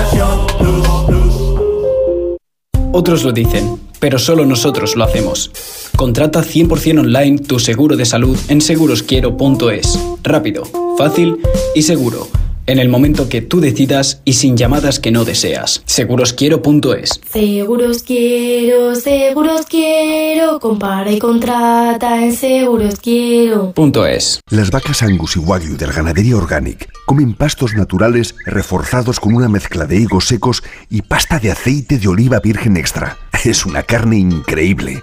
Otros 2.93 3.25
lo 3.25 3.33
dicen, 3.33 3.81
pero 3.99 4.21
solo 4.21 4.47
nosotros 4.47 4.95
lo 4.95 5.03
hacemos. 5.03 5.51
Contrata 5.97 6.43
100% 6.43 7.01
online 7.01 7.39
tu 7.39 7.59
seguro 7.59 7.97
de 7.97 8.07
salud 8.07 8.39
en 8.49 8.61
segurosquiero.es. 8.61 9.99
Rápido, 10.23 10.65
fácil 10.97 11.39
y 11.75 11.83
seguro. 11.83 12.29
En 12.71 12.79
el 12.79 12.89
momento 12.89 13.29
que 13.29 13.43
tú 13.43 13.61
decidas 13.61 14.23
y 14.25 14.35
sin 14.35 14.57
llamadas 14.57 15.01
que 15.01 15.11
no 15.11 15.25
deseas. 15.25 15.83
Segurosquiero.es. 15.87 17.21
Seguros 17.29 18.05
quiero, 18.05 18.95
seguros 18.95 19.63
quiero. 19.69 20.61
Compara 20.61 21.11
y 21.11 21.19
contrata 21.19 22.25
en 22.25 22.33
seguros 22.33 23.01
quiero. 23.03 23.73
Punto 23.73 24.07
es. 24.07 24.39
Las 24.51 24.71
vacas 24.71 25.03
Angus 25.03 25.35
y 25.35 25.41
Wagyu 25.41 25.77
del 25.77 25.93
Ganadería 25.93 26.37
Organic 26.37 26.89
comen 27.07 27.35
pastos 27.35 27.75
naturales 27.75 28.37
reforzados 28.47 29.19
con 29.19 29.35
una 29.35 29.49
mezcla 29.49 29.85
de 29.85 29.97
higos 29.97 30.29
secos 30.29 30.63
y 30.89 31.03
pasta 31.03 31.41
de 31.41 31.51
aceite 31.51 31.99
de 31.99 32.07
oliva 32.07 32.39
virgen 32.39 32.77
extra. 32.77 33.19
Es 33.45 33.67
una 33.67 33.83
carne 33.83 34.19
increíble. 34.19 35.03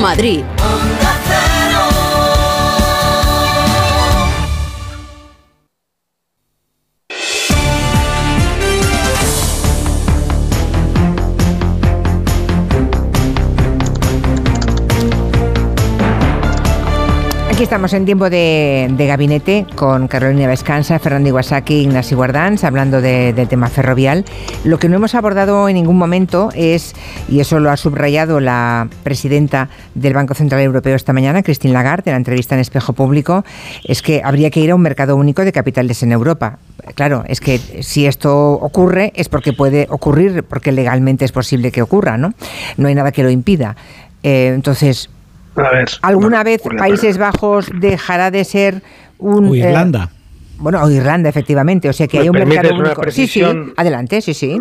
Madrid. 0.00 0.44
Aquí 17.60 17.64
estamos 17.64 17.92
en 17.92 18.06
tiempo 18.06 18.30
de, 18.30 18.88
gabinete 18.96 19.66
con 19.76 20.08
Carolina 20.08 20.48
Vescanza, 20.48 20.98
Fernando 20.98 21.28
Iwasaki, 21.28 21.82
Ignacio 21.82 22.16
Guardans, 22.16 22.64
hablando 22.64 23.02
de- 23.02 23.34
del 23.34 23.48
tema 23.48 23.68
ferrovial. 23.68 24.24
Lo 24.64 24.78
que 24.78 24.88
no 24.88 24.96
hemos 24.96 25.14
abordado 25.14 25.68
en 25.68 25.74
ningún 25.74 25.98
momento 25.98 26.48
es, 26.54 26.94
y 27.28 27.40
eso 27.40 27.60
lo 27.60 27.70
ha 27.70 27.76
subrayado 27.76 28.40
la 28.40 28.88
presidenta 29.02 29.68
del 29.94 30.14
Banco 30.14 30.32
Central 30.32 30.62
Europeo 30.62 30.96
esta 30.96 31.12
mañana, 31.12 31.42
Christine 31.42 31.74
Lagarde, 31.74 32.04
en 32.06 32.12
la 32.14 32.16
entrevista 32.16 32.54
en 32.54 32.62
Espejo 32.62 32.94
Público, 32.94 33.44
es 33.84 34.00
que 34.00 34.22
habría 34.24 34.48
que 34.48 34.60
ir 34.60 34.70
a 34.70 34.74
un 34.74 34.80
mercado 34.80 35.14
único 35.16 35.44
de 35.44 35.52
capitales 35.52 36.02
en 36.02 36.12
Europa. 36.12 36.60
Claro, 36.94 37.24
es 37.26 37.40
que 37.40 37.58
si 37.82 38.06
esto 38.06 38.52
ocurre 38.52 39.12
es 39.14 39.28
porque 39.28 39.52
puede 39.52 39.86
ocurrir, 39.90 40.44
porque 40.44 40.72
legalmente 40.72 41.26
es 41.26 41.32
posible 41.32 41.72
que 41.72 41.82
ocurra, 41.82 42.16
¿no? 42.16 42.32
No 42.78 42.88
hay 42.88 42.94
nada 42.94 43.12
que 43.12 43.22
lo 43.22 43.28
impida. 43.28 43.76
Eh, 44.22 44.50
entonces, 44.54 45.10
A 45.66 45.70
ver. 45.70 45.88
¿Alguna 46.02 46.42
vez 46.42 46.62
Países 46.78 47.18
Bajos 47.18 47.68
dejará 47.72 48.30
de 48.30 48.44
ser 48.44 48.82
un... 49.18 49.48
O 49.48 49.54
eh, 49.54 49.58
Irlanda. 49.58 50.10
bueno, 50.58 50.82
o 50.82 50.90
Irlanda, 50.90 51.28
efectivamente. 51.28 51.88
O 51.88 51.92
sea 51.92 52.06
que 52.06 52.18
¿Me 52.18 52.22
hay 52.22 52.28
un 52.28 52.36
mercado 52.36 52.74
único. 52.74 53.10
Sí, 53.10 53.26
sí, 53.26 53.42
adelante, 53.76 54.20
sí, 54.20 54.34
sí. 54.34 54.60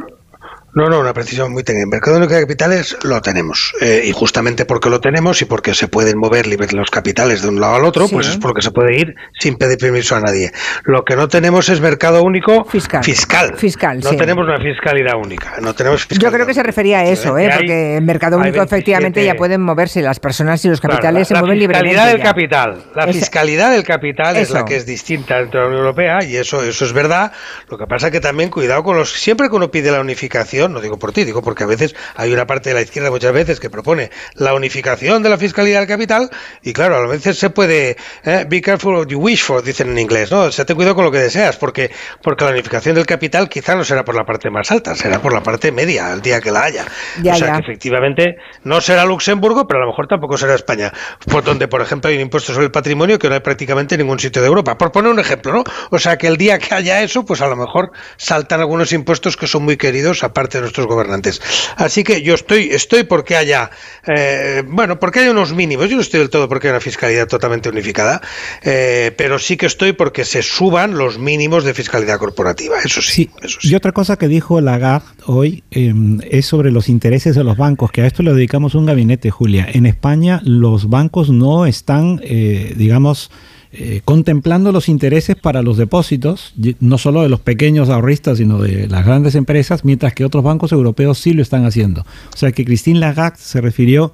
No, 0.76 0.88
no, 0.90 1.00
una 1.00 1.14
precisión 1.14 1.52
muy 1.52 1.64
técnica. 1.64 1.84
El 1.86 1.90
mercado 1.90 2.18
único 2.18 2.34
de 2.34 2.42
capitales 2.42 2.98
lo 3.04 3.22
tenemos. 3.22 3.74
Eh, 3.82 4.04
y 4.06 4.12
justamente 4.12 4.66
porque 4.66 4.90
lo 4.90 5.00
tenemos 5.02 5.42
y 5.42 5.46
porque 5.46 5.74
se 5.74 5.88
pueden 5.88 6.18
mover 6.20 6.46
libres 6.48 6.74
los 6.74 6.90
capitales 6.92 7.42
de 7.42 7.50
un 7.50 7.60
lado 7.60 7.76
al 7.76 7.86
otro, 7.86 8.08
Sí. 8.08 8.14
pues 8.16 8.28
es 8.28 8.38
porque 8.38 8.62
se 8.62 8.72
puede 8.72 8.98
ir 9.00 9.16
sin 9.40 9.56
pedir 9.58 9.78
permiso 9.78 10.16
a 10.16 10.20
nadie. 10.22 10.52
Lo 10.84 11.04
que 11.04 11.16
no 11.16 11.28
tenemos 11.28 11.70
es 11.70 11.82
mercado 11.82 12.24
único 12.24 12.66
fiscal. 12.66 13.04
Fiscal. 13.04 14.00
no 14.04 14.10
sí. 14.12 14.18
tenemos 14.18 14.46
una 14.46 14.58
fiscalidad 14.58 15.14
única. 15.24 15.56
No 15.62 15.74
tenemos 15.74 16.08
Yo 16.08 16.32
creo 16.32 16.46
que 16.46 16.54
se 16.54 16.64
refería 16.64 17.00
a 17.00 17.06
eso, 17.06 17.38
¿eh? 17.38 17.50
porque 17.56 17.98
el 17.98 18.04
mercado 18.04 18.38
único 18.38 18.62
efectivamente 18.62 19.20
27 19.22 19.26
ya 19.26 19.38
pueden 19.38 19.62
moverse 19.62 20.02
las 20.02 20.20
personas 20.20 20.64
y 20.66 20.70
los 20.70 20.80
Claro, 20.80 20.96
capitales 20.96 21.28
se 21.28 21.34
la, 21.34 21.40
la 21.40 21.46
mueven 21.46 21.60
libremente. 21.60 21.90
fiscalidad 21.90 22.14
del 22.14 22.24
capital. 22.24 22.84
La 22.96 23.08
fiscalidad 23.08 23.72
del 23.72 23.84
capital 23.84 24.36
es 24.38 24.52
la 24.52 24.66
que 24.66 24.76
es 24.76 24.86
distinta 24.86 25.38
dentro 25.40 25.60
de 25.60 25.66
la 25.66 25.70
Unión 25.70 25.82
Europea 25.86 26.24
y 26.24 26.36
eso, 26.38 26.64
eso 26.64 26.86
es 26.86 26.94
verdad. 26.94 27.32
Lo 27.70 27.78
que 27.78 27.86
pasa 27.88 28.12
que 28.12 28.20
también 28.20 28.50
cuidado 28.50 28.84
con 28.84 28.98
los. 28.98 29.12
Siempre 29.12 29.50
que 29.50 29.56
uno 29.56 29.72
pide 29.72 29.92
la 29.92 30.00
unificación, 30.02 30.59
no 30.68 30.82
digo 30.82 30.98
por 30.98 31.12
ti, 31.14 31.24
digo 31.24 31.42
porque 31.42 31.64
a 31.64 31.68
veces 31.68 31.96
hay 32.16 32.34
una 32.34 32.46
parte 32.46 32.70
de 32.70 32.76
la 32.76 32.82
izquierda 32.82 33.10
muchas 33.10 33.32
veces 33.32 33.60
que 33.60 33.70
propone 33.70 34.10
la 34.36 34.54
unificación 34.54 35.24
de 35.24 35.30
la 35.30 35.38
fiscalidad 35.38 35.80
del 35.80 35.88
capital 35.88 36.30
y 36.64 36.74
claro, 36.74 36.96
a 36.96 37.08
veces 37.08 37.38
se 37.38 37.50
puede. 37.50 37.96
eh, 38.24 38.46
be 38.50 38.62
careful 38.62 38.96
what 38.96 39.08
you 39.08 39.20
wish 39.20 39.44
for, 39.44 39.64
dicen 39.64 39.90
en 39.92 40.00
inglés, 40.00 40.32
¿no? 40.32 40.42
O 40.42 40.52
sea, 40.52 40.66
ten 40.66 40.76
cuidado 40.76 40.96
con 40.96 41.06
lo 41.06 41.12
que 41.12 41.20
deseas 41.20 41.58
porque, 41.58 41.92
porque 42.22 42.44
la 42.46 42.52
unificación 42.52 42.96
del 42.96 43.06
capital 43.06 43.48
quizá 43.48 43.76
no 43.76 43.84
será 43.84 44.04
por 44.04 44.16
la 44.16 44.26
parte 44.26 44.50
más 44.50 44.72
alta, 44.72 44.96
será 44.96 45.22
por 45.22 45.34
la 45.34 45.44
parte 45.44 45.72
media, 45.72 46.12
el 46.12 46.22
día 46.22 46.42
que 46.42 46.52
la 46.52 46.64
haya. 46.64 46.86
Ya, 47.22 47.34
o 47.34 47.36
sea 47.36 47.48
ya. 47.48 47.54
que 47.54 47.60
efectivamente 47.72 48.36
no 48.64 48.82
será 48.82 49.06
Luxemburgo, 49.06 49.68
pero 49.68 49.82
a 49.82 49.86
lo 49.86 49.92
mejor 49.92 50.08
tampoco 50.08 50.38
será 50.38 50.56
España, 50.56 50.92
por 51.32 51.44
donde, 51.44 51.68
por 51.68 51.82
ejemplo, 51.82 52.10
hay 52.10 52.16
un 52.16 52.22
impuesto 52.22 52.54
sobre 52.54 52.66
el 52.66 52.72
patrimonio 52.72 53.20
que 53.20 53.30
no 53.30 53.36
hay 53.36 53.42
prácticamente 53.42 53.96
en 53.96 54.02
ningún 54.02 54.20
sitio 54.20 54.42
de 54.42 54.48
Europa. 54.48 54.78
Por 54.78 54.92
poner 54.92 55.12
un 55.12 55.20
ejemplo, 55.20 55.54
¿no? 55.54 55.64
O 55.92 56.00
sea 56.00 56.18
que 56.18 56.28
el 56.28 56.38
día 56.38 56.58
que 56.60 56.74
haya 56.74 57.02
eso, 57.02 57.26
pues 57.26 57.42
a 57.42 57.48
lo 57.48 57.56
mejor 57.56 57.92
saltan 58.18 58.60
algunos 58.60 58.92
impuestos 58.94 59.38
que 59.38 59.48
son 59.48 59.64
muy 59.64 59.78
queridos, 59.78 60.24
aparte 60.24 60.49
de 60.58 60.62
nuestros 60.62 60.88
gobernantes. 60.88 61.42
Así 61.76 62.04
que 62.04 62.22
yo 62.22 62.34
estoy, 62.36 62.70
estoy 62.72 63.04
porque 63.04 63.36
haya, 63.36 63.70
eh, 64.08 64.64
bueno, 64.68 65.00
porque 65.00 65.20
haya 65.20 65.32
unos 65.32 65.54
mínimos. 65.54 65.90
Yo 65.90 65.96
no 65.96 66.02
estoy 66.02 66.20
del 66.20 66.30
todo 66.30 66.50
porque 66.50 66.68
haya 66.68 66.76
una 66.76 66.82
fiscalidad 66.82 67.28
totalmente 67.28 67.70
unificada, 67.70 68.22
eh, 68.62 69.14
pero 69.18 69.40
sí 69.40 69.58
que 69.58 69.66
estoy 69.66 69.94
porque 69.94 70.26
se 70.26 70.42
suban 70.42 70.98
los 70.98 71.18
mínimos 71.18 71.64
de 71.64 71.74
fiscalidad 71.74 72.18
corporativa. 72.18 72.78
Eso 72.84 73.02
sí. 73.02 73.30
Y 73.62 73.76
otra 73.76 73.92
cosa 73.92 74.18
que 74.18 74.28
dijo 74.28 74.60
Lagarde 74.62 75.06
hoy 75.26 75.64
eh, 75.72 75.94
es 76.30 76.46
sobre 76.46 76.72
los 76.72 76.90
intereses 76.90 77.36
de 77.36 77.44
los 77.44 77.58
bancos, 77.58 77.92
que 77.92 78.02
a 78.02 78.08
esto 78.08 78.24
le 78.24 78.34
dedicamos 78.34 78.76
un 78.76 78.86
gabinete, 78.86 79.30
Julia. 79.30 79.68
En 79.72 79.86
España 79.86 80.42
los 80.44 80.90
bancos 80.90 81.30
no 81.30 81.66
están, 81.66 82.22
eh, 82.24 82.74
digamos, 82.76 83.32
eh, 83.72 84.02
contemplando 84.04 84.72
los 84.72 84.90
intereses 84.90 85.36
para 85.36 85.62
los 85.62 85.78
depósitos, 85.78 86.54
no 86.80 86.98
solo 86.98 87.22
de 87.22 87.30
los 87.30 87.40
pequeños 87.40 87.90
ahorristas, 87.90 88.40
sino 88.40 88.58
de 88.58 88.88
las 88.88 89.06
grandes 89.06 89.36
empresas, 89.36 89.86
mientras 89.86 90.14
que 90.14 90.26
otros 90.26 90.44
bancos 90.44 90.72
europeos 90.72 91.20
sí 91.20 91.34
lo 91.34 91.44
están 91.44 91.66
haciendo. 91.66 92.02
O 92.34 92.38
sea 92.38 92.52
que 92.52 92.66
Christine 92.66 93.00
Lagarde 93.00 93.38
se 93.40 93.62
refirió 93.62 94.14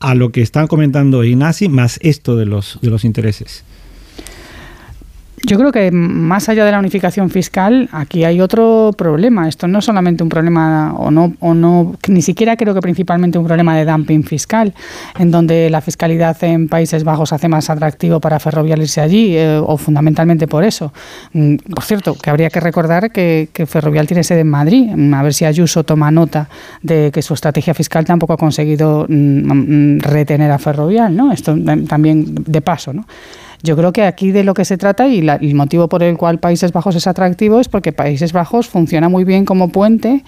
a 0.00 0.14
lo 0.14 0.32
que 0.32 0.40
están 0.40 0.68
comentando 0.68 1.22
Ignasi, 1.22 1.68
más 1.68 1.98
esto 2.02 2.36
de 2.36 2.46
los, 2.46 2.78
de 2.80 2.90
los 2.90 3.04
intereses. 3.04 3.64
Yo 5.46 5.58
creo 5.58 5.72
que 5.72 5.90
más 5.90 6.48
allá 6.48 6.64
de 6.64 6.70
la 6.72 6.78
unificación 6.78 7.28
fiscal, 7.28 7.90
aquí 7.92 8.24
hay 8.24 8.40
otro 8.40 8.92
problema. 8.96 9.46
Esto 9.46 9.68
no 9.68 9.80
es 9.80 9.84
solamente 9.84 10.22
un 10.22 10.30
problema, 10.30 10.94
o 10.96 11.10
no, 11.10 11.34
o 11.40 11.52
no, 11.52 11.96
ni 12.08 12.22
siquiera 12.22 12.56
creo 12.56 12.72
que 12.72 12.80
principalmente 12.80 13.38
un 13.38 13.44
problema 13.44 13.76
de 13.76 13.84
dumping 13.84 14.22
fiscal, 14.24 14.72
en 15.18 15.30
donde 15.30 15.68
la 15.68 15.82
fiscalidad 15.82 16.42
en 16.44 16.68
Países 16.68 17.04
Bajos 17.04 17.34
hace 17.34 17.48
más 17.48 17.68
atractivo 17.68 18.20
para 18.20 18.40
Ferrovial 18.40 18.80
irse 18.80 19.02
allí, 19.02 19.36
eh, 19.36 19.60
o 19.62 19.76
fundamentalmente 19.76 20.46
por 20.48 20.64
eso. 20.64 20.92
Mm, 21.34 21.56
Por 21.74 21.84
cierto, 21.84 22.14
que 22.14 22.30
habría 22.30 22.48
que 22.48 22.60
recordar 22.60 23.10
que, 23.10 23.50
que 23.52 23.66
Ferrovial 23.66 24.06
tiene 24.06 24.24
sede 24.24 24.40
en 24.40 24.48
Madrid. 24.48 24.90
Mm, 24.96 25.12
A 25.12 25.22
ver 25.22 25.34
si 25.34 25.44
Ayuso 25.44 25.84
toma 25.84 26.10
nota 26.10 26.48
de 26.82 27.10
que 27.12 27.20
su 27.20 27.34
estrategia 27.34 27.74
fiscal 27.74 28.04
tampoco 28.06 28.32
ha 28.32 28.38
conseguido 28.38 29.04
mm, 29.08 29.14
mm, 29.16 30.00
retener 30.00 30.50
a 30.50 30.58
Ferrovial, 30.58 31.14
¿no? 31.14 31.32
Esto 31.32 31.54
también 31.86 32.34
de 32.34 32.60
paso, 32.62 32.94
¿no? 32.94 33.04
Yo 33.64 33.76
creo 33.76 33.94
que 33.94 34.02
aquí 34.04 34.30
de 34.30 34.44
lo 34.44 34.52
que 34.52 34.66
se 34.66 34.76
trata 34.76 35.08
y 35.08 35.26
el 35.26 35.54
motivo 35.54 35.88
por 35.88 36.02
el 36.02 36.18
cual 36.18 36.38
Países 36.38 36.70
Bajos 36.70 36.96
es 36.96 37.06
atractivo 37.06 37.60
es 37.60 37.68
porque 37.68 37.92
Países 37.92 38.34
Bajos 38.34 38.68
funciona 38.68 39.08
muy 39.08 39.24
bien 39.24 39.46
como 39.46 39.70
puente 39.70 40.22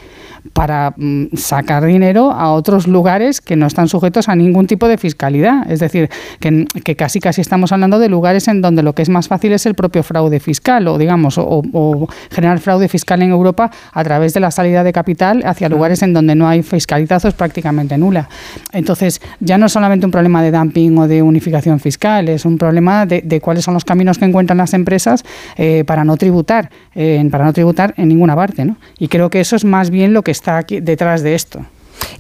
para 0.55 0.95
mm, 0.97 1.37
sacar 1.37 1.85
dinero 1.85 2.31
a 2.31 2.53
otros 2.53 2.87
lugares 2.87 3.43
que 3.43 3.55
no 3.55 3.67
están 3.67 3.89
sujetos 3.89 4.31
a 4.31 4.35
ningún 4.37 4.67
tipo 4.67 4.89
de 4.89 4.97
fiscalidad. 4.97 5.71
Es 5.71 5.81
decir, 5.81 6.09
que, 6.41 6.97
casi 6.97 7.21
casi 7.21 7.43
estamos 7.43 7.73
hablando 7.73 7.99
de 7.99 8.09
lugares 8.09 8.49
en 8.49 8.63
donde 8.63 8.83
lo 8.83 8.95
que 8.95 9.03
es 9.03 9.11
más 9.11 9.29
fácil 9.29 9.53
es 9.53 9.67
el 9.67 9.75
propio 9.75 10.03
fraude 10.03 10.41
fiscal 10.41 10.89
o 10.89 10.97
digamos 10.97 11.37
o, 11.37 12.09
generar 12.31 12.59
fraude 12.59 12.89
fiscal 12.89 13.21
en 13.21 13.33
Europa 13.33 13.71
a 13.93 14.03
través 14.03 14.33
de 14.33 14.41
la 14.41 14.51
salida 14.51 14.83
de 14.83 14.95
capital 14.95 15.43
hacia 15.45 15.69
lugares 15.69 16.03
en 16.03 16.15
donde 16.15 16.35
no 16.35 16.49
hay 16.49 16.63
fiscalidad 16.63 17.23
o 17.23 17.29
es 17.29 17.35
prácticamente 17.35 17.99
nula. 17.99 18.31
Entonces, 18.73 19.21
ya 19.41 19.59
no 19.59 19.67
es 19.67 19.73
solamente 19.73 20.07
un 20.07 20.13
problema 20.13 20.43
de 20.43 20.53
dumping 20.53 20.97
o 20.97 21.07
de 21.07 21.21
unificación 21.21 21.81
fiscal, 21.81 22.31
es 22.31 22.47
un 22.47 22.57
problema 22.57 23.05
de, 23.05 23.26
cuáles 23.43 23.65
son 23.65 23.75
los 23.75 23.85
caminos 23.85 24.19
que 24.19 24.25
encuentran 24.25 24.59
las 24.59 24.75
empresas 24.75 25.25
eh, 25.57 25.85
para 25.85 26.05
no 26.05 26.17
tributar, 26.17 26.71
eh, 26.95 27.27
para 27.31 27.45
no 27.45 27.53
tributar 27.53 27.95
en 27.97 28.09
ninguna 28.09 28.35
parte. 28.35 28.65
¿no? 28.65 28.77
Y 28.99 29.09
creo 29.09 29.31
que 29.31 29.41
eso 29.41 29.57
es 29.57 29.65
más 29.65 29.91
bien 29.91 30.13
lo 30.13 30.23
que 30.23 30.31
está 30.31 30.59
aquí 30.59 30.81
detrás 30.81 31.23
de 31.23 31.35
esto. 31.35 31.65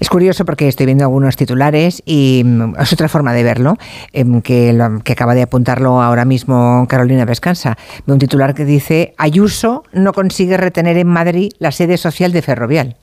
Es 0.01 0.09
curioso 0.09 0.45
porque 0.45 0.69
estoy 0.69 0.87
viendo 0.87 1.05
algunos 1.05 1.37
titulares 1.37 2.03
y 2.05 2.43
mm, 2.45 2.75
es 2.81 2.93
otra 2.93 3.09
forma 3.09 3.33
de 3.33 3.43
verlo, 3.43 3.77
em, 4.13 4.43
que, 4.43 4.77
que 5.05 5.13
acaba 5.13 5.35
de 5.35 5.43
apuntarlo 5.43 6.03
ahora 6.03 6.25
mismo 6.25 6.87
Carolina 6.89 7.25
Vescansa. 7.25 7.77
Un 8.07 8.19
titular 8.19 8.55
que 8.55 8.65
dice, 8.65 9.15
Ayuso 9.17 9.85
no 9.93 10.13
consigue 10.13 10.57
retener 10.57 10.97
en 10.99 11.09
Madrid 11.09 11.53
la 11.59 11.73
sede 11.73 11.97
social 11.97 12.33
de 12.33 12.43
Ferrovial. 12.43 12.97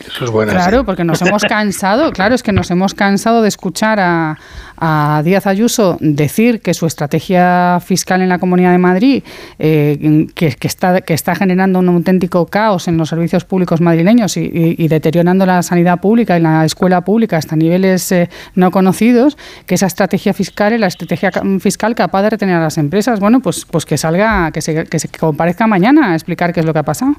Eso 0.00 0.24
es 0.24 0.30
bueno. 0.30 0.52
Claro, 0.52 0.84
porque 0.84 1.04
nos 1.04 1.22
hemos 1.22 1.44
cansado, 1.44 2.10
claro, 2.12 2.34
es 2.34 2.42
que 2.42 2.52
nos 2.52 2.70
hemos 2.70 2.94
cansado 2.94 3.42
de 3.42 3.48
escuchar 3.48 3.98
a, 4.00 4.36
Díaz 5.24 5.46
Ayuso 5.46 5.96
decir 6.00 6.60
que 6.60 6.74
su 6.74 6.84
estrategia 6.84 7.80
fiscal 7.82 8.20
en 8.20 8.28
la 8.28 8.38
Comunidad 8.38 8.72
de 8.72 8.78
Madrid, 8.78 9.22
eh, 9.58 10.26
que, 10.34 10.56
está, 10.60 11.00
que 11.00 11.14
está 11.14 11.34
generando 11.34 11.78
un 11.78 11.88
auténtico 11.88 12.44
caos 12.46 12.86
en 12.88 12.98
los 12.98 13.08
servicios 13.08 13.44
públicos 13.44 13.80
madrileños 13.80 14.36
y, 14.36 14.88
deteriorando 14.88 15.46
la 15.46 15.62
sanidad 15.62 16.00
pública 16.00 16.36
y 16.36 16.42
la 16.42 16.66
escuela 16.66 17.00
pública 17.02 17.38
hasta 17.38 17.56
niveles 17.56 18.12
eh, 18.12 18.28
no 18.56 18.70
conocidos, 18.72 19.38
que 19.64 19.76
esa 19.76 19.86
estrategia 19.86 20.34
fiscal 20.34 20.74
es 20.74 20.80
la 20.80 20.88
estrategia 20.88 21.30
fiscal 21.60 21.94
capaz 21.94 22.22
de 22.22 22.30
retener 22.30 22.56
a 22.56 22.60
las 22.60 22.76
empresas. 22.76 23.20
Bueno, 23.20 23.40
pues, 23.40 23.64
pues 23.64 23.86
que 23.86 23.96
salga, 23.96 24.50
que 24.50 24.60
se, 24.60 24.84
que 24.84 24.98
se 24.98 25.08
comparezca 25.08 25.66
mañana 25.66 26.12
a 26.12 26.14
explicar 26.14 26.52
qué 26.52 26.60
es 26.60 26.66
lo 26.66 26.72
que 26.74 26.80
ha 26.80 26.84
pasado. 26.84 27.14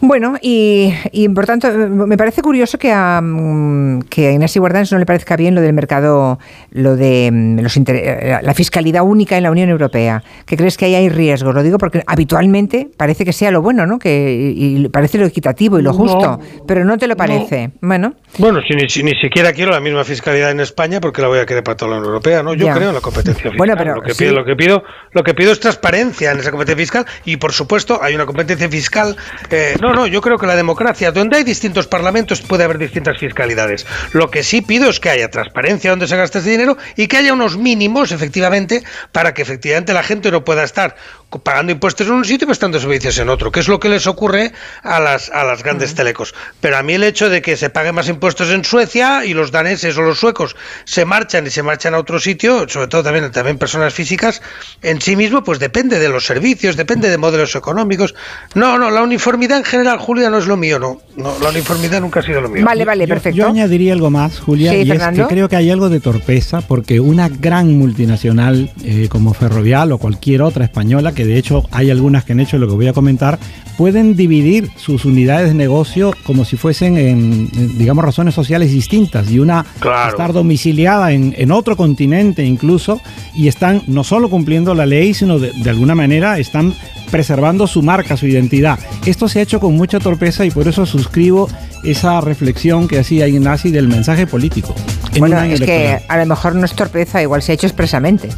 Bueno, 0.00 0.34
y, 0.42 0.92
por 1.34 1.46
tanto, 1.46 1.70
me 1.72 2.18
parece 2.18 2.42
curioso 2.42 2.78
que 2.78 2.92
a, 2.92 3.20
mm, 3.22 4.02
que 4.02 4.28
a 4.28 4.32
Inés 4.32 4.56
Guardans 4.56 4.92
no 4.92 4.98
le 4.98 5.06
parezca 5.06 5.36
bien 5.36 5.54
lo 5.54 5.62
del 5.62 5.72
mercado, 5.72 6.38
lo 6.70 6.96
de 6.96 7.30
mm, 7.32 7.60
los 7.60 7.76
eh, 7.78 8.38
la 8.42 8.54
fiscalidad 8.54 9.02
única 9.02 9.38
en 9.38 9.42
la 9.42 9.50
Unión 9.50 9.70
Europea. 9.70 10.22
¿Que 10.44 10.56
crees 10.56 10.76
que 10.76 10.84
ahí 10.84 10.94
hay 10.94 11.08
riesgos? 11.08 11.54
Lo 11.54 11.62
digo 11.62 11.78
porque 11.78 12.02
habitualmente 12.06 12.88
parece 12.96 13.24
que 13.24 13.32
sea 13.32 13.50
lo 13.50 13.62
bueno, 13.62 13.86
¿no? 13.86 13.98
Que 13.98 14.52
y 14.54 14.86
parece 14.88 15.16
lo 15.16 15.24
equitativo 15.24 15.78
y 15.78 15.82
lo 15.82 15.94
justo, 15.94 16.40
pero 16.66 16.84
no 16.84 16.98
te 16.98 17.06
lo 17.06 17.16
parece. 17.16 17.70
Bueno. 17.80 18.14
Bueno, 18.38 18.60
si 18.68 19.02
ni, 19.02 19.14
siquiera 19.14 19.54
quiero 19.54 19.70
la 19.70 19.80
misma 19.80 20.04
fiscalidad 20.04 20.50
en 20.50 20.60
España 20.60 21.00
porque 21.00 21.22
la 21.22 21.28
voy 21.28 21.38
a 21.38 21.46
querer 21.46 21.64
para 21.64 21.76
toda 21.76 21.92
la 21.92 21.96
Unión 21.96 22.08
Europea, 22.08 22.42
¿no? 22.42 22.52
Yo 22.52 22.70
creo 22.70 22.90
en 22.90 22.94
la 22.94 23.00
competencia 23.00 23.42
fiscal. 23.42 23.56
Bueno, 23.56 23.74
pero 23.78 23.94
lo 23.94 24.02
que, 24.02 24.14
pido, 24.14 24.34
lo 24.34 24.44
que 24.44 24.56
pido, 24.56 24.82
lo 25.12 25.24
que 25.24 25.32
pido 25.32 25.52
es 25.52 25.60
transparencia 25.60 26.32
en 26.32 26.40
esa 26.40 26.50
competencia 26.50 26.76
fiscal 26.76 27.06
y 27.24 27.38
por 27.38 27.52
supuesto 27.52 27.98
hay 28.02 28.14
una 28.14 28.26
competencia 28.26 28.68
fiscal 28.68 29.16
eh, 29.50 29.74
no, 29.85 29.85
no, 29.92 30.06
yo 30.06 30.20
creo 30.20 30.38
que 30.38 30.46
la 30.46 30.56
democracia, 30.56 31.12
donde 31.12 31.38
hay 31.38 31.44
distintos 31.44 31.86
parlamentos, 31.86 32.40
puede 32.42 32.64
haber 32.64 32.78
distintas 32.78 33.18
fiscalidades. 33.18 33.86
Lo 34.12 34.30
que 34.30 34.42
sí 34.42 34.62
pido 34.62 34.88
es 34.88 35.00
que 35.00 35.10
haya 35.10 35.30
transparencia 35.30 35.90
donde 35.90 36.08
se 36.08 36.16
gasta 36.16 36.38
ese 36.38 36.50
dinero 36.50 36.76
y 36.96 37.08
que 37.08 37.18
haya 37.18 37.32
unos 37.32 37.56
mínimos, 37.56 38.12
efectivamente, 38.12 38.82
para 39.12 39.34
que 39.34 39.42
efectivamente 39.42 39.92
la 39.92 40.02
gente 40.02 40.30
no 40.30 40.44
pueda 40.44 40.64
estar 40.64 40.96
pagando 41.42 41.72
impuestos 41.72 42.06
en 42.06 42.14
un 42.14 42.24
sitio 42.24 42.44
y 42.44 42.46
prestando 42.46 42.78
servicios 42.78 43.18
en 43.18 43.28
otro, 43.28 43.50
que 43.50 43.60
es 43.60 43.68
lo 43.68 43.80
que 43.80 43.88
les 43.88 44.06
ocurre 44.06 44.52
a 44.82 45.00
las, 45.00 45.30
a 45.30 45.44
las 45.44 45.62
grandes 45.62 45.94
telecos. 45.94 46.34
Pero 46.60 46.76
a 46.76 46.82
mí 46.82 46.94
el 46.94 47.02
hecho 47.02 47.28
de 47.28 47.42
que 47.42 47.56
se 47.56 47.68
paguen 47.70 47.94
más 47.94 48.08
impuestos 48.08 48.50
en 48.50 48.64
Suecia 48.64 49.24
y 49.24 49.34
los 49.34 49.50
daneses 49.50 49.96
o 49.98 50.02
los 50.02 50.18
suecos 50.18 50.56
se 50.84 51.04
marchan 51.04 51.46
y 51.46 51.50
se 51.50 51.62
marchan 51.62 51.94
a 51.94 51.98
otro 51.98 52.20
sitio, 52.20 52.68
sobre 52.68 52.88
todo 52.88 53.02
también, 53.02 53.30
también 53.32 53.58
personas 53.58 53.92
físicas, 53.92 54.40
en 54.82 55.00
sí 55.00 55.16
mismo, 55.16 55.42
pues 55.42 55.58
depende 55.58 55.98
de 55.98 56.08
los 56.08 56.24
servicios, 56.24 56.76
depende 56.76 57.10
de 57.10 57.18
modelos 57.18 57.54
económicos. 57.54 58.14
No, 58.54 58.78
no, 58.78 58.90
la 58.90 59.02
uniformidad 59.02 59.58
en 59.58 59.64
general, 59.64 59.75
Julia, 59.98 60.30
no 60.30 60.38
es 60.38 60.46
lo 60.46 60.56
mío, 60.56 60.78
no. 60.78 60.98
no 61.16 61.32
la 61.42 61.50
uniformidad 61.50 62.00
nunca 62.00 62.20
ha 62.20 62.22
sido 62.22 62.40
lo 62.40 62.48
mío. 62.48 62.64
Vale, 62.64 62.84
vale, 62.84 63.06
perfecto. 63.06 63.36
Yo, 63.36 63.48
añadiría 63.48 63.92
algo 63.92 64.10
más, 64.10 64.40
Julia, 64.40 64.76
y 64.76 64.90
es 64.90 65.02
que 65.02 65.22
creo 65.26 65.48
que 65.48 65.56
hay 65.56 65.70
algo 65.70 65.88
de 65.88 66.00
torpeza, 66.00 66.60
porque 66.60 67.00
una 67.00 67.28
gran 67.28 67.76
multinacional 67.78 68.70
eh, 68.84 69.08
como 69.10 69.34
Ferrovial 69.34 69.92
o 69.92 69.98
cualquier 69.98 70.42
otra 70.42 70.64
española 70.64 71.12
que 71.12 71.24
de 71.24 71.36
hecho 71.36 71.64
hay 71.70 71.90
algunas 71.90 72.24
que 72.24 72.32
han 72.32 72.40
hecho 72.40 72.58
lo 72.58 72.68
que 72.68 72.74
voy 72.74 72.88
a 72.88 72.92
comentar, 72.92 73.38
pueden 73.76 74.16
dividir 74.16 74.70
sus 74.76 75.04
unidades 75.04 75.48
de 75.48 75.54
negocio 75.54 76.14
como 76.24 76.44
si 76.44 76.56
fuesen 76.56 76.96
en, 76.96 77.78
digamos, 77.78 78.04
razones 78.04 78.34
sociales 78.34 78.70
distintas 78.70 79.30
y 79.30 79.38
una 79.38 79.64
estar 80.08 80.32
domiciliada 80.32 81.12
en, 81.12 81.50
otro 81.50 81.76
continente 81.76 82.44
incluso 82.44 83.00
y 83.34 83.48
están 83.48 83.82
no 83.86 84.04
solo 84.04 84.28
cumpliendo 84.28 84.74
la 84.74 84.84
ley, 84.84 85.14
sino 85.14 85.38
de, 85.38 85.52
alguna 85.70 85.94
manera 85.94 86.38
están 86.38 86.74
preservando 87.10 87.66
su 87.66 87.82
marca, 87.82 88.16
su 88.16 88.26
identidad. 88.26 88.78
Esto 89.04 89.28
se 89.28 89.40
ha 89.40 89.42
hecho 89.42 89.60
con 89.60 89.74
mucha 89.74 89.98
torpeza 89.98 90.44
y 90.44 90.50
por 90.50 90.68
eso 90.68 90.86
suscribo 90.86 91.48
esa 91.84 92.20
reflexión 92.20 92.88
que 92.88 92.98
hacía 92.98 93.28
Ignacy 93.28 93.70
del 93.70 93.88
mensaje 93.88 94.26
político. 94.26 94.74
Bueno, 95.18 95.40
es 95.42 95.60
que 95.60 95.98
a 96.06 96.16
lo 96.18 96.26
mejor 96.26 96.54
no 96.54 96.64
es 96.64 96.74
torpeza, 96.74 97.22
igual 97.22 97.42
se 97.42 97.52
ha 97.52 97.54
hecho 97.54 97.66
expresamente. 97.66 98.28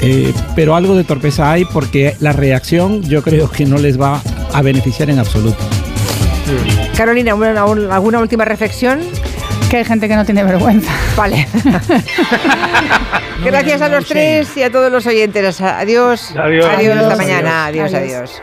Eh, 0.00 0.32
pero 0.54 0.74
algo 0.74 0.96
de 0.96 1.04
torpeza 1.04 1.50
hay 1.50 1.64
porque 1.64 2.16
la 2.20 2.32
reacción 2.32 3.02
yo 3.02 3.22
creo 3.22 3.50
que 3.50 3.64
no 3.66 3.78
les 3.78 4.00
va 4.00 4.22
a 4.52 4.62
beneficiar 4.62 5.10
en 5.10 5.18
absoluto. 5.18 5.58
Carolina, 6.96 7.32
¿alguna 7.32 8.20
última 8.20 8.44
reflexión? 8.44 9.00
Que 9.74 9.78
hay 9.78 9.84
gente 9.84 10.06
que 10.06 10.14
no 10.14 10.24
tiene 10.24 10.44
vergüenza. 10.44 10.92
Vale. 11.16 11.48
Gracias 13.44 13.82
a 13.82 13.88
los 13.88 14.06
tres 14.06 14.56
y 14.56 14.62
a 14.62 14.70
todos 14.70 14.92
los 14.92 15.04
oyentes. 15.04 15.60
Adiós. 15.60 16.32
Adiós. 16.36 16.66
Adiós, 16.66 16.96
hasta 16.96 17.16
mañana. 17.16 17.66
adiós. 17.66 17.92
adiós. 17.92 18.42